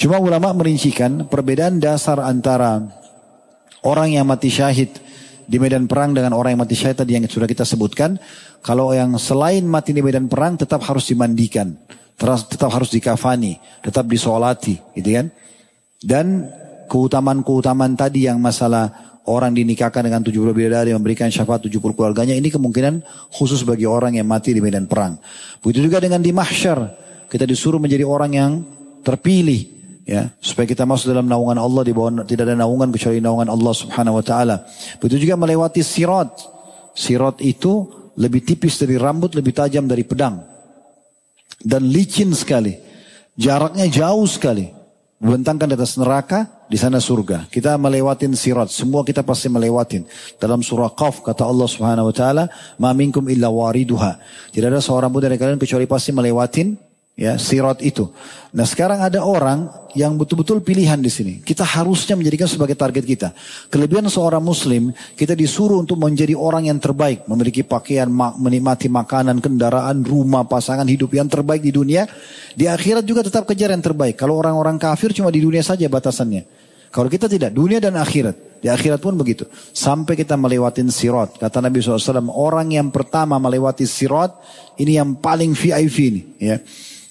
[0.00, 2.82] Cuma ulama merincikan perbedaan dasar antara
[3.84, 4.96] orang yang mati syahid
[5.44, 8.16] di medan perang dengan orang yang mati syahid tadi yang sudah kita sebutkan.
[8.64, 11.76] Kalau yang selain mati di medan perang tetap harus dimandikan.
[12.18, 13.60] Tetap harus dikafani.
[13.84, 14.74] Tetap disolati.
[14.96, 15.30] Gitu kan.
[15.98, 16.46] Dan
[16.86, 23.04] keutamaan-keutamaan tadi yang masalah orang dinikahkan dengan 70 bidadari memberikan syafaat 70 keluarganya ini kemungkinan
[23.28, 25.20] khusus bagi orang yang mati di medan perang.
[25.60, 26.96] Begitu juga dengan di mahsyar
[27.28, 28.52] kita disuruh menjadi orang yang
[29.04, 29.68] terpilih
[30.08, 33.72] ya supaya kita masuk dalam naungan Allah di bawah tidak ada naungan kecuali naungan Allah
[33.76, 34.64] Subhanahu wa taala.
[34.96, 36.32] Begitu juga melewati sirat.
[36.96, 37.86] Sirat itu
[38.18, 40.42] lebih tipis dari rambut, lebih tajam dari pedang.
[41.60, 42.74] Dan licin sekali.
[43.38, 44.77] Jaraknya jauh sekali.
[45.18, 47.50] Membentangkan di atas neraka, di sana surga.
[47.50, 50.06] Kita melewatin sirat, semua kita pasti melewatin.
[50.38, 52.44] Dalam surah Qaf kata Allah Subhanahu wa taala,
[52.78, 54.22] "Ma illa wariduha."
[54.54, 56.87] Tidak ada seorang pun dari kalian kecuali pasti melewatin
[57.18, 58.06] ya sirat itu.
[58.54, 59.66] Nah sekarang ada orang
[59.98, 61.42] yang betul-betul pilihan di sini.
[61.42, 63.28] Kita harusnya menjadikan sebagai target kita.
[63.68, 67.26] Kelebihan seorang muslim, kita disuruh untuk menjadi orang yang terbaik.
[67.26, 68.06] Memiliki pakaian,
[68.38, 72.06] menikmati makanan, kendaraan, rumah, pasangan hidup yang terbaik di dunia.
[72.54, 74.14] Di akhirat juga tetap kejar yang terbaik.
[74.14, 76.46] Kalau orang-orang kafir cuma di dunia saja batasannya.
[76.88, 78.64] Kalau kita tidak, dunia dan akhirat.
[78.64, 79.44] Di akhirat pun begitu.
[79.76, 81.36] Sampai kita melewati sirat.
[81.36, 84.32] Kata Nabi SAW, orang yang pertama melewati sirat,
[84.80, 86.22] ini yang paling VIP ini.
[86.40, 86.56] Ya.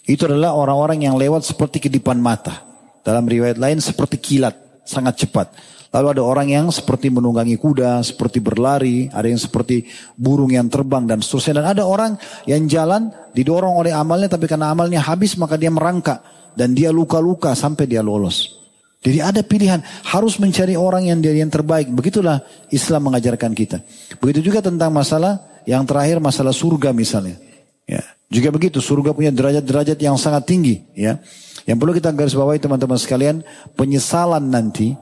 [0.07, 2.63] Itu adalah orang-orang yang lewat seperti kedipan mata.
[3.03, 4.55] Dalam riwayat lain seperti kilat,
[4.87, 5.51] sangat cepat.
[5.91, 11.07] Lalu ada orang yang seperti menunggangi kuda, seperti berlari, ada yang seperti burung yang terbang
[11.07, 11.63] dan seterusnya.
[11.63, 12.15] Dan ada orang
[12.47, 16.23] yang jalan didorong oleh amalnya tapi karena amalnya habis maka dia merangkak.
[16.57, 18.57] Dan dia luka-luka sampai dia lolos.
[19.05, 19.79] Jadi ada pilihan
[20.09, 21.87] harus mencari orang yang dia yang terbaik.
[21.93, 22.41] Begitulah
[22.73, 23.85] Islam mengajarkan kita.
[24.17, 27.37] Begitu juga tentang masalah yang terakhir masalah surga misalnya.
[27.85, 28.16] Ya.
[28.27, 30.83] Juga begitu, surga punya derajat-derajat yang sangat tinggi.
[30.91, 31.23] Ya,
[31.63, 33.39] yang perlu kita garis bawahi teman-teman sekalian,
[33.79, 34.95] penyesalan nanti.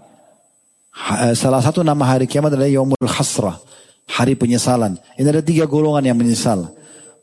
[0.95, 3.57] Eh, salah satu nama hari kiamat adalah Yaumul Hasrah,
[4.07, 4.95] hari penyesalan.
[5.17, 6.69] Ini ada tiga golongan yang menyesal.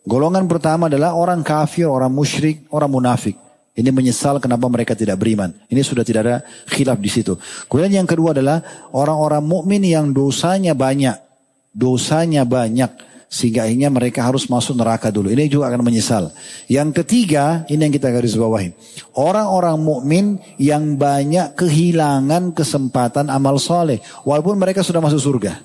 [0.02, 3.38] Golongan pertama adalah orang kafir, orang musyrik, orang munafik.
[3.72, 5.54] Ini menyesal kenapa mereka tidak beriman.
[5.70, 6.36] Ini sudah tidak ada
[6.68, 7.38] khilaf di situ.
[7.70, 8.60] Kemudian yang kedua adalah
[8.92, 11.31] orang-orang mukmin yang dosanya banyak.
[11.72, 15.32] Dosanya banyak sehingga akhirnya mereka harus masuk neraka dulu.
[15.32, 16.28] Ini juga akan menyesal.
[16.68, 18.76] Yang ketiga, ini yang kita garis bawahi.
[19.16, 24.04] Orang-orang mukmin yang banyak kehilangan kesempatan amal soleh.
[24.28, 25.64] Walaupun mereka sudah masuk surga.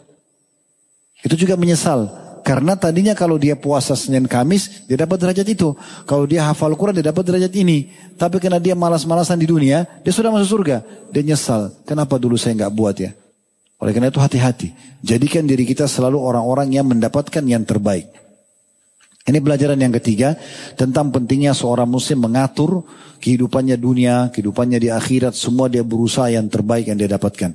[1.28, 2.08] Itu juga menyesal.
[2.48, 5.76] Karena tadinya kalau dia puasa Senin Kamis, dia dapat derajat itu.
[6.08, 7.92] Kalau dia hafal Quran, dia dapat derajat ini.
[8.16, 10.80] Tapi karena dia malas-malasan di dunia, dia sudah masuk surga.
[11.12, 11.76] Dia nyesal.
[11.84, 13.12] Kenapa dulu saya nggak buat ya?
[13.78, 14.74] Oleh karena itu hati-hati.
[15.06, 18.10] Jadikan diri kita selalu orang-orang yang mendapatkan yang terbaik.
[19.28, 20.40] Ini pelajaran yang ketiga
[20.80, 22.88] tentang pentingnya seorang muslim mengatur
[23.20, 27.52] kehidupannya dunia, kehidupannya di akhirat, semua dia berusaha yang terbaik yang dia dapatkan.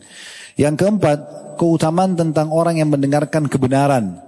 [0.60, 1.18] Yang keempat,
[1.56, 4.20] keutamaan tentang orang yang mendengarkan kebenaran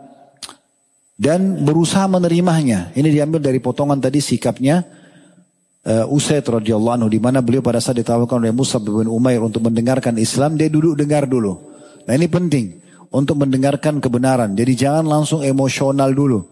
[1.20, 2.90] dan berusaha menerimanya.
[2.96, 4.80] Ini diambil dari potongan tadi sikapnya
[5.84, 9.68] uh, Usaid radhiyallahu anhu di mana beliau pada saat ditawarkan oleh Musa bin Umair untuk
[9.68, 11.73] mendengarkan Islam, dia duduk dengar dulu.
[12.04, 12.66] Nah ini penting
[13.12, 14.52] untuk mendengarkan kebenaran.
[14.52, 16.44] Jadi jangan langsung emosional dulu.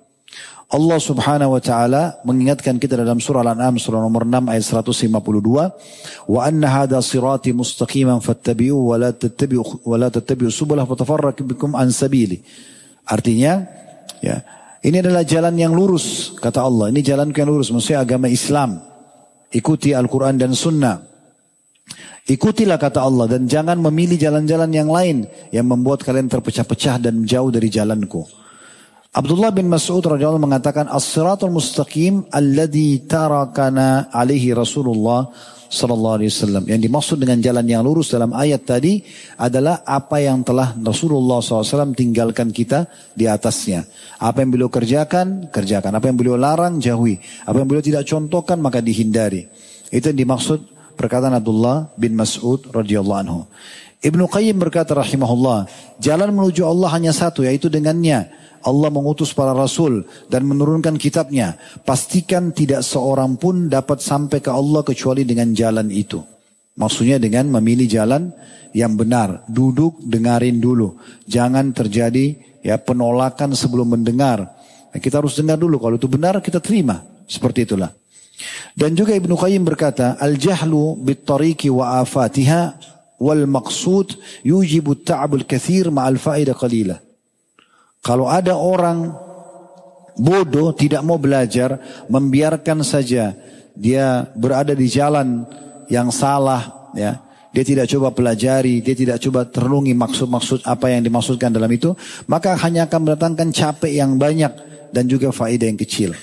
[0.72, 6.32] Allah subhanahu wa ta'ala mengingatkan kita dalam surah Al-An'am surah nomor 6 ayat 152.
[6.32, 11.76] Wa anna hada sirati mustaqiman fattabi'u wa la tattabi'u wa la tattabi'u subulah fatafarraq bikum.
[11.76, 13.52] Artinya
[14.22, 14.46] Ya.
[14.82, 16.90] Ini adalah jalan yang lurus, kata Allah.
[16.90, 18.82] Ini jalan yang lurus, maksudnya agama Islam.
[19.50, 21.11] Ikuti Al-Quran dan Sunnah.
[22.22, 27.50] Ikutilah kata Allah dan jangan memilih jalan-jalan yang lain yang membuat kalian terpecah-pecah dan jauh
[27.50, 28.22] dari jalanku.
[29.12, 35.28] Abdullah bin Mas'ud radhiyallahu mengatakan as-siratul mustaqim alladhi tarakana alaihi Rasulullah
[35.72, 36.64] sallallahu alaihi wasallam.
[36.68, 39.00] Yang dimaksud dengan jalan yang lurus dalam ayat tadi
[39.40, 43.88] adalah apa yang telah Rasulullah SAW tinggalkan kita di atasnya.
[44.20, 45.96] Apa yang beliau kerjakan, kerjakan.
[45.96, 47.16] Apa yang beliau larang, jauhi.
[47.48, 49.48] Apa yang beliau tidak contohkan, maka dihindari.
[49.88, 50.60] Itu yang dimaksud
[50.94, 53.40] perkataan Abdullah bin Mas'ud radhiyallahu anhu.
[54.02, 55.70] Ibnu Qayyim berkata rahimahullah,
[56.02, 58.30] jalan menuju Allah hanya satu yaitu dengannya
[58.62, 61.58] Allah mengutus para rasul dan menurunkan kitabnya.
[61.82, 66.22] Pastikan tidak seorang pun dapat sampai ke Allah kecuali dengan jalan itu.
[66.78, 68.32] Maksudnya dengan memilih jalan
[68.72, 69.44] yang benar.
[69.50, 70.96] Duduk, dengarin dulu.
[71.26, 74.46] Jangan terjadi ya penolakan sebelum mendengar.
[74.94, 75.76] Kita harus dengar dulu.
[75.82, 77.02] Kalau itu benar kita terima.
[77.26, 77.90] Seperti itulah.
[78.72, 82.76] Dan juga Ibnu Qayyim berkata, Al-jahlu bit-tariqi wa afatiha
[83.22, 86.98] wal maqsud yujibu ta'abul kathir ma'al fa'idah qalilah.
[88.02, 89.14] Kalau ada orang
[90.18, 91.78] bodoh tidak mau belajar,
[92.10, 93.32] membiarkan saja
[93.78, 95.46] dia berada di jalan
[95.86, 97.22] yang salah, ya.
[97.52, 101.92] Dia tidak coba pelajari, dia tidak coba terlungi maksud-maksud apa yang dimaksudkan dalam itu,
[102.24, 104.48] maka hanya akan mendatangkan capek yang banyak
[104.88, 106.16] dan juga faedah yang kecil.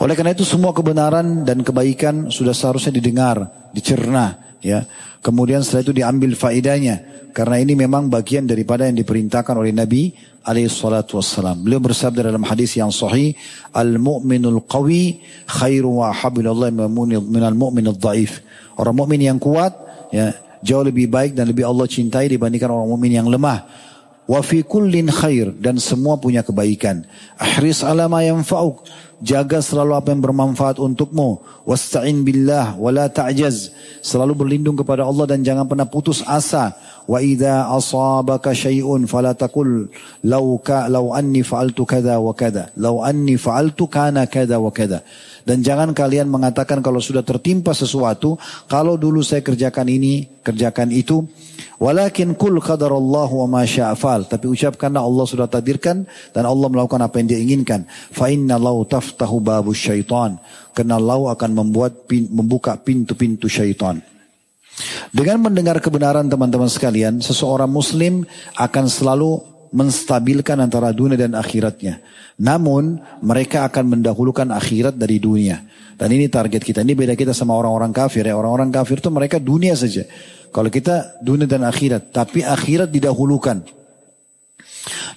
[0.00, 4.84] Oleh karena itu semua kebenaran dan kebaikan sudah seharusnya didengar, dicerna, ya.
[5.24, 6.96] Kemudian setelah itu diambil faedahnya.
[7.32, 10.12] Karena ini memang bagian daripada yang diperintahkan oleh Nabi
[10.44, 11.64] alaihi wassalam.
[11.64, 13.32] Beliau bersabda dalam hadis yang sahih,
[13.72, 18.44] "Al-mu'minul qawi khairu wa habilallah minal mu'minul dhaif."
[18.76, 19.72] Orang mukmin yang kuat
[20.12, 23.64] ya jauh lebih baik dan lebih Allah cintai dibandingkan orang mukmin yang lemah.
[24.28, 27.02] Wa fi kullin khair dan semua punya kebaikan.
[27.40, 28.84] Ahris ala ma yanfa'uk.
[29.22, 31.38] Jaga selalu apa yang bermanfaat untukmu.
[31.62, 33.70] Wasta'in billah wa la ta'jaz.
[34.02, 36.74] Selalu berlindung kepada Allah dan jangan pernah putus asa.
[37.06, 39.90] Wa idza asabaka syai'un fala taqul
[40.22, 45.02] law ka law anni fa'altu kadza wa kadza law anni fa'altu kana kadza wa kadza
[45.42, 48.38] dan jangan kalian mengatakan kalau sudah tertimpa sesuatu
[48.70, 51.26] kalau dulu saya kerjakan ini kerjakan itu
[51.82, 57.18] walakin kul qadarallahu wa ma sya'fal tapi ucapkanlah Allah sudah takdirkan dan Allah melakukan apa
[57.18, 57.86] yang dia inginkan.
[58.14, 60.40] Fa inna lau taftahu babu syaitan
[60.72, 64.00] karena Allah akan membuat membuka pintu-pintu syaitan
[65.12, 68.24] dengan mendengar kebenaran teman-teman sekalian, seseorang muslim
[68.56, 72.00] akan selalu menstabilkan antara dunia dan akhiratnya.
[72.40, 75.60] Namun mereka akan mendahulukan akhirat dari dunia.
[75.96, 76.80] Dan ini target kita.
[76.80, 78.34] Ini beda kita sama orang-orang kafir ya.
[78.36, 80.08] Orang-orang kafir itu mereka dunia saja.
[80.48, 82.12] Kalau kita dunia dan akhirat.
[82.12, 83.81] Tapi akhirat didahulukan.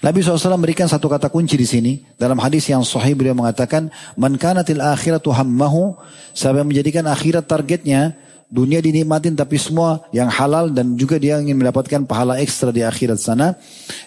[0.01, 1.93] Nabi SAW memberikan satu kata kunci di sini.
[2.17, 3.89] Dalam hadis yang sahih beliau mengatakan.
[4.13, 5.97] Man kanatil akhiratu hammahu.
[6.37, 8.13] Yang menjadikan akhirat targetnya
[8.45, 13.17] dunia dinikmatin tapi semua yang halal dan juga dia ingin mendapatkan pahala ekstra di akhirat
[13.17, 13.57] sana.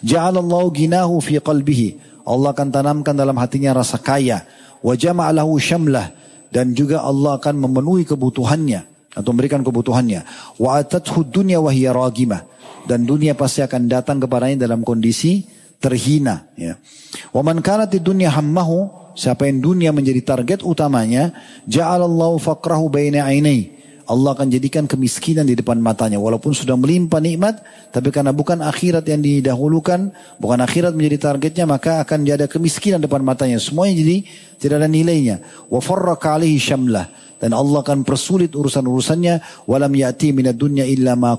[0.07, 2.23] Ja'alallahu ginahu fi qalbihi.
[2.29, 4.47] Allah akan tanamkan dalam hatinya rasa kaya.
[4.85, 6.15] Wa jama'alahu syamlah.
[6.49, 8.98] Dan juga Allah akan memenuhi kebutuhannya.
[9.15, 10.25] Atau memberikan kebutuhannya.
[10.61, 11.61] Wa atathu dunya.
[12.89, 15.45] Dan dunia pasti akan datang kepadanya dalam kondisi
[15.79, 16.49] terhina.
[16.59, 16.77] Ya.
[17.33, 19.13] Wa man kanat dunya hammahu.
[19.19, 21.35] Siapa yang dunia menjadi target utamanya.
[21.67, 23.78] Ja'alallahu faqrahu baina ainai
[24.09, 26.17] Allah akan jadikan kemiskinan di depan matanya.
[26.17, 27.61] Walaupun sudah melimpah nikmat,
[27.93, 30.09] tapi karena bukan akhirat yang didahulukan,
[30.41, 33.61] bukan akhirat menjadi targetnya, maka akan ada kemiskinan depan matanya.
[33.61, 34.17] Semuanya jadi
[34.57, 35.45] tidak ada nilainya.
[35.69, 37.13] Wa farraka syamlah.
[37.37, 39.69] Dan Allah akan persulit urusan-urusannya.
[39.69, 41.37] Walam ya'ti minad dunya illa ma.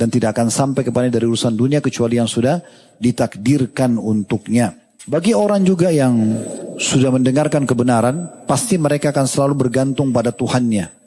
[0.00, 2.56] Dan tidak akan sampai kepada dari urusan dunia kecuali yang sudah
[2.96, 4.72] ditakdirkan untuknya.
[5.04, 6.40] Bagi orang juga yang
[6.80, 10.99] sudah mendengarkan kebenaran, pasti mereka akan selalu bergantung pada Tuhannya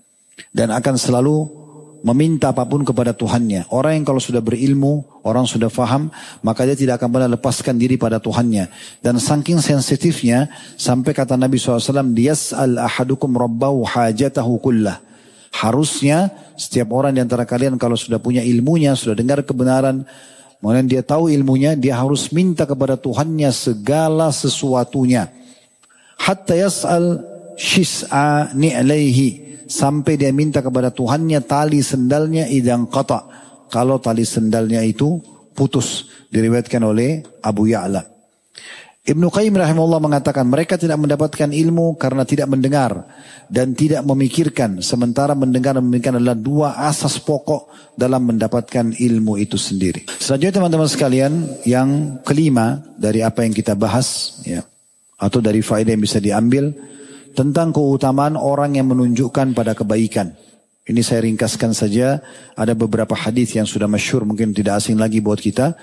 [0.53, 1.63] dan akan selalu
[2.03, 3.71] meminta apa pun kepada Tuhannya.
[3.71, 6.11] Orang yang kalau sudah berilmu, orang sudah faham,
[6.43, 8.67] maka dia tidak akan pernah lepaskan diri pada Tuhannya.
[8.99, 14.99] Dan saking sensitifnya, sampai kata Nabi SAW, Diyas'al ahadukum rabbahu hajatahu kullah.
[15.55, 16.27] Harusnya
[16.59, 20.03] setiap orang di antara kalian kalau sudah punya ilmunya, sudah dengar kebenaran,
[20.59, 25.31] kemudian dia tahu ilmunya, dia harus minta kepada Tuhannya segala sesuatunya.
[26.19, 27.23] Hatta yas'al
[27.55, 33.25] shis'a ni'laihi sampai dia minta kepada Tuhannya tali sendalnya idang kata.
[33.73, 35.17] Kalau tali sendalnya itu
[35.57, 38.13] putus diriwayatkan oleh Abu Ya'la.
[39.03, 43.03] Ibnu Qayyim rahimahullah mengatakan mereka tidak mendapatkan ilmu karena tidak mendengar
[43.51, 47.67] dan tidak memikirkan sementara mendengar dan memikirkan adalah dua asas pokok
[47.99, 50.07] dalam mendapatkan ilmu itu sendiri.
[50.07, 51.33] Selanjutnya teman-teman sekalian
[51.67, 54.63] yang kelima dari apa yang kita bahas ya
[55.19, 56.71] atau dari faedah yang bisa diambil
[57.33, 60.33] tentang keutamaan orang yang menunjukkan pada kebaikan.
[60.83, 62.19] Ini saya ringkaskan saja
[62.59, 65.79] ada beberapa hadis yang sudah masyur mungkin tidak asing lagi buat kita.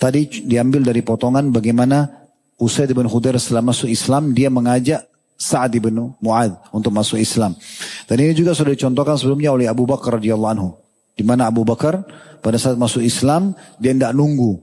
[0.00, 2.20] Tadi diambil dari potongan bagaimana
[2.60, 5.08] Usaid bin Khudair setelah masuk Islam, dia mengajak
[5.40, 7.56] Sa'ad bin Mu'ad untuk masuk Islam.
[8.04, 10.76] Dan ini juga sudah dicontohkan sebelumnya oleh Abu Bakar radhiyallahu anhu.
[11.16, 12.04] Di mana Abu Bakar
[12.44, 14.60] pada saat masuk Islam, dia tidak nunggu.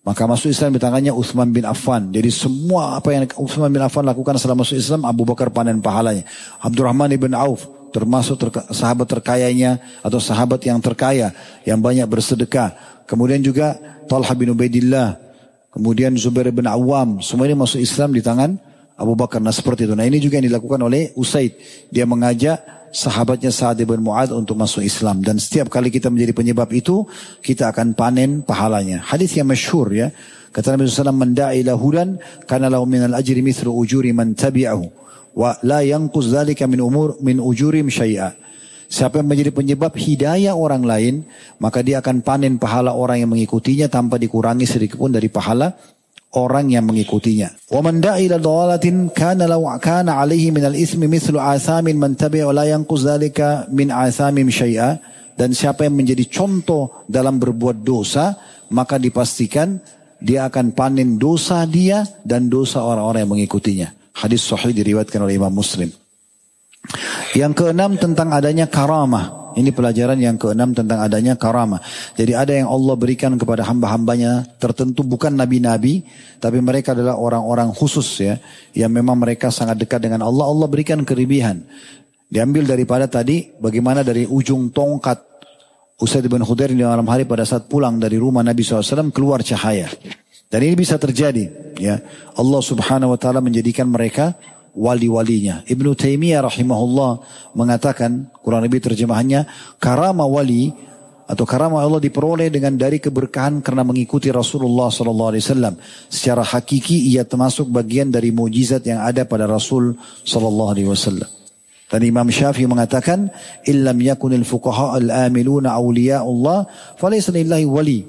[0.00, 2.08] Maka masuk Islam di tangannya Uthman bin Affan.
[2.08, 6.24] Jadi semua apa yang Uthman bin Affan lakukan setelah masuk Islam, Abu Bakar panen pahalanya.
[6.60, 11.36] Abdurrahman bin Auf termasuk terka, sahabat terkayanya atau sahabat yang terkaya
[11.68, 12.72] yang banyak bersedekah.
[13.04, 13.76] Kemudian juga
[14.08, 15.30] Talha bin Ubaidillah
[15.70, 18.58] Kemudian Zubair bin Awam, semua ini masuk Islam di tangan
[19.00, 19.40] Abu Bakar.
[19.40, 19.96] Nah seperti itu.
[19.96, 21.56] Nah ini juga yang dilakukan oleh Usaid.
[21.88, 25.24] Dia mengajak sahabatnya Sa'ad bin Mu'ad untuk masuk Islam.
[25.24, 27.06] Dan setiap kali kita menjadi penyebab itu,
[27.40, 29.00] kita akan panen pahalanya.
[29.00, 30.12] Hadis yang masyhur ya.
[30.50, 34.84] Kata Nabi SAW, Menda'i lahudan, karena lahu minal ajri mithru ujuri man tabi'ahu.
[35.38, 38.34] Wa la yanqus dhalika min umur min ujurim syai'a.
[38.90, 41.22] Siapa yang menjadi penyebab hidayah orang lain,
[41.62, 45.78] maka dia akan panen pahala orang yang mengikutinya tanpa dikurangi sedikit pun dari pahala
[46.34, 47.70] orang yang mengikutinya.
[55.40, 58.36] Dan siapa yang menjadi contoh dalam berbuat dosa,
[58.68, 59.80] maka dipastikan
[60.20, 63.88] dia akan panen dosa dia dan dosa orang-orang yang mengikutinya.
[64.12, 65.88] Hadis sahih diriwayatkan oleh Imam Muslim.
[67.32, 69.39] Yang keenam tentang adanya karamah.
[69.56, 71.82] Ini pelajaran yang keenam tentang adanya karamah.
[72.14, 76.06] Jadi ada yang Allah berikan kepada hamba-hambanya tertentu bukan nabi-nabi.
[76.38, 78.38] Tapi mereka adalah orang-orang khusus ya.
[78.76, 80.46] Yang memang mereka sangat dekat dengan Allah.
[80.46, 81.62] Allah berikan keribihan.
[82.30, 85.30] Diambil daripada tadi bagaimana dari ujung tongkat
[86.00, 89.90] Usaid bin Khudair di malam hari pada saat pulang dari rumah Nabi SAW keluar cahaya.
[90.50, 91.76] Dan ini bisa terjadi.
[91.78, 92.00] ya
[92.34, 94.34] Allah subhanahu wa ta'ala menjadikan mereka
[94.80, 95.60] wali-walinya.
[95.68, 97.20] Ibnu Taimiyah rahimahullah
[97.52, 99.44] mengatakan, kurang lebih terjemahannya,
[99.76, 100.72] karama wali
[101.30, 105.74] atau karama Allah diperoleh dengan dari keberkahan karena mengikuti Rasulullah sallallahu alaihi wasallam.
[106.10, 109.94] Secara hakiki ia termasuk bagian dari mujizat yang ada pada Rasul
[110.26, 111.28] sallallahu alaihi wasallam.
[111.90, 113.30] Dan Imam Syafi'i mengatakan,
[113.66, 116.66] "Illam yakunil fuqaha al-amiluna Allah,
[116.98, 118.00] falaysa lillahi wali."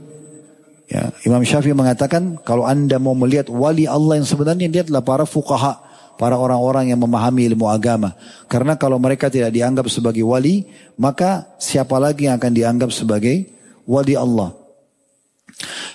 [0.89, 5.25] Ya, Imam Syafi'i mengatakan, kalau Anda mau melihat wali Allah yang sebenarnya dia adalah para
[5.25, 5.90] fuqaha
[6.21, 8.13] para orang-orang yang memahami ilmu agama.
[8.45, 10.69] Karena kalau mereka tidak dianggap sebagai wali,
[11.01, 13.49] maka siapa lagi yang akan dianggap sebagai
[13.89, 14.53] wali Allah?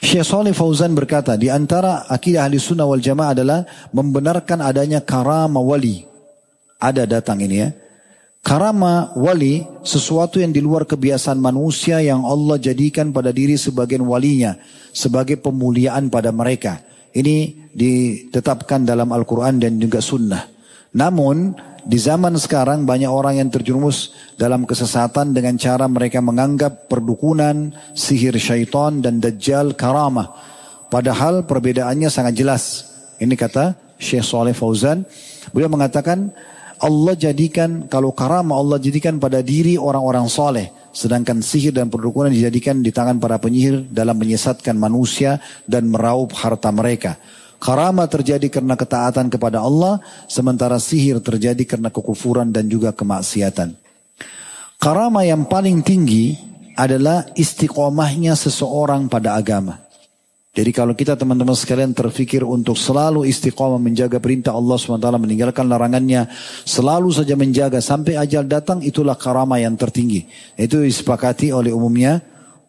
[0.02, 3.60] Syekh Saleh Fauzan berkata, di antara akidah ahli sunnah wal jamaah adalah
[3.94, 6.02] membenarkan adanya karama wali.
[6.82, 7.70] Ada datang ini ya.
[8.42, 14.58] Karama wali sesuatu yang di luar kebiasaan manusia yang Allah jadikan pada diri sebagian walinya
[14.90, 16.82] sebagai pemuliaan pada mereka.
[17.16, 17.36] Ini
[17.72, 20.44] ditetapkan dalam Al-Quran dan juga Sunnah.
[20.92, 21.56] Namun
[21.86, 28.36] di zaman sekarang banyak orang yang terjerumus dalam kesesatan dengan cara mereka menganggap perdukunan, sihir
[28.36, 30.34] syaitan dan dajjal karamah.
[30.92, 32.62] Padahal perbedaannya sangat jelas.
[33.16, 35.08] Ini kata Syekh Saleh Fauzan.
[35.56, 36.34] Beliau mengatakan
[36.82, 40.68] Allah jadikan kalau karamah Allah jadikan pada diri orang-orang soleh.
[40.96, 46.72] Sedangkan sihir dan perdukunan dijadikan di tangan para penyihir dalam menyesatkan manusia dan meraup harta
[46.72, 47.20] mereka.
[47.60, 53.76] Karama terjadi karena ketaatan kepada Allah, sementara sihir terjadi karena kekufuran dan juga kemaksiatan.
[54.80, 56.36] Karama yang paling tinggi
[56.76, 59.85] adalah istiqomahnya seseorang pada agama.
[60.56, 66.32] Jadi kalau kita teman-teman sekalian terfikir untuk selalu istiqomah menjaga perintah Allah SWT meninggalkan larangannya.
[66.64, 70.24] Selalu saja menjaga sampai ajal datang itulah karama yang tertinggi.
[70.56, 72.24] Itu disepakati oleh umumnya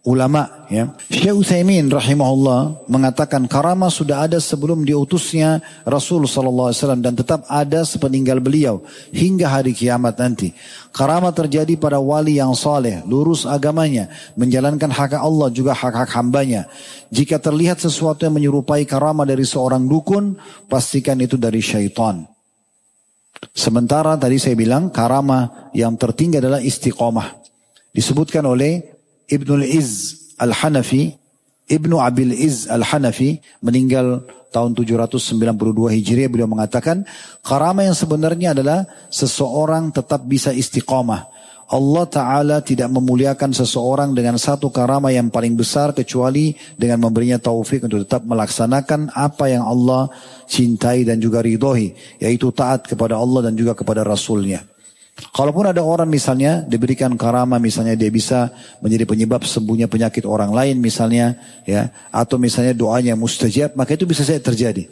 [0.08, 0.96] ulama ya.
[1.12, 7.44] Syekh Utsaimin rahimahullah mengatakan karama sudah ada sebelum diutusnya Rasul sallallahu alaihi wasallam dan tetap
[7.52, 8.80] ada sepeninggal beliau
[9.12, 10.56] hingga hari kiamat nanti.
[10.96, 14.08] Karama terjadi pada wali yang saleh, lurus agamanya,
[14.40, 16.72] menjalankan hak Allah juga hak-hak hambanya.
[17.12, 20.40] Jika terlihat sesuatu yang menyerupai karama dari seorang dukun,
[20.72, 22.24] pastikan itu dari syaitan.
[23.54, 27.38] Sementara tadi saya bilang karama yang tertinggi adalah istiqomah.
[27.94, 28.97] Disebutkan oleh
[29.28, 31.12] Ibnu Iz Al-Hanafi,
[31.68, 34.24] Ibnu Abil Iz Al-Hanafi meninggal
[34.56, 35.52] tahun 792
[36.00, 37.04] Hijriah beliau mengatakan
[37.44, 41.28] karama yang sebenarnya adalah seseorang tetap bisa istiqomah
[41.68, 47.84] Allah Ta'ala tidak memuliakan seseorang dengan satu karama yang paling besar kecuali dengan memberinya taufik
[47.84, 50.08] untuk tetap melaksanakan apa yang Allah
[50.48, 51.92] cintai dan juga ridhoi.
[52.24, 54.64] Yaitu taat kepada Allah dan juga kepada Rasulnya.
[55.18, 58.54] Kalaupun ada orang misalnya diberikan karama misalnya dia bisa
[58.86, 64.22] menjadi penyebab sembuhnya penyakit orang lain misalnya ya atau misalnya doanya mustajab maka itu bisa
[64.22, 64.86] saja terjadi.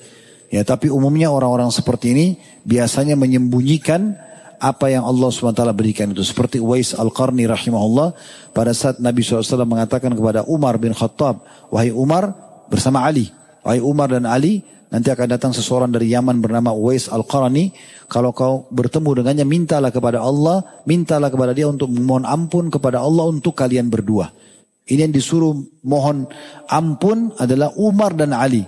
[0.49, 2.27] Ya tapi umumnya orang-orang seperti ini
[2.65, 4.18] biasanya menyembunyikan
[4.60, 6.23] apa yang Allah SWT berikan itu.
[6.26, 8.15] Seperti Uwais Al-Qarni rahimahullah
[8.56, 12.34] pada saat Nabi SAW mengatakan kepada Umar bin Khattab, wahai Umar
[12.72, 13.30] bersama Ali,
[13.61, 14.64] wahai Umar dan Ali,
[14.95, 17.76] nanti akan datang seseorang dari Yaman bernama Uwais Al-Qarni,
[18.07, 23.27] kalau kau bertemu dengannya mintalah kepada Allah, mintalah kepada dia untuk memohon ampun kepada Allah
[23.27, 24.31] untuk kalian berdua.
[24.88, 25.51] Ini yang disuruh
[25.84, 26.31] mohon
[26.72, 28.63] ampun adalah Umar dan Ali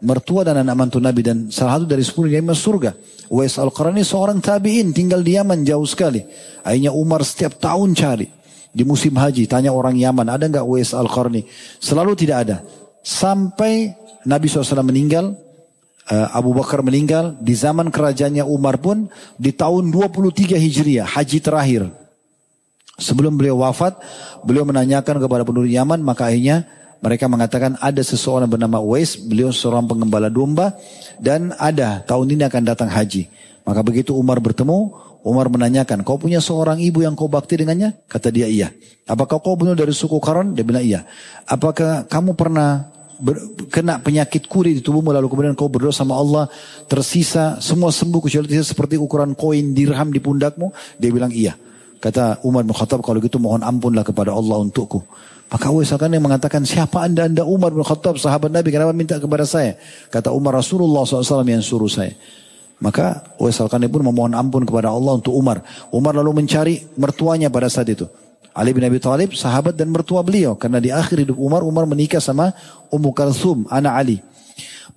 [0.00, 2.90] mertua dan anak mantu Nabi dan salah satu dari sepuluh yang masuk surga.
[3.30, 6.24] Uwais Al-Qarani seorang tabi'in tinggal di Yaman jauh sekali.
[6.64, 8.28] Akhirnya Umar setiap tahun cari.
[8.70, 11.44] Di musim haji tanya orang Yaman ada nggak Uwais Al-Qarani?
[11.78, 12.56] Selalu tidak ada.
[13.00, 13.92] Sampai
[14.24, 15.32] Nabi SAW meninggal,
[16.10, 19.06] Abu Bakar meninggal, di zaman kerajaannya Umar pun
[19.38, 21.82] di tahun 23 Hijriah, haji terakhir.
[22.98, 23.96] Sebelum beliau wafat,
[24.42, 26.66] beliau menanyakan kepada penduduk Yaman, maka akhirnya
[27.00, 30.76] mereka mengatakan ada seseorang bernama Uwais, beliau seorang pengembala domba
[31.16, 33.30] dan ada tahun ini akan datang haji.
[33.64, 34.92] Maka begitu Umar bertemu,
[35.24, 37.96] Umar menanyakan, kau punya seorang ibu yang kau bakti dengannya?
[38.04, 38.68] Kata dia iya.
[39.08, 40.52] Apakah kau benar dari suku Karon?
[40.52, 41.08] Dia bilang iya.
[41.48, 42.88] Apakah kamu pernah
[43.20, 43.36] ber,
[43.68, 46.48] kena penyakit kuri di tubuhmu lalu kemudian kau berdoa sama Allah
[46.88, 50.72] tersisa semua sembuh kecuali seperti ukuran koin dirham di pundakmu?
[50.96, 51.54] Dia bilang iya.
[52.00, 55.04] Kata Umar bin Khattab kalau gitu mohon ampunlah kepada Allah untukku.
[55.50, 59.18] Maka Uwais al yang mengatakan, siapa anda anda Umar bin Khattab, sahabat Nabi, kenapa minta
[59.18, 59.74] kepada saya?
[60.08, 62.14] Kata Umar Rasulullah SAW yang suruh saya.
[62.80, 65.60] Maka Uwais al pun memohon ampun kepada Allah untuk Umar.
[65.92, 68.06] Umar lalu mencari mertuanya pada saat itu.
[68.50, 70.58] Ali bin Abi Thalib, sahabat dan mertua beliau.
[70.58, 72.50] Karena di akhir hidup Umar, Umar menikah sama
[72.90, 74.16] Ummu Kalsum, anak Ali.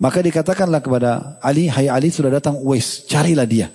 [0.02, 3.70] Maka dikatakanlah kepada Ali, hai Ali sudah datang Uwais, carilah dia.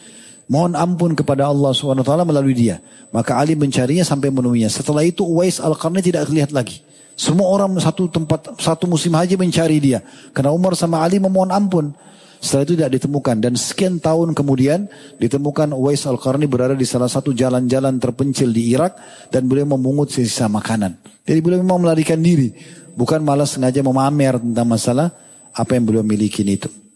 [0.51, 2.82] Mohon ampun kepada Allah SWT melalui dia.
[3.15, 4.73] Maka Ali mencarinya sampai menemuinya.
[4.73, 6.82] Setelah itu Uwais Al-Qarni tidak terlihat lagi.
[7.19, 10.01] Semua orang satu tempat, satu musim haji mencari dia.
[10.35, 11.95] Karena Umar sama Ali memohon ampun.
[12.39, 13.36] Setelah itu tidak ditemukan.
[13.43, 14.86] Dan sekian tahun kemudian
[15.19, 18.97] ditemukan Uwais Al-Qarni berada di salah satu jalan-jalan terpencil di Irak.
[19.28, 20.97] Dan beliau memungut sisa makanan.
[21.27, 22.55] Jadi beliau memang melarikan diri.
[22.98, 25.15] Bukan malah sengaja memamer tentang masalah
[25.55, 26.88] apa yang beliau miliki itu.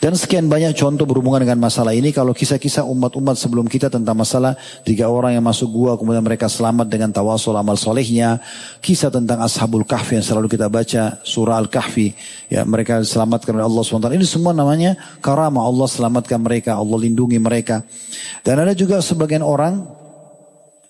[0.00, 2.16] Dan sekian banyak contoh berhubungan dengan masalah ini.
[2.16, 4.56] Kalau kisah-kisah umat-umat sebelum kita tentang masalah
[4.88, 8.40] tiga orang yang masuk gua kemudian mereka selamat dengan tawasul amal solehnya.
[8.80, 12.16] Kisah tentang ashabul kahfi yang selalu kita baca surah al-kahfi.
[12.48, 14.08] Ya mereka selamatkan oleh Allah SWT.
[14.16, 16.80] Ini semua namanya karamah Allah selamatkan mereka.
[16.80, 17.84] Allah lindungi mereka.
[18.40, 19.84] Dan ada juga sebagian orang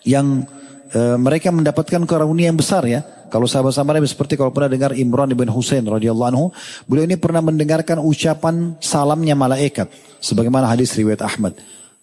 [0.07, 0.47] yang
[0.91, 3.03] e, mereka mendapatkan karunia yang besar ya.
[3.31, 6.47] Kalau sahabat-sahabat Nabi seperti kalau pernah dengar Imran ibn Husain radhiyallahu anhu,
[6.91, 9.87] beliau ini pernah mendengarkan ucapan salamnya malaikat
[10.19, 11.55] sebagaimana hadis riwayat Ahmad.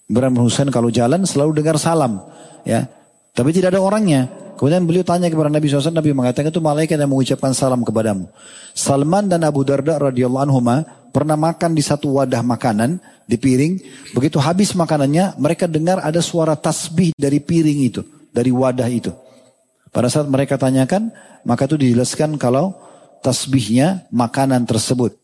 [0.07, 2.23] Imran bin Husain kalau jalan selalu dengar salam,
[2.63, 2.87] ya.
[3.35, 4.31] Tapi tidak ada orangnya.
[4.57, 8.25] Kemudian beliau tanya kepada Nabi SAW, Nabi mengatakan itu malaikat yang mengucapkan salam kepadamu.
[8.73, 10.59] Salman dan Abu Darda radhiyallahu anhu
[11.13, 12.97] pernah makan di satu wadah makanan
[13.29, 13.73] di piring.
[14.17, 18.01] Begitu habis makanannya, mereka dengar ada suara tasbih dari piring itu,
[18.37, 19.09] dari wadah itu.
[19.89, 21.09] Pada saat mereka tanyakan,
[21.41, 22.77] maka itu dijelaskan kalau
[23.25, 25.17] tasbihnya makanan tersebut.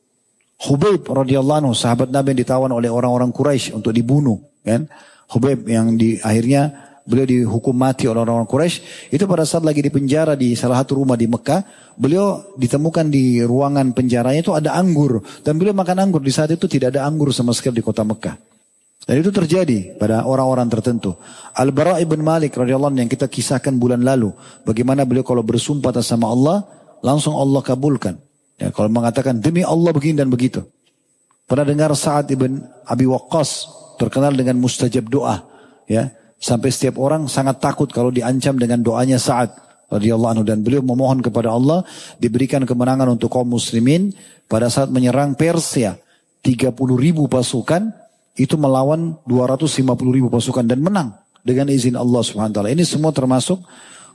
[0.66, 4.90] Hubaib radhiyallahu anhu sahabat Nabi yang ditawan oleh orang-orang Quraisy untuk dibunuh, kan?
[5.30, 9.92] Hubaib yang di akhirnya beliau dihukum mati oleh orang-orang Quraisy itu pada saat lagi di
[9.92, 15.20] penjara di salah satu rumah di Mekah beliau ditemukan di ruangan penjaranya itu ada anggur
[15.44, 18.53] dan beliau makan anggur di saat itu tidak ada anggur sama sekali di kota Mekah
[19.04, 21.20] dan itu terjadi pada orang-orang tertentu.
[21.60, 24.32] Al-Bara ibn Malik radhiyallahu yang kita kisahkan bulan lalu.
[24.64, 26.64] Bagaimana beliau kalau bersumpah atas sama Allah,
[27.04, 28.16] langsung Allah kabulkan.
[28.56, 30.64] Ya, kalau mengatakan demi Allah begini dan begitu.
[31.44, 33.68] Pernah dengar Sa'ad ibn Abi Waqqas
[34.00, 35.44] terkenal dengan mustajab doa.
[35.84, 39.52] Ya, sampai setiap orang sangat takut kalau diancam dengan doanya Sa'ad
[39.92, 41.84] radhiyallahu anhu dan beliau memohon kepada Allah
[42.24, 44.16] diberikan kemenangan untuk kaum muslimin
[44.48, 46.00] pada saat menyerang Persia.
[46.44, 48.03] 30 ribu pasukan
[48.34, 51.14] itu melawan 250 ribu pasukan dan menang
[51.46, 52.74] dengan izin Allah Subhanahu wa taala.
[52.74, 53.62] Ini semua termasuk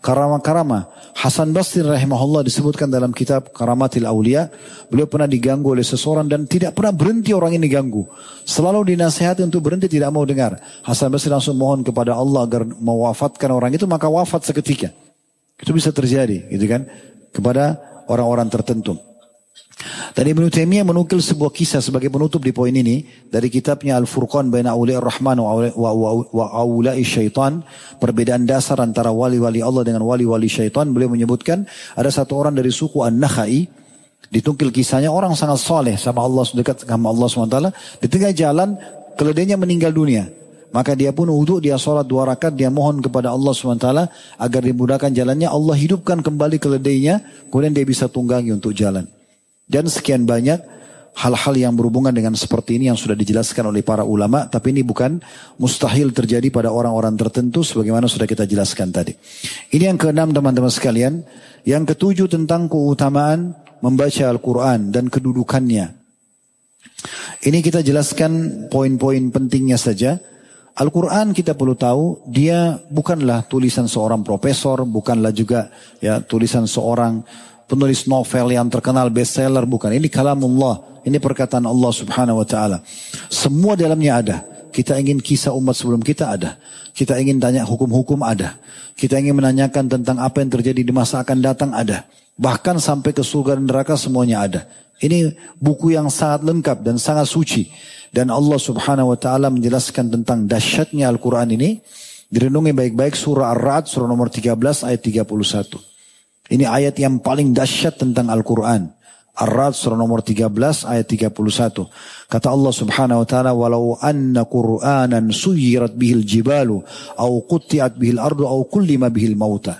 [0.03, 0.90] karama-karama.
[1.19, 4.47] Hasan Basri rahimahullah disebutkan dalam kitab Karamatil Aulia,
[4.86, 8.07] beliau pernah diganggu oleh seseorang dan tidak pernah berhenti orang ini ganggu.
[8.47, 10.59] Selalu dinasihati untuk berhenti tidak mau dengar.
[10.86, 14.95] Hasan Basri langsung mohon kepada Allah agar mewafatkan orang itu maka wafat seketika.
[15.59, 16.86] Itu bisa terjadi gitu kan
[17.35, 19.07] kepada orang-orang tertentu.
[20.10, 24.74] Dan Ibn Taimiyah menukil sebuah kisah sebagai penutup di poin ini dari kitabnya Al-Furqan Baina
[24.74, 27.62] Awliya Rahman wa, Awliya Syaitan.
[28.02, 30.90] Perbedaan dasar antara wali-wali Allah dengan wali-wali syaitan.
[30.90, 31.62] Beliau menyebutkan
[31.94, 33.70] ada satu orang dari suku An-Nakhai.
[34.28, 37.59] Ditukil kisahnya orang sangat soleh sama Allah dekat sama Allah SWT.
[38.02, 38.74] Di tengah jalan
[39.14, 40.26] keledainya meninggal dunia.
[40.68, 43.89] Maka dia pun wudhu, dia sholat dua rakaat, dia mohon kepada Allah SWT
[44.36, 45.48] agar dimudahkan jalannya.
[45.48, 49.09] Allah hidupkan kembali keledainya, kemudian dia bisa tunggangi untuk jalan.
[49.69, 50.59] Dan sekian banyak
[51.19, 54.47] hal-hal yang berhubungan dengan seperti ini yang sudah dijelaskan oleh para ulama.
[54.49, 55.20] Tapi ini bukan
[55.61, 59.12] mustahil terjadi pada orang-orang tertentu sebagaimana sudah kita jelaskan tadi.
[59.74, 61.27] Ini yang keenam teman-teman sekalian.
[61.66, 63.53] Yang ketujuh tentang keutamaan
[63.85, 65.99] membaca Al-Quran dan kedudukannya.
[67.39, 70.19] Ini kita jelaskan poin-poin pentingnya saja.
[70.78, 77.23] Al-Quran kita perlu tahu dia bukanlah tulisan seorang profesor, bukanlah juga ya tulisan seorang
[77.69, 79.93] penulis novel yang terkenal bestseller bukan.
[79.93, 81.05] Ini kalamullah.
[81.05, 82.81] Ini perkataan Allah subhanahu wa ta'ala.
[83.28, 84.36] Semua dalamnya ada.
[84.73, 86.57] Kita ingin kisah umat sebelum kita ada.
[86.93, 88.59] Kita ingin tanya hukum-hukum ada.
[88.99, 92.05] Kita ingin menanyakan tentang apa yang terjadi di masa akan datang ada.
[92.35, 94.61] Bahkan sampai ke surga dan neraka semuanya ada.
[94.99, 95.32] Ini
[95.62, 97.70] buku yang sangat lengkap dan sangat suci.
[98.11, 101.78] Dan Allah subhanahu wa ta'ala menjelaskan tentang dahsyatnya Al-Quran ini.
[102.28, 104.53] Direnungi baik-baik surah Ar-Ra'd surah nomor 13
[104.85, 105.97] ayat 31.
[106.48, 108.88] Ini ayat yang paling dahsyat tentang Al-Quran.
[109.38, 110.50] Ar-Rad surah nomor 13
[110.88, 111.86] ayat 31.
[112.26, 116.82] Kata Allah subhanahu wa ta'ala, Walau anna Qur'anan suyirat bihil jibalu,
[117.20, 119.78] au qutti'at bihil ardu, au kullima bihil mauta.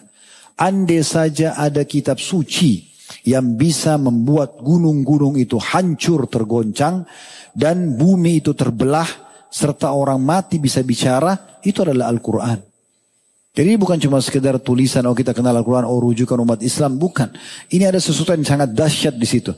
[0.60, 2.86] Andai saja ada kitab suci
[3.26, 7.02] yang bisa membuat gunung-gunung itu hancur tergoncang
[7.50, 9.08] dan bumi itu terbelah
[9.50, 12.67] serta orang mati bisa bicara, itu adalah Al-Quran.
[13.56, 16.94] Jadi bukan cuma sekedar tulisan, oh kita kenal Al-Quran, oh rujukan umat Islam.
[17.00, 17.32] Bukan.
[17.72, 19.50] Ini ada sesuatu yang sangat dahsyat di situ.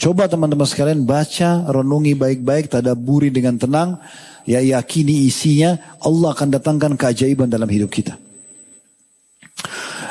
[0.00, 4.00] Coba teman-teman sekalian baca, renungi baik-baik, tadaburi dengan tenang.
[4.42, 8.18] Ya yakini isinya, Allah akan datangkan keajaiban dalam hidup kita.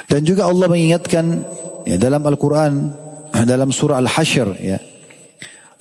[0.08, 1.44] Dan juga Allah mengingatkan
[1.84, 2.94] ya, dalam Al-Quran,
[3.32, 4.80] dalam surah Al-Hashr, ya,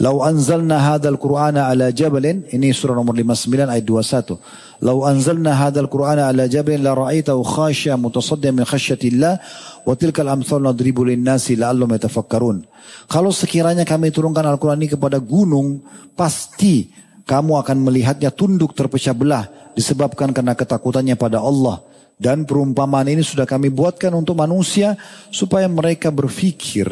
[0.01, 2.49] Lau anzalna hadal Qur'ana ala jabalin.
[2.49, 4.81] Ini surah nomor 59 ayat 21.
[4.81, 9.37] Lau anzalna hadal Qur'ana ala jabalin la ra'aitahu khasya mutasaddian min khasyatillah.
[9.85, 12.65] Wa tilkal amthal nadribu linnasi la'allum yatafakkarun.
[13.13, 15.85] Kalau sekiranya kami turunkan Al-Quran ini kepada gunung.
[16.17, 16.89] Pasti
[17.29, 19.45] kamu akan melihatnya tunduk terpecah belah.
[19.77, 21.85] Disebabkan karena ketakutannya pada Allah.
[22.17, 24.97] Dan perumpamaan ini sudah kami buatkan untuk manusia.
[25.29, 26.89] Supaya mereka berfikir.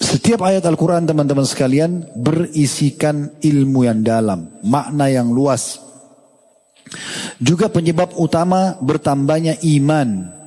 [0.00, 5.76] Setiap ayat Al-Quran teman-teman sekalian berisikan ilmu yang dalam, makna yang luas.
[7.36, 10.40] Juga penyebab utama bertambahnya iman.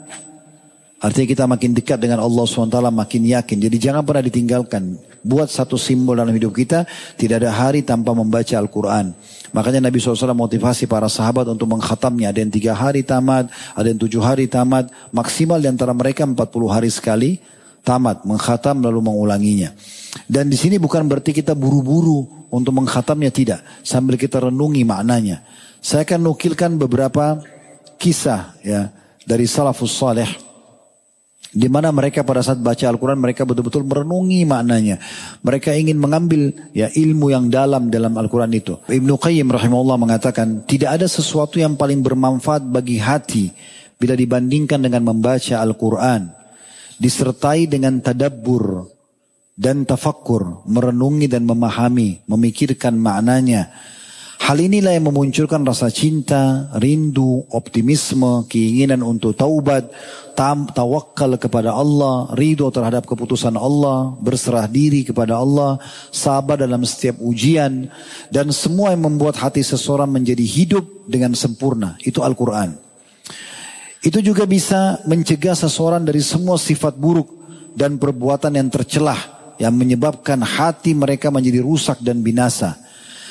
[1.04, 3.58] Artinya kita makin dekat dengan Allah SWT makin yakin.
[3.60, 4.98] Jadi jangan pernah ditinggalkan.
[5.20, 6.88] Buat satu simbol dalam hidup kita.
[7.20, 9.12] Tidak ada hari tanpa membaca Al-Quran.
[9.52, 12.32] Makanya Nabi SAW motivasi para sahabat untuk mengkhatamnya.
[12.32, 14.90] Ada yang tiga hari tamat, ada yang tujuh hari tamat.
[15.12, 16.40] Maksimal di antara mereka 40
[16.72, 17.38] hari sekali
[17.84, 19.76] tamat, mengkhatam lalu mengulanginya.
[20.26, 25.44] Dan di sini bukan berarti kita buru-buru untuk mengkhatamnya tidak, sambil kita renungi maknanya.
[25.84, 27.44] Saya akan nukilkan beberapa
[28.00, 28.88] kisah ya
[29.28, 30.28] dari salafus saleh
[31.54, 34.98] di mana mereka pada saat baca Al-Quran mereka betul-betul merenungi maknanya.
[35.46, 38.82] Mereka ingin mengambil ya ilmu yang dalam dalam Al-Quran itu.
[38.90, 43.54] Ibnu Qayyim rahimahullah mengatakan tidak ada sesuatu yang paling bermanfaat bagi hati
[44.02, 46.43] bila dibandingkan dengan membaca Al-Quran
[47.04, 48.88] disertai dengan tadabbur
[49.54, 53.70] dan tafakkur, merenungi dan memahami, memikirkan maknanya.
[54.44, 59.88] Hal inilah yang memunculkan rasa cinta, rindu, optimisme, keinginan untuk taubat,
[60.76, 65.80] tawakal kepada Allah, ridho terhadap keputusan Allah, berserah diri kepada Allah,
[66.12, 67.88] sabar dalam setiap ujian,
[68.36, 71.96] dan semua yang membuat hati seseorang menjadi hidup dengan sempurna.
[72.04, 72.83] Itu Al-Quran.
[74.04, 77.32] Itu juga bisa mencegah seseorang dari semua sifat buruk
[77.72, 79.16] dan perbuatan yang tercelah
[79.56, 82.76] yang menyebabkan hati mereka menjadi rusak dan binasa.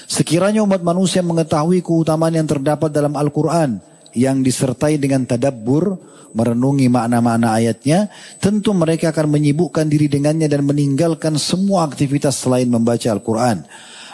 [0.08, 3.84] Sekiranya umat manusia mengetahui keutamaan yang terdapat dalam Al-Quran
[4.16, 5.96] yang disertai dengan tadabbur,
[6.32, 8.08] merenungi makna-makna ayatnya,
[8.40, 13.64] tentu mereka akan menyibukkan diri dengannya dan meninggalkan semua aktivitas selain membaca Al-Quran.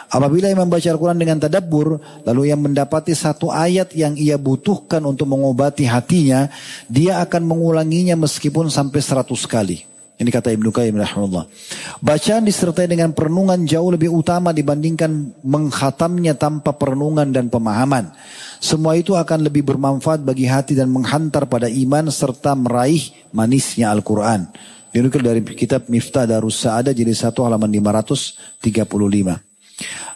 [0.09, 5.29] Apabila yang membaca Al-Quran dengan tadabbur, lalu yang mendapati satu ayat yang ia butuhkan untuk
[5.29, 6.49] mengobati hatinya,
[6.89, 9.85] dia akan mengulanginya meskipun sampai seratus kali.
[10.19, 11.47] Ini kata Ibnu Qayyim rahimahullah.
[12.03, 18.11] Bacaan disertai dengan perenungan jauh lebih utama dibandingkan menghatamnya tanpa perenungan dan pemahaman.
[18.59, 24.51] Semua itu akan lebih bermanfaat bagi hati dan menghantar pada iman serta meraih manisnya Al-Quran.
[24.91, 29.48] Dinukil dari kitab Miftah Darus Sa'adah jadi satu halaman 535.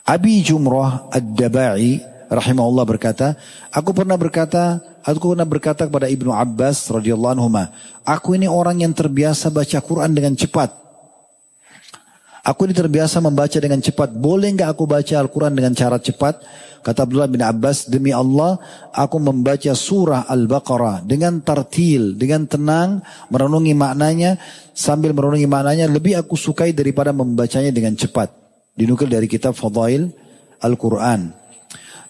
[0.04, 3.40] Abi Jumrah Ad-Dabai rahimahullah berkata,
[3.72, 7.48] aku pernah berkata, aku pernah berkata kepada Ibnu Abbas radhiyallahu anhu,
[8.04, 10.84] aku ini orang yang terbiasa baca Quran dengan cepat.
[12.44, 14.12] Aku ini terbiasa membaca dengan cepat.
[14.12, 16.44] Boleh nggak aku baca Al-Quran dengan cara cepat?
[16.84, 18.60] Kata Abdullah bin Abbas, demi Allah,
[18.92, 23.00] aku membaca surah Al-Baqarah dengan tartil, dengan tenang,
[23.32, 24.36] merenungi maknanya,
[24.76, 28.43] sambil merenungi maknanya, lebih aku sukai daripada membacanya dengan cepat.
[28.74, 30.10] Dinukil dari kitab Fadail
[30.62, 31.34] Al-Quran.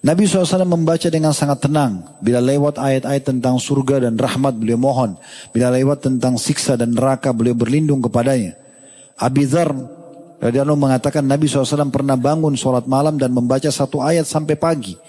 [0.03, 2.03] Nabi SAW membaca dengan sangat tenang.
[2.19, 5.15] Bila lewat ayat-ayat tentang surga dan rahmat, beliau mohon.
[5.55, 8.59] Bila lewat tentang siksa dan neraka, beliau berlindung kepadanya.
[9.15, 9.71] Abi Dhar
[10.43, 14.99] Radhiyallahu mengatakan Nabi SAW pernah bangun sholat malam dan membaca satu ayat sampai pagi.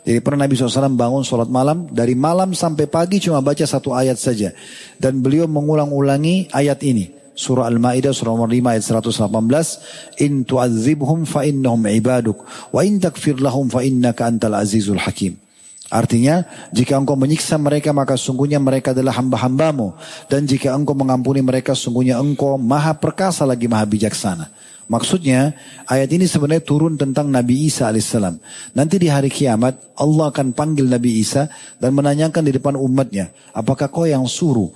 [0.00, 4.16] Jadi pernah Nabi SAW bangun sholat malam, dari malam sampai pagi cuma baca satu ayat
[4.16, 4.56] saja.
[4.96, 7.19] Dan beliau mengulang-ulangi ayat ini.
[7.40, 10.20] Surah Al-Ma'idah surah nomor 5 ayat 118.
[10.20, 12.44] In tu'adzibhum fa innahum ibaduk.
[12.68, 15.40] Wa in takfir lahum fa innaka antal azizul hakim.
[15.88, 19.96] Artinya, jika engkau menyiksa mereka maka sungguhnya mereka adalah hamba-hambamu.
[20.28, 24.52] Dan jika engkau mengampuni mereka sungguhnya engkau maha perkasa lagi maha bijaksana.
[24.90, 25.56] Maksudnya
[25.88, 28.36] ayat ini sebenarnya turun tentang Nabi Isa alaihissalam.
[28.76, 31.48] Nanti di hari kiamat Allah akan panggil Nabi Isa
[31.80, 33.32] dan menanyakan di depan umatnya.
[33.54, 34.68] Apakah kau yang suruh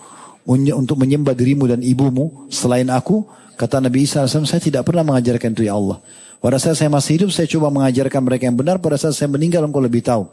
[0.44, 3.24] untuk menyembah dirimu dan ibumu selain aku?
[3.54, 6.02] Kata Nabi Isa alaihissalam saya tidak pernah mengajarkan itu ya Allah.
[6.42, 8.76] Pada saat saya masih hidup saya coba mengajarkan mereka yang benar.
[8.82, 10.28] Pada saat saya meninggal engkau lebih tahu.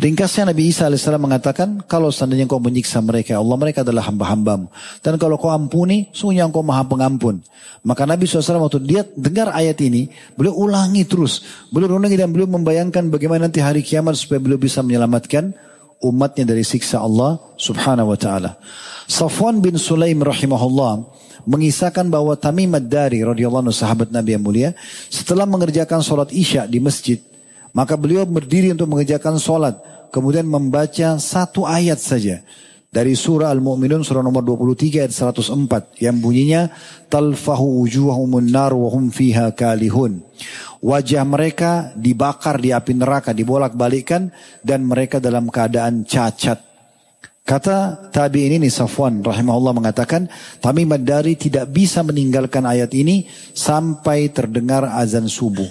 [0.00, 4.72] Ringkasnya Nabi Isa AS mengatakan, kalau seandainya kau menyiksa mereka, Allah mereka adalah hamba-hambamu.
[5.04, 7.44] Dan kalau kau ampuni, sungguhnya engkau maha pengampun.
[7.84, 10.08] Maka Nabi SAW waktu dia dengar ayat ini,
[10.40, 11.44] beliau ulangi terus.
[11.68, 15.52] Beliau ulangi dan beliau membayangkan bagaimana nanti hari kiamat supaya beliau bisa menyelamatkan
[16.00, 18.56] umatnya dari siksa Allah subhanahu wa ta'ala.
[19.06, 21.04] Safwan bin Sulaim rahimahullah
[21.44, 24.70] mengisahkan bahwa Tamim ad-Dari radhiyallahu anhu sahabat Nabi yang mulia
[25.08, 27.20] setelah mengerjakan sholat isya di masjid
[27.70, 29.78] maka beliau berdiri untuk mengerjakan sholat.
[30.10, 32.42] Kemudian membaca satu ayat saja.
[32.90, 36.02] Dari surah Al-Mu'minun surah nomor 23 ayat 104.
[36.02, 36.62] Yang bunyinya.
[37.06, 40.26] Talfahu ujuhahumun nar wahum fiha kalihun.
[40.82, 43.30] Wajah mereka dibakar di api neraka.
[43.30, 44.34] Dibolak balikkan.
[44.66, 46.66] Dan mereka dalam keadaan cacat.
[47.46, 50.26] Kata tabi ini nih Safwan rahimahullah mengatakan.
[50.58, 53.22] Tamim Dari tidak bisa meninggalkan ayat ini.
[53.54, 55.70] Sampai terdengar azan subuh.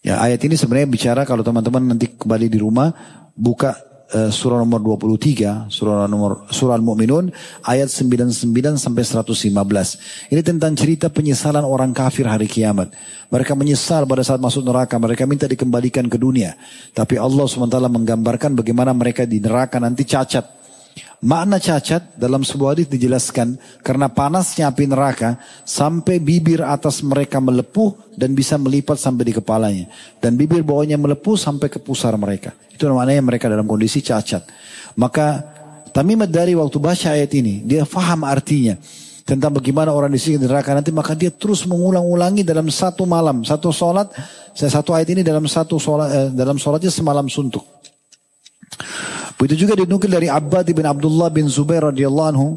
[0.00, 2.92] Ya ayat ini sebenarnya bicara kalau teman-teman nanti kembali di rumah
[3.36, 7.32] buka uh, surah nomor 23, surah nomor surah Al-Mu'minun
[7.64, 8.44] ayat 99
[8.76, 10.30] sampai 115.
[10.30, 12.92] Ini tentang cerita penyesalan orang kafir hari kiamat.
[13.32, 16.54] Mereka menyesal pada saat masuk neraka, mereka minta dikembalikan ke dunia.
[16.94, 20.53] Tapi Allah SWT menggambarkan bagaimana mereka di neraka nanti cacat.
[21.24, 27.96] Makna cacat dalam sebuah hadis dijelaskan karena panasnya api neraka sampai bibir atas mereka melepuh
[28.12, 29.88] dan bisa melipat sampai di kepalanya.
[30.20, 32.52] Dan bibir bawahnya melepuh sampai ke pusar mereka.
[32.68, 34.44] Itu namanya mereka dalam kondisi cacat.
[35.00, 35.54] Maka
[35.94, 38.74] Tamimat dari waktu baca ayat ini, dia faham artinya
[39.22, 43.72] tentang bagaimana orang di sini neraka nanti maka dia terus mengulang-ulangi dalam satu malam satu
[43.72, 44.12] sholat
[44.52, 47.64] saya satu ayat ini dalam satu sholat eh, dalam sholatnya semalam suntuk
[49.34, 52.48] Begitu juga dinukil dari Abbad bin Abdullah bin Zubair radhiyallahu anhu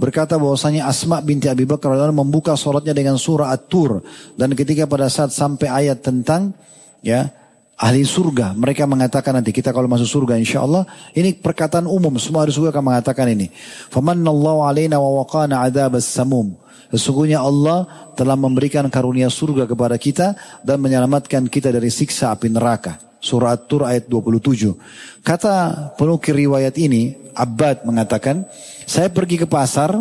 [0.00, 4.02] berkata bahwasanya Asma binti Abi Bakar radhiyallahu membuka sholatnya dengan surah At-Tur.
[4.34, 6.56] Dan ketika pada saat sampai ayat tentang
[7.04, 7.30] ya
[7.78, 10.86] ahli surga mereka mengatakan nanti kita kalau masuk surga insya Allah
[11.18, 13.52] ini perkataan umum semua ahli surga akan mengatakan ini.
[13.92, 16.58] Famannallahu alaina wa waqana adzabas samum.
[16.92, 17.88] Sesungguhnya Allah
[18.18, 23.11] telah memberikan karunia surga kepada kita dan menyelamatkan kita dari siksa api neraka.
[23.22, 24.74] Surah Tur ayat 27.
[25.22, 28.42] Kata penukir riwayat ini, Abbad mengatakan,
[28.82, 29.94] saya pergi ke pasar,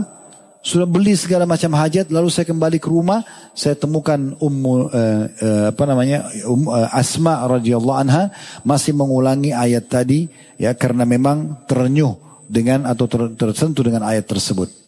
[0.65, 3.21] sudah beli segala macam hajat, lalu saya kembali ke rumah,
[3.53, 8.33] saya temukan Ummu uh, uh, apa namanya um, uh, Asma radhiyallahu anha
[8.65, 10.25] masih mengulangi ayat tadi,
[10.57, 12.17] ya karena memang terenyuh
[12.49, 14.80] dengan atau ter, tersentuh dengan ayat tersebut.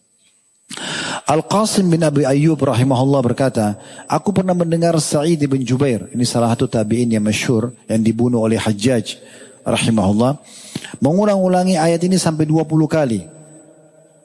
[1.24, 6.68] Al-Qasim bin Abi Ayyub rahimahullah berkata, aku pernah mendengar Sa'id bin Jubair, ini salah satu
[6.68, 9.16] tabi'in yang masyhur yang dibunuh oleh Hajjaj
[9.64, 10.36] rahimahullah,
[11.00, 13.24] mengulang-ulangi ayat ini sampai 20 kali.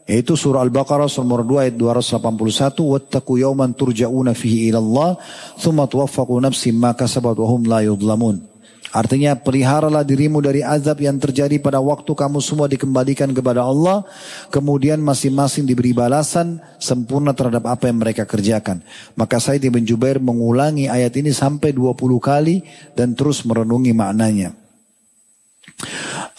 [0.09, 5.09] Yaitu surah Al-Baqarah nomor 2 ayat 281, "Wattaqu yawman turja'una fihi ila Allah,
[5.55, 8.48] thumma tuwaffaqu nafsin ma kasabat wa hum la yudlamun."
[8.89, 14.01] Artinya peliharalah dirimu dari azab yang terjadi pada waktu kamu semua dikembalikan kepada Allah.
[14.49, 18.81] Kemudian masing-masing diberi balasan sempurna terhadap apa yang mereka kerjakan.
[19.13, 22.65] Maka Said bin Jubair mengulangi ayat ini sampai 20 kali
[22.97, 24.57] dan terus merenungi maknanya.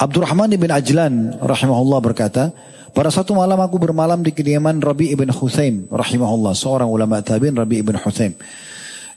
[0.00, 2.50] Abdurrahman bin Ajlan rahimahullah berkata,
[2.90, 7.86] pada satu malam aku bermalam di kediaman Rabi ibn Huthaim rahimahullah, seorang ulama tabi'in Rabi
[7.86, 8.34] ibn Huthaim.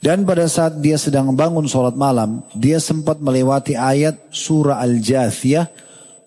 [0.03, 5.71] Dan pada saat dia sedang bangun sholat malam, dia sempat melewati ayat surah Al-Jathiyah,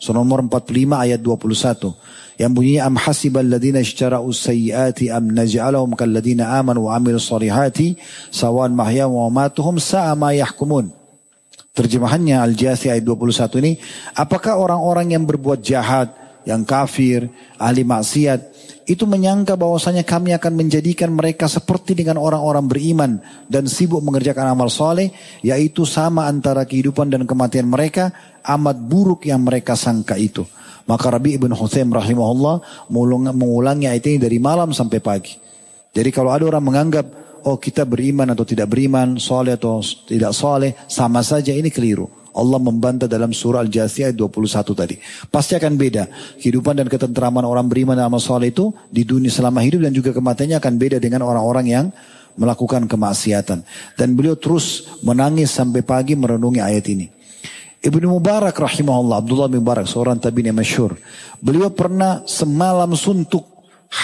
[0.01, 1.93] surah nomor 45 ayat 21.
[2.41, 8.01] Yang bunyinya am hasibal ladina ishtara'u sayyiati am naj'alahum kal ladina amanu wa amil salihati
[8.33, 10.89] sawan mahya wa matuhum sa'a ma yahkumun.
[11.77, 13.77] Terjemahannya Al-Jathiyah ayat 21 ini,
[14.17, 16.17] apakah orang-orang yang berbuat jahat,
[16.49, 17.29] yang kafir,
[17.61, 18.56] ahli maksiat,
[18.87, 23.13] itu menyangka bahwasanya kami akan menjadikan mereka seperti dengan orang-orang beriman
[23.51, 25.11] dan sibuk mengerjakan amal soleh,
[25.43, 28.15] yaitu sama antara kehidupan dan kematian mereka,
[28.47, 30.47] amat buruk yang mereka sangka itu.
[30.87, 32.89] Maka Rabi ibn Huthaim rahimahullah
[33.35, 35.35] mengulangi ayat ini dari malam sampai pagi.
[35.91, 37.07] Jadi kalau ada orang menganggap,
[37.43, 42.07] oh kita beriman atau tidak beriman, soleh atau tidak soleh, sama saja ini keliru.
[42.37, 44.97] Allah membantah dalam surah Al-Jasiyah 21 tadi.
[45.33, 46.05] Pasti akan beda.
[46.37, 50.61] Kehidupan dan ketentraman orang beriman dan amal itu di dunia selama hidup dan juga kematiannya
[50.61, 51.87] akan beda dengan orang-orang yang
[52.37, 53.65] melakukan kemaksiatan.
[53.97, 57.07] Dan beliau terus menangis sampai pagi merenungi ayat ini.
[57.81, 60.97] Ibnu Mubarak rahimahullah, Abdullah bin Mubarak, seorang tabi'in yang masyhur.
[61.41, 63.45] Beliau pernah semalam suntuk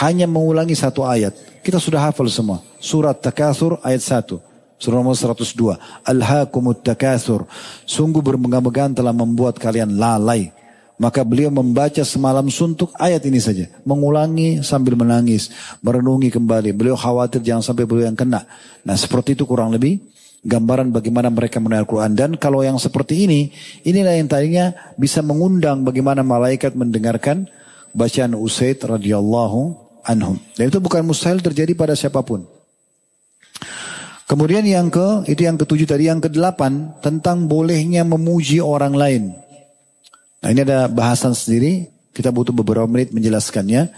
[0.00, 1.34] hanya mengulangi satu ayat.
[1.60, 2.64] Kita sudah hafal semua.
[2.78, 4.51] Surat Takatsur ayat 1.
[4.82, 5.78] Surah nomor 102.
[6.02, 7.46] Alhaakumut takathur.
[7.86, 10.50] Sungguh bermegang-megang telah membuat kalian lalai.
[10.98, 13.70] Maka beliau membaca semalam suntuk ayat ini saja.
[13.86, 15.54] Mengulangi sambil menangis.
[15.86, 16.74] Merenungi kembali.
[16.74, 18.42] Beliau khawatir jangan sampai beliau yang kena.
[18.82, 20.02] Nah seperti itu kurang lebih
[20.42, 22.18] gambaran bagaimana mereka mendengar Quran.
[22.18, 23.54] Dan kalau yang seperti ini,
[23.86, 27.46] inilah yang tadinya bisa mengundang bagaimana malaikat mendengarkan
[27.94, 30.42] bacaan Usaid radhiyallahu anhum.
[30.58, 32.42] Dan itu bukan mustahil terjadi pada siapa pun.
[34.32, 39.36] Kemudian yang ke, itu yang ketujuh tadi, yang kedelapan tentang bolehnya memuji orang lain.
[40.40, 43.92] Nah ini ada bahasan sendiri, kita butuh beberapa menit menjelaskannya.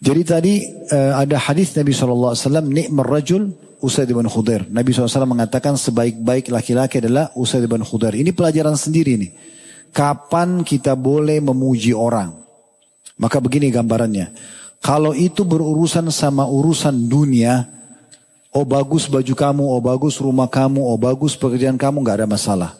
[0.00, 2.32] Jadi tadi uh, ada hadis Nabi SAW,
[2.64, 3.52] nikmar rajul
[3.84, 4.72] Usaid bin Khudair.
[4.72, 8.16] Nabi SAW mengatakan sebaik-baik laki-laki adalah Usaid bin Khudair.
[8.16, 9.36] Ini pelajaran sendiri nih.
[9.92, 12.32] Kapan kita boleh memuji orang?
[13.20, 14.32] Maka begini gambarannya.
[14.80, 17.75] Kalau itu berurusan sama urusan dunia,
[18.56, 22.72] Oh bagus baju kamu, oh bagus rumah kamu, oh bagus pekerjaan kamu, nggak ada masalah.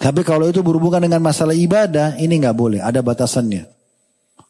[0.00, 3.68] Tapi kalau itu berhubungan dengan masalah ibadah, ini nggak boleh, ada batasannya.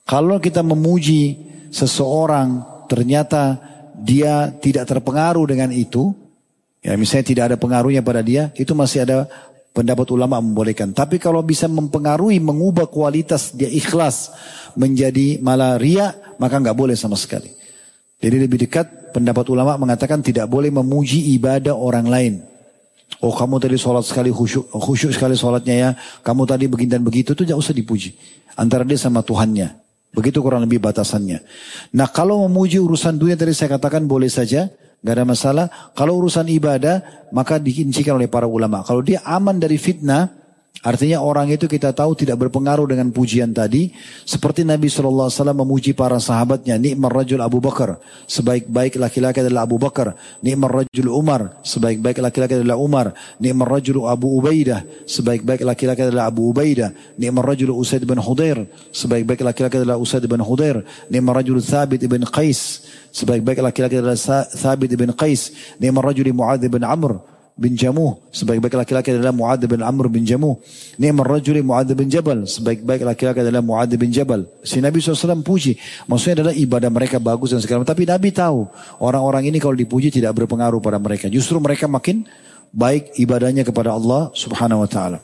[0.06, 1.34] Kalau kita memuji
[1.74, 3.58] seseorang, ternyata
[3.98, 6.14] dia tidak terpengaruh dengan itu,
[6.78, 9.26] ya misalnya tidak ada pengaruhnya pada dia, itu masih ada
[9.74, 10.94] pendapat ulama membolehkan.
[10.94, 14.30] Tapi kalau bisa mempengaruhi, mengubah kualitas dia ikhlas
[14.78, 17.63] menjadi malah ria, maka nggak boleh sama sekali.
[18.22, 22.34] Jadi lebih dekat pendapat ulama mengatakan tidak boleh memuji ibadah orang lain.
[23.22, 25.90] Oh kamu tadi sholat sekali khusyuk, khusyuk sekali sholatnya ya.
[26.24, 28.16] Kamu tadi begini dan begitu itu tidak usah dipuji.
[28.58, 29.80] Antara dia sama Tuhannya.
[30.14, 31.42] Begitu kurang lebih batasannya.
[31.94, 34.70] Nah kalau memuji urusan dunia tadi saya katakan boleh saja.
[35.04, 35.66] Gak ada masalah.
[35.92, 38.80] Kalau urusan ibadah maka diincikan oleh para ulama.
[38.88, 40.43] Kalau dia aman dari fitnah
[40.84, 43.88] Artinya orang itu kita tahu tidak berpengaruh dengan pujian tadi.
[44.28, 46.76] Seperti Nabi SAW memuji para sahabatnya.
[46.76, 47.96] Ni'mar rajul Abu Bakar.
[48.28, 50.12] Sebaik-baik laki-laki adalah Abu Bakar.
[50.44, 51.56] Ni'mar rajul Umar.
[51.64, 53.16] Sebaik-baik laki-laki adalah Umar.
[53.40, 54.84] Ni'mar rajul Abu Ubaidah.
[55.08, 56.92] Sebaik-baik laki-laki adalah Abu Ubaidah.
[57.16, 58.68] Ni'mar rajul Usaid bin Hudair.
[58.92, 60.84] Sebaik-baik laki-laki adalah Usaid bin Hudair.
[61.08, 62.84] Ni'mar rajul Thabit bin Qais.
[63.08, 64.20] Sebaik-baik laki-laki adalah
[64.52, 65.48] Thabit bin Qais.
[65.80, 68.18] Ni'mar rajul Mu'adh bin Amr bin Jamuh.
[68.34, 70.58] Sebaik-baik laki-laki adalah Mu'ad bin Amr bin Jamuh.
[70.98, 72.46] Ni'mar rajuli Mu'ad bin Jabal.
[72.50, 74.46] Sebaik-baik laki-laki adalah Mu'ad bin Jabal.
[74.66, 75.78] Si Nabi SAW puji.
[76.10, 78.66] Maksudnya adalah ibadah mereka bagus dan segala Tapi Nabi tahu
[78.98, 81.30] orang-orang ini kalau dipuji tidak berpengaruh pada mereka.
[81.30, 82.26] Justru mereka makin
[82.74, 85.18] baik ibadahnya kepada Allah subhanahu wa ta'ala.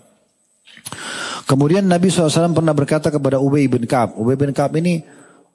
[1.50, 4.14] Kemudian Nabi SAW pernah berkata kepada Ubay bin Ka'ab.
[4.14, 5.02] Ubay bin Ka'ab ini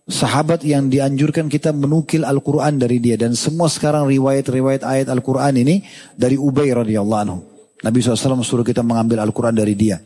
[0.06, 3.18] sahabat yang dianjurkan kita menukil Al-Quran dari dia.
[3.18, 5.82] Dan semua sekarang riwayat-riwayat ayat Al-Quran ini
[6.14, 7.40] dari Ubay radhiyallahu anhu.
[7.86, 10.02] Nabi SAW suruh kita mengambil Al-Quran dari dia.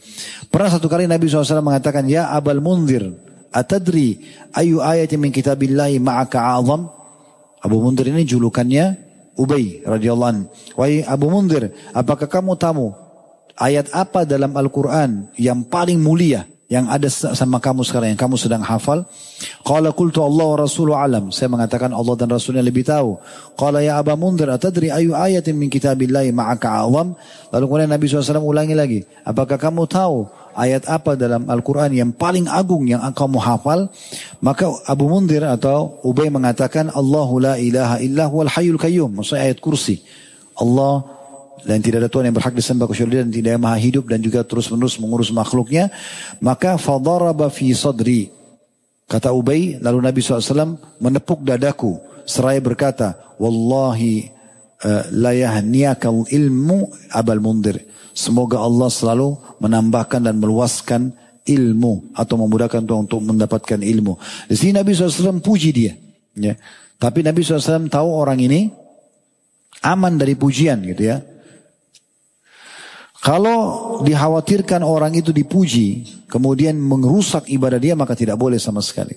[0.49, 3.13] Pernah satu kali Nabi SAW mengatakan, Ya Abal Munzir,
[3.55, 4.19] atadri
[4.51, 6.91] ayu ayat min kitabillahi ma'aka azam?
[7.59, 8.97] Abu Munzir ini julukannya
[9.39, 10.45] Ubay radhiyallahu anhu.
[10.75, 12.91] Wahai Abu Munzir, apakah kamu tahu
[13.55, 16.43] ayat apa dalam Al-Quran yang paling mulia?
[16.69, 19.01] Yang ada sama kamu sekarang yang kamu sedang hafal.
[19.65, 21.33] Qala qultu Allah wa rasulu alam.
[21.33, 23.17] Saya mengatakan Allah dan rasulnya lebih tahu.
[23.57, 27.17] Qala ya aba mundir atadri ayu ayatin min kitabillahi ma'aka awam
[27.49, 32.45] lalu kemudian Nabi SAW ulangi lagi apakah kamu tahu ayat apa dalam Al-Quran yang paling
[32.45, 33.89] agung yang kamu hafal?
[34.37, 39.09] Maka Abu Mundir atau Ubay mengatakan Allahu la ilaha illa huwal hayyul qayyum.
[39.17, 40.05] Maksudnya ayat kursi.
[40.53, 41.18] Allah
[41.63, 44.67] dan tidak ada Tuhan yang berhak disembah kecuali dan tidak maha hidup dan juga terus
[44.71, 45.91] menerus mengurus makhluknya
[46.39, 48.31] maka fadaraba fi sadri.
[49.09, 51.97] Kata Ubay lalu Nabi SAW menepuk dadaku.
[52.29, 54.29] Seraya berkata wallahi
[54.85, 55.33] uh, la
[56.29, 56.77] ilmu
[57.09, 57.81] abal mundir.
[58.13, 61.09] Semoga Allah selalu menambahkan dan meluaskan
[61.41, 64.13] ilmu atau memudahkan Tuhan untuk mendapatkan ilmu.
[64.45, 65.97] Di sini Nabi SAW puji dia
[66.37, 66.53] ya.
[66.99, 68.69] Tapi Nabi SAW tahu orang ini
[69.81, 71.17] aman dari pujian gitu ya
[73.19, 79.15] kalau dikhawatirkan orang itu dipuji, kemudian merusak ibadah dia, maka tidak boleh sama sekali.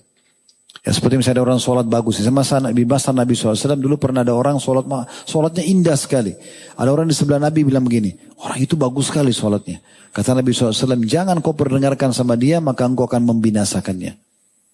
[0.83, 2.19] Ya seperti misalnya ada orang sholat bagus.
[2.19, 4.83] Di masa Nabi masa Nabi SAW dulu pernah ada orang sholat
[5.31, 6.35] sholatnya indah sekali.
[6.75, 8.11] Ada orang di sebelah Nabi bilang begini,
[8.43, 9.79] orang itu bagus sekali sholatnya.
[10.11, 14.13] Kata Nabi SAW, jangan kau perdengarkan sama dia, maka engkau akan membinasakannya.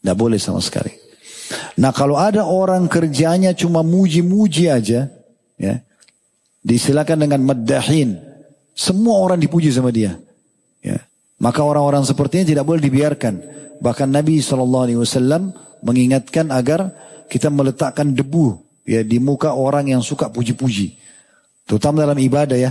[0.02, 0.90] Tidak boleh sama sekali.
[1.78, 5.12] Nah kalau ada orang kerjanya cuma muji-muji aja,
[5.60, 5.74] ya,
[6.64, 8.27] disilakan dengan maddahin,
[8.78, 10.14] semua orang dipuji sama dia.
[10.78, 11.02] Ya.
[11.42, 13.34] Maka orang-orang sepertinya tidak boleh dibiarkan.
[13.82, 15.50] Bahkan Nabi SAW
[15.82, 16.94] mengingatkan agar
[17.26, 18.54] kita meletakkan debu
[18.86, 20.94] ya di muka orang yang suka puji-puji.
[21.66, 22.70] Terutama dalam ibadah ya.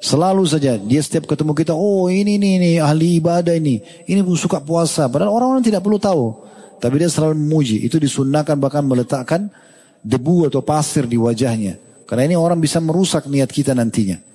[0.00, 4.56] Selalu saja dia setiap ketemu kita, oh ini ini ini ahli ibadah ini, ini suka
[4.56, 5.12] puasa.
[5.12, 6.40] Padahal orang-orang tidak perlu tahu,
[6.80, 7.84] tapi dia selalu memuji.
[7.84, 9.52] Itu disunnahkan bahkan meletakkan
[10.00, 11.76] debu atau pasir di wajahnya.
[12.08, 14.29] Karena ini orang bisa merusak niat kita nantinya.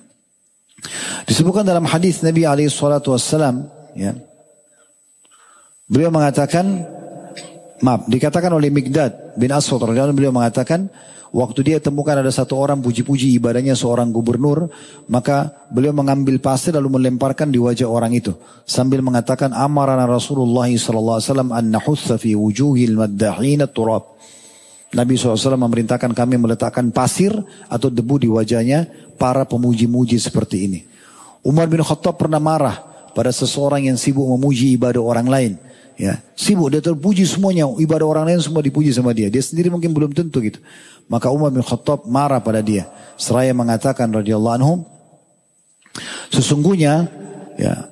[1.24, 3.66] Disebutkan dalam hadis Nabi alaihi salatu wassalam
[3.96, 4.12] ya.
[5.86, 6.84] Beliau mengatakan
[7.80, 10.88] maaf dikatakan oleh Mikdad bin Aswad radhiyallahu beliau mengatakan
[11.34, 14.72] waktu dia temukan ada satu orang puji-puji ibadahnya seorang gubernur
[15.12, 18.32] maka beliau mengambil pasir lalu melemparkan di wajah orang itu
[18.64, 24.16] sambil mengatakan amarana Rasulullah sallallahu alaihi wasallam an nahutha fi wujuhil maddahin turab
[24.94, 27.34] Nabi SAW memerintahkan kami meletakkan pasir
[27.66, 28.86] atau debu di wajahnya
[29.18, 30.80] para pemuji-muji seperti ini.
[31.42, 32.82] Umar bin Khattab pernah marah
[33.14, 35.52] pada seseorang yang sibuk memuji ibadah orang lain.
[35.96, 39.32] Ya, sibuk dia terpuji semuanya, ibadah orang lain semua dipuji sama dia.
[39.32, 40.60] Dia sendiri mungkin belum tentu gitu.
[41.08, 42.86] Maka Umar bin Khattab marah pada dia.
[43.16, 44.74] Seraya mengatakan radhiyallahu anhu,
[46.28, 47.08] sesungguhnya
[47.56, 47.88] ya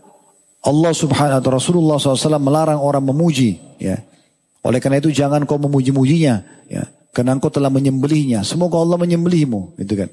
[0.65, 3.61] Allah subhanahu wa Rasulullah SAW melarang orang memuji.
[3.77, 4.01] Ya.
[4.65, 6.35] Oleh karena itu jangan kau memuji-mujinya.
[6.73, 6.89] Ya.
[7.13, 8.43] Karena engkau telah menyembelihnya.
[8.43, 9.77] Semoga Allah menyembelihmu.
[9.77, 10.11] Gitu kan.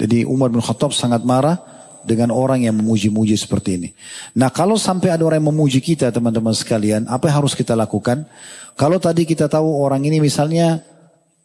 [0.00, 1.60] Jadi Umar bin Khattab sangat marah
[2.02, 3.88] dengan orang yang memuji-muji seperti ini.
[4.34, 8.26] Nah kalau sampai ada orang yang memuji kita teman-teman sekalian, apa yang harus kita lakukan?
[8.74, 10.82] Kalau tadi kita tahu orang ini misalnya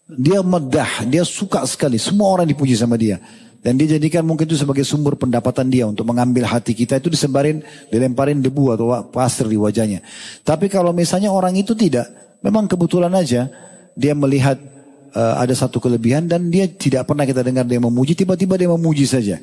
[0.07, 3.19] dia medah, dia suka sekali, semua orang dipuji sama dia.
[3.61, 7.59] Dan dia jadikan mungkin itu sebagai sumber pendapatan dia untuk mengambil hati kita itu disebarin,
[7.91, 9.99] dilemparin debu atau pasir di wajahnya.
[10.47, 12.07] Tapi kalau misalnya orang itu tidak,
[12.41, 13.49] memang kebetulan aja
[13.97, 14.61] dia melihat
[15.17, 19.09] uh, ada satu kelebihan dan dia tidak pernah kita dengar dia memuji, tiba-tiba dia memuji
[19.09, 19.41] saja.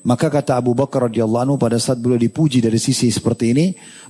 [0.00, 3.66] Maka kata Abu Bakar radhiyallahu anhu pada saat beliau dipuji dari sisi seperti ini,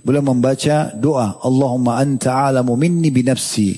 [0.06, 3.74] beliau membaca doa, Allahumma anta alamu minni binafsi.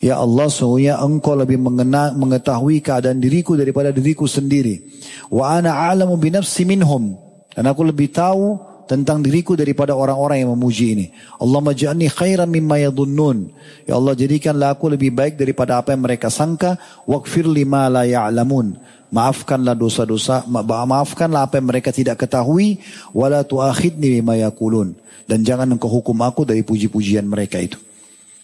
[0.00, 4.86] Ya Allah, sungguhnya engkau lebih mengenal, mengetahui keadaan diriku daripada diriku sendiri.
[5.28, 7.18] Wa ana alamu binafsi minhum.
[7.52, 11.06] Dan aku lebih tahu tentang diriku daripada orang-orang yang memuji ini.
[11.40, 13.50] Allah majani khairan mimma yadunnun.
[13.84, 16.80] Ya Allah jadikanlah aku lebih baik daripada apa yang mereka sangka.
[17.04, 18.76] Waqfir lima la ya'lamun.
[19.10, 22.78] Maafkanlah dosa-dosa, maafkanlah apa yang mereka tidak ketahui,
[23.10, 24.94] wala tuakhidni bima yakulun.
[25.26, 27.78] Dan jangan engkau hukum aku dari puji-pujian mereka itu.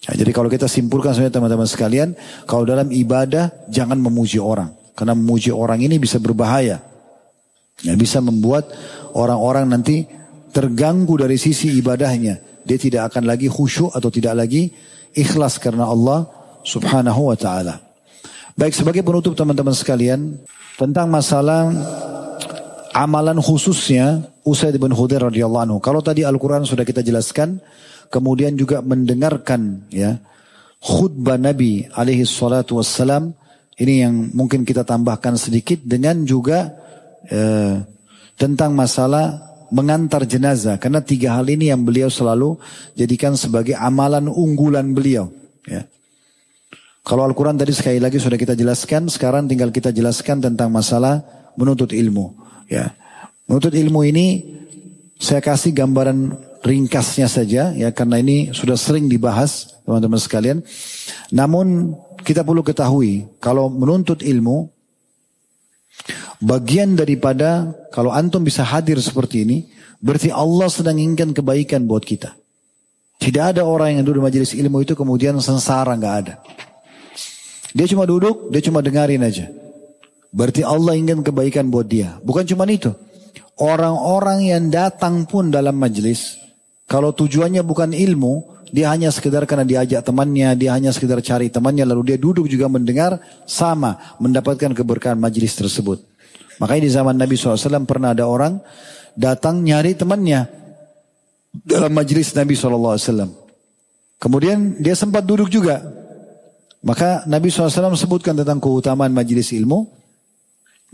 [0.06, 2.08] Ya, jadi kalau kita simpulkan sebenarnya teman-teman sekalian,
[2.46, 4.74] kalau dalam ibadah jangan memuji orang.
[4.94, 6.82] Karena memuji orang ini bisa berbahaya.
[7.84, 8.70] Ya, bisa membuat
[9.14, 10.08] orang-orang nanti
[10.56, 12.64] terganggu dari sisi ibadahnya.
[12.64, 14.72] Dia tidak akan lagi khusyuk atau tidak lagi
[15.12, 16.24] ikhlas karena Allah
[16.64, 17.76] subhanahu wa ta'ala.
[18.56, 20.40] Baik sebagai penutup teman-teman sekalian
[20.80, 21.68] tentang masalah
[22.96, 25.78] amalan khususnya Usaid bin Khudair radhiyallahu anhu.
[25.84, 27.60] Kalau tadi Al-Qur'an sudah kita jelaskan,
[28.08, 30.16] kemudian juga mendengarkan ya
[30.80, 33.36] khutbah Nabi alaihi salatu wassalam
[33.76, 36.72] ini yang mungkin kita tambahkan sedikit dengan juga
[37.28, 37.84] eh,
[38.40, 42.59] tentang masalah mengantar jenazah karena tiga hal ini yang beliau selalu
[42.94, 45.30] jadikan sebagai amalan unggulan beliau
[45.66, 45.84] ya.
[47.06, 51.22] Kalau Al-Quran tadi sekali lagi sudah kita jelaskan, sekarang tinggal kita jelaskan tentang masalah
[51.55, 52.34] menuntut ilmu.
[52.66, 52.98] Ya,
[53.47, 54.43] menuntut ilmu ini
[55.14, 56.34] saya kasih gambaran
[56.66, 60.59] ringkasnya saja ya karena ini sudah sering dibahas teman-teman sekalian.
[61.30, 61.94] Namun
[62.26, 64.66] kita perlu ketahui kalau menuntut ilmu
[66.43, 69.59] bagian daripada kalau antum bisa hadir seperti ini
[70.01, 72.36] berarti Allah sedang inginkan kebaikan buat kita.
[73.16, 76.35] Tidak ada orang yang duduk di majelis ilmu itu kemudian sengsara nggak ada.
[77.73, 79.48] Dia cuma duduk, dia cuma dengarin aja.
[80.32, 82.20] Berarti Allah ingin kebaikan buat dia.
[82.20, 82.93] Bukan cuma itu.
[83.56, 86.36] Orang-orang yang datang pun dalam majelis,
[86.85, 91.86] kalau tujuannya bukan ilmu, dia hanya sekedar karena diajak temannya, dia hanya sekedar cari temannya,
[91.86, 96.02] lalu dia duduk juga mendengar, sama mendapatkan keberkahan majelis tersebut.
[96.59, 98.59] Makanya di zaman Nabi SAW pernah ada orang
[99.14, 100.48] datang nyari temannya
[101.52, 102.98] dalam majelis Nabi SAW.
[104.16, 105.84] Kemudian dia sempat duduk juga.
[106.80, 109.94] Maka Nabi SAW sebutkan tentang keutamaan majelis ilmu.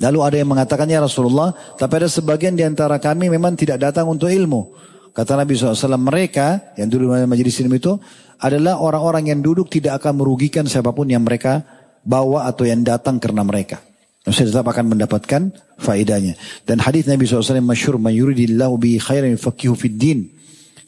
[0.01, 4.33] Lalu ada yang mengatakannya Rasulullah, tapi ada sebagian di antara kami memang tidak datang untuk
[4.33, 4.73] ilmu.
[5.13, 7.93] Kata Nabi SAW, mereka yang di majelis ilmu itu
[8.41, 11.63] adalah orang-orang yang duduk tidak akan merugikan siapa pun yang mereka
[12.03, 13.79] bawa atau yang datang karena mereka.
[14.25, 15.53] Saya tetap akan mendapatkan
[15.83, 16.39] faedahnya.
[16.65, 20.31] Dan hadis Nabi SAW masyur, mayuridillahu bi khairan fakihu fid din.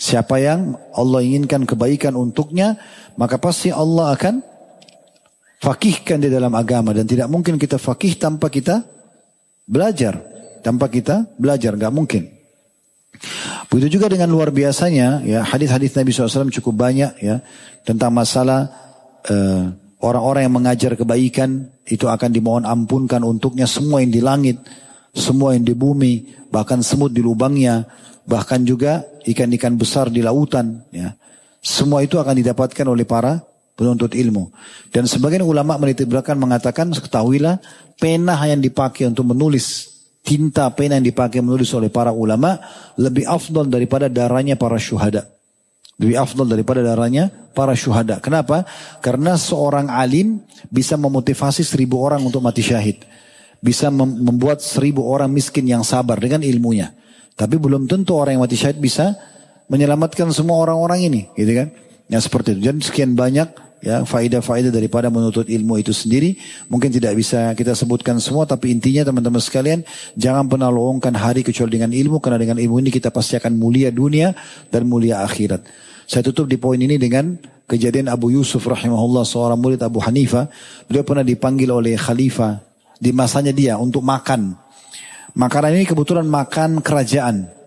[0.01, 2.79] Siapa yang Allah inginkan kebaikan untuknya,
[3.19, 4.41] maka pasti Allah akan
[5.61, 6.95] fakihkan di dalam agama.
[6.95, 8.95] Dan tidak mungkin kita fakih tanpa kita
[9.65, 10.21] Belajar.
[10.61, 12.23] Tanpa kita belajar, nggak mungkin.
[13.71, 17.43] Begitu juga dengan luar biasanya, ya hadis-hadis Nabi SAW cukup banyak ya
[17.83, 18.71] tentang masalah
[19.27, 19.65] eh,
[20.05, 24.61] orang-orang yang mengajar kebaikan itu akan dimohon ampunkan untuknya semua yang di langit,
[25.17, 27.89] semua yang di bumi, bahkan semut di lubangnya,
[28.29, 30.85] bahkan juga ikan-ikan besar di lautan.
[30.93, 31.17] Ya.
[31.65, 33.41] Semua itu akan didapatkan oleh para
[33.75, 34.53] penuntut ilmu.
[34.91, 37.59] Dan sebagian ulama menitibkan mengatakan ketahuilah
[37.99, 39.94] pena yang dipakai untuk menulis
[40.25, 42.57] tinta pena yang dipakai menulis oleh para ulama
[42.97, 45.29] lebih afdal daripada darahnya para syuhada.
[46.01, 48.19] Lebih afdal daripada darahnya para syuhada.
[48.19, 48.67] Kenapa?
[48.99, 50.43] Karena seorang alim
[50.73, 53.05] bisa memotivasi seribu orang untuk mati syahid.
[53.63, 56.91] Bisa membuat seribu orang miskin yang sabar dengan ilmunya.
[57.39, 59.15] Tapi belum tentu orang yang mati syahid bisa
[59.71, 61.21] menyelamatkan semua orang-orang ini.
[61.39, 61.69] Gitu kan?
[62.11, 62.61] Ya seperti itu.
[62.67, 66.41] Dan sekian banyak ya faedah-faedah daripada menuntut ilmu itu sendiri
[66.73, 69.85] mungkin tidak bisa kita sebutkan semua tapi intinya teman-teman sekalian
[70.17, 73.93] jangan pernah lowongkan hari kecuali dengan ilmu karena dengan ilmu ini kita pasti akan mulia
[73.93, 74.33] dunia
[74.73, 75.61] dan mulia akhirat.
[76.09, 77.37] Saya tutup di poin ini dengan
[77.69, 80.49] kejadian Abu Yusuf rahimahullah seorang murid Abu Hanifah.
[80.89, 82.61] Beliau pernah dipanggil oleh khalifah
[82.97, 84.57] di masanya dia untuk makan.
[85.35, 87.64] Makanan ini kebetulan makan kerajaan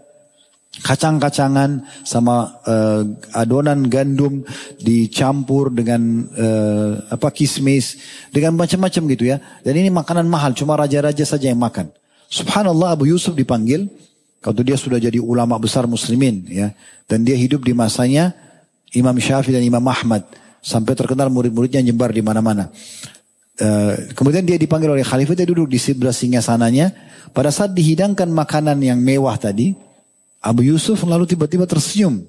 [0.84, 4.45] kacang-kacangan sama uh, adonan gandum
[4.78, 7.98] dicampur dengan uh, apa kismis
[8.30, 9.38] dengan macam-macam gitu ya.
[9.62, 11.90] Dan ini makanan mahal cuma raja-raja saja yang makan.
[12.28, 13.88] Subhanallah Abu Yusuf dipanggil
[14.44, 16.74] kalau dia sudah jadi ulama besar muslimin ya.
[17.08, 18.36] Dan dia hidup di masanya
[18.94, 20.28] Imam Syafi'i dan Imam Ahmad
[20.62, 22.68] sampai terkenal murid-muridnya nyebar di mana-mana.
[23.58, 26.94] Uh, kemudian dia dipanggil oleh khalifah, dia duduk di sebelah sananya.
[27.34, 29.74] Pada saat dihidangkan makanan yang mewah tadi,
[30.48, 32.24] Abu Yusuf lalu tiba-tiba tersenyum.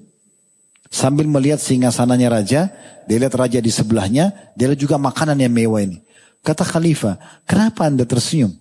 [0.91, 2.61] Sambil melihat singgasananya raja,
[3.07, 6.03] dia lihat raja di sebelahnya, dia lihat juga makanan yang mewah ini.
[6.43, 7.15] Kata khalifah,
[7.47, 8.51] kenapa anda tersenyum?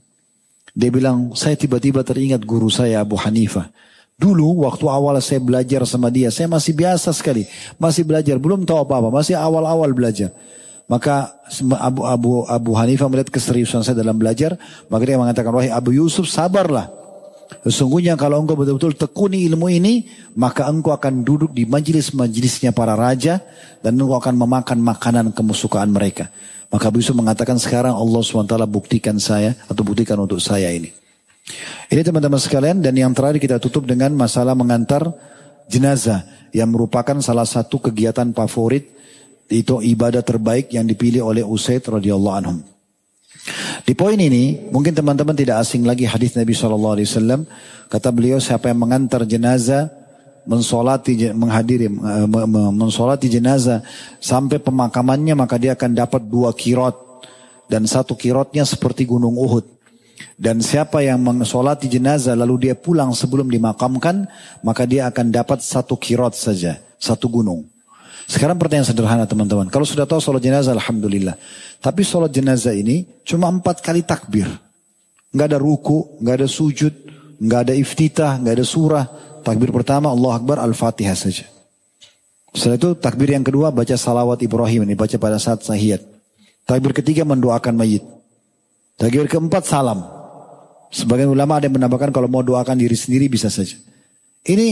[0.79, 3.67] Dia bilang, saya tiba-tiba teringat guru saya Abu Hanifah.
[4.15, 7.49] Dulu waktu awal saya belajar sama dia, saya masih biasa sekali.
[7.81, 10.31] Masih belajar, belum tahu apa-apa, masih awal-awal belajar.
[10.87, 11.35] Maka
[11.83, 14.55] Abu, Abu, Abu Hanifah melihat keseriusan saya dalam belajar,
[14.87, 17.08] maka dia mengatakan, wahai Abu Yusuf sabarlah.
[17.65, 20.05] Sesungguhnya kalau engkau betul-betul tekuni ilmu ini,
[20.37, 23.41] maka engkau akan duduk di majelis-majelisnya para raja
[23.81, 26.29] dan engkau akan memakan makanan kemusukaan mereka.
[26.69, 30.93] Maka Yusuf mengatakan sekarang Allah SWT buktikan saya atau buktikan untuk saya ini.
[31.89, 35.09] Ini teman-teman sekalian dan yang terakhir kita tutup dengan masalah mengantar
[35.73, 38.93] jenazah yang merupakan salah satu kegiatan favorit
[39.49, 42.61] itu ibadah terbaik yang dipilih oleh Usaid radhiyallahu anhum.
[43.85, 47.41] Di poin ini mungkin teman-teman tidak asing lagi hadis Nabi Shallallahu Alaihi Wasallam.
[47.89, 49.89] Kata beliau siapa yang mengantar jenazah
[50.49, 51.93] mensolati menghadiri
[52.73, 53.85] mensolati jenazah
[54.17, 57.07] sampai pemakamannya maka dia akan dapat dua kirot.
[57.69, 59.77] Dan satu kirotnya seperti gunung Uhud.
[60.35, 64.25] Dan siapa yang mensolati jenazah lalu dia pulang sebelum dimakamkan
[64.65, 67.78] maka dia akan dapat satu kirot saja satu gunung
[68.29, 69.73] sekarang pertanyaan sederhana teman-teman.
[69.73, 71.33] Kalau sudah tahu sholat jenazah, Alhamdulillah.
[71.81, 74.45] Tapi sholat jenazah ini cuma empat kali takbir.
[75.33, 76.93] Nggak ada ruku, nggak ada sujud,
[77.41, 79.05] nggak ada iftitah, nggak ada surah.
[79.41, 81.49] Takbir pertama Allah Akbar Al-Fatihah saja.
[82.53, 86.05] Setelah itu takbir yang kedua baca salawat Ibrahim ini baca pada saat sahiyat.
[86.69, 88.05] Takbir ketiga mendoakan mayit.
[89.01, 90.05] Takbir keempat salam.
[90.93, 93.81] Sebagian ulama ada yang menambahkan kalau mau doakan diri sendiri bisa saja.
[94.45, 94.69] Ini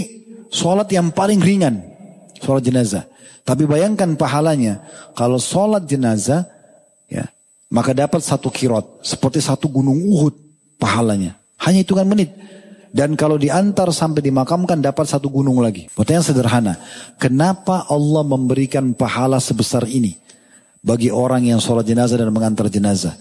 [0.53, 1.95] sholat yang paling ringan.
[2.41, 3.05] Sholat jenazah.
[3.47, 4.83] Tapi bayangkan pahalanya.
[5.15, 6.45] Kalau sholat jenazah,
[7.07, 7.31] ya,
[7.71, 9.07] maka dapat satu kirot.
[9.07, 10.35] Seperti satu gunung Uhud
[10.83, 11.39] pahalanya.
[11.63, 12.35] Hanya hitungan menit.
[12.97, 15.87] Dan kalau diantar sampai dimakamkan dapat satu gunung lagi.
[15.93, 16.75] Pertanyaan sederhana.
[17.21, 20.17] Kenapa Allah memberikan pahala sebesar ini?
[20.81, 23.13] Bagi orang yang sholat jenazah dan mengantar jenazah.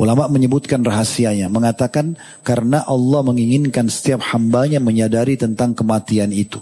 [0.00, 6.58] Ulama menyebutkan rahasianya, mengatakan karena Allah menginginkan setiap hambanya menyadari tentang kematian itu.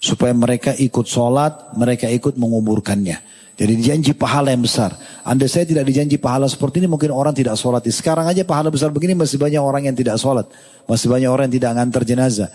[0.00, 3.20] Supaya mereka ikut sholat, mereka ikut menguburkannya.
[3.60, 4.96] Jadi dijanji pahala yang besar.
[5.20, 7.84] Anda saya tidak dijanji pahala seperti ini mungkin orang tidak sholat.
[7.92, 10.48] Sekarang aja pahala besar begini masih banyak orang yang tidak sholat.
[10.88, 12.48] Masih banyak orang yang tidak ngantar jenazah.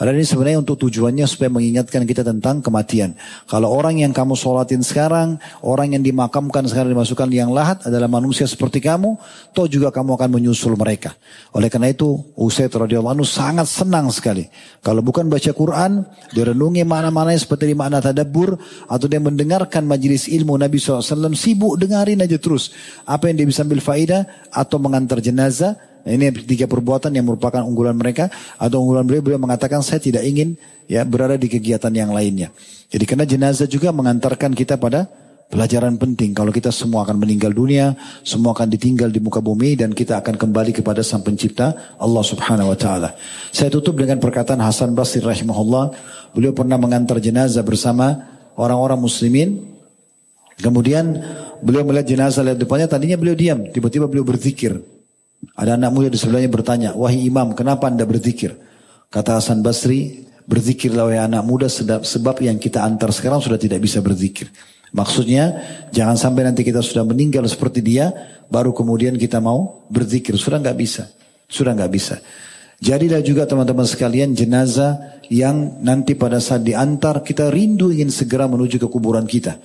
[0.00, 3.12] Karena ini sebenarnya untuk tujuannya supaya mengingatkan kita tentang kematian.
[3.44, 8.48] Kalau orang yang kamu sholatin sekarang, orang yang dimakamkan sekarang dimasukkan yang lahat adalah manusia
[8.48, 9.20] seperti kamu,
[9.52, 11.12] toh juga kamu akan menyusul mereka.
[11.52, 14.48] Oleh karena itu, Usaid radhiyallahu anhu sangat senang sekali.
[14.80, 18.56] Kalau bukan baca Quran, dia renungi mana-mana seperti di makna tadabbur,
[18.88, 22.72] atau dia mendengarkan majelis ilmu Nabi SAW, sibuk dengarin aja terus.
[23.04, 25.76] Apa yang dia bisa ambil faidah, atau mengantar jenazah,
[26.10, 28.28] ini tiga perbuatan yang merupakan unggulan mereka
[28.58, 29.22] atau unggulan beliau.
[29.22, 30.58] Beliau mengatakan saya tidak ingin
[30.90, 32.50] ya berada di kegiatan yang lainnya.
[32.90, 35.06] Jadi karena jenazah juga mengantarkan kita pada
[35.50, 36.30] pelajaran penting.
[36.30, 40.38] Kalau kita semua akan meninggal dunia, semua akan ditinggal di muka bumi dan kita akan
[40.38, 43.18] kembali kepada Sang Pencipta Allah Subhanahu wa taala.
[43.50, 45.90] Saya tutup dengan perkataan Hasan Basri rahimahullah.
[46.34, 48.14] Beliau pernah mengantar jenazah bersama
[48.54, 49.66] orang-orang muslimin.
[50.60, 51.18] Kemudian
[51.64, 54.78] beliau melihat jenazah lihat depannya, tadinya beliau diam, tiba-tiba beliau berzikir.
[55.56, 58.56] Ada anak muda di sebelahnya bertanya, wahai imam kenapa anda berzikir?
[59.08, 64.04] Kata Hasan Basri, berzikirlah wahai anak muda sebab yang kita antar sekarang sudah tidak bisa
[64.04, 64.52] berzikir.
[64.90, 65.54] Maksudnya
[65.94, 68.10] jangan sampai nanti kita sudah meninggal seperti dia,
[68.50, 70.34] baru kemudian kita mau berzikir.
[70.34, 71.06] Sudah nggak bisa,
[71.46, 72.18] sudah nggak bisa.
[72.80, 78.80] Jadilah juga teman-teman sekalian jenazah yang nanti pada saat diantar kita rindu ingin segera menuju
[78.80, 79.60] ke kuburan kita.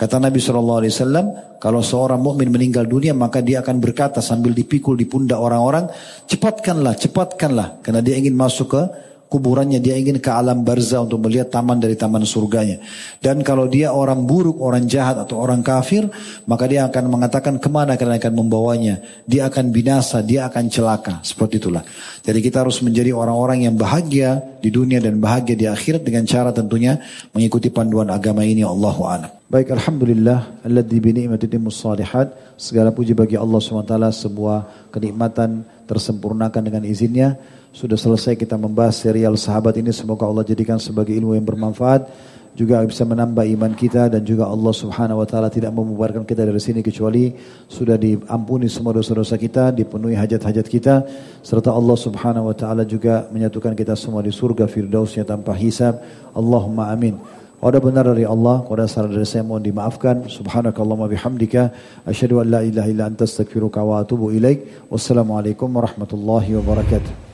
[0.00, 5.04] Kata Nabi SAW, kalau seorang mukmin meninggal dunia maka dia akan berkata sambil dipikul di
[5.04, 5.92] pundak orang-orang,
[6.24, 7.84] cepatkanlah, cepatkanlah.
[7.84, 8.82] Karena dia ingin masuk ke
[9.30, 12.82] kuburannya, dia ingin ke alam barza untuk melihat taman dari taman surganya.
[13.22, 16.10] Dan kalau dia orang buruk, orang jahat atau orang kafir,
[16.50, 18.98] maka dia akan mengatakan ke mana kalian akan membawanya.
[19.30, 21.22] Dia akan binasa, dia akan celaka.
[21.22, 21.86] Seperti itulah.
[22.26, 26.50] Jadi kita harus menjadi orang-orang yang bahagia di dunia dan bahagia di akhirat dengan cara
[26.50, 26.98] tentunya
[27.30, 28.66] mengikuti panduan agama ini.
[28.66, 29.30] Allahu a'lam.
[29.50, 32.54] Baik, Alhamdulillah, alladzi bi ni'matihi salihat.
[32.54, 37.34] Segala puji bagi Allah SWT sebuah kenikmatan tersempurnakan dengan izinnya.
[37.70, 39.94] Sudah selesai kita membahas serial sahabat ini.
[39.94, 42.10] Semoga Allah jadikan sebagai ilmu yang bermanfaat.
[42.50, 46.58] Juga bisa menambah iman kita dan juga Allah subhanahu wa ta'ala tidak membubarkan kita dari
[46.58, 47.30] sini kecuali
[47.70, 51.06] sudah diampuni semua dosa-dosa kita, dipenuhi hajat-hajat kita.
[51.46, 56.02] Serta Allah subhanahu wa ta'ala juga menyatukan kita semua di surga firdausnya tanpa hisab.
[56.34, 57.22] Allahumma amin.
[57.62, 60.26] Ada benar dari Allah, kalau ada salah dari saya mohon dimaafkan.
[60.26, 61.70] Subhanakallahumma bihamdika.
[62.02, 64.90] Asyhadu an la ilaha illa anta astaghfiruka wa atubu ilaik.
[64.90, 67.29] Wassalamualaikum warahmatullahi wabarakatuh.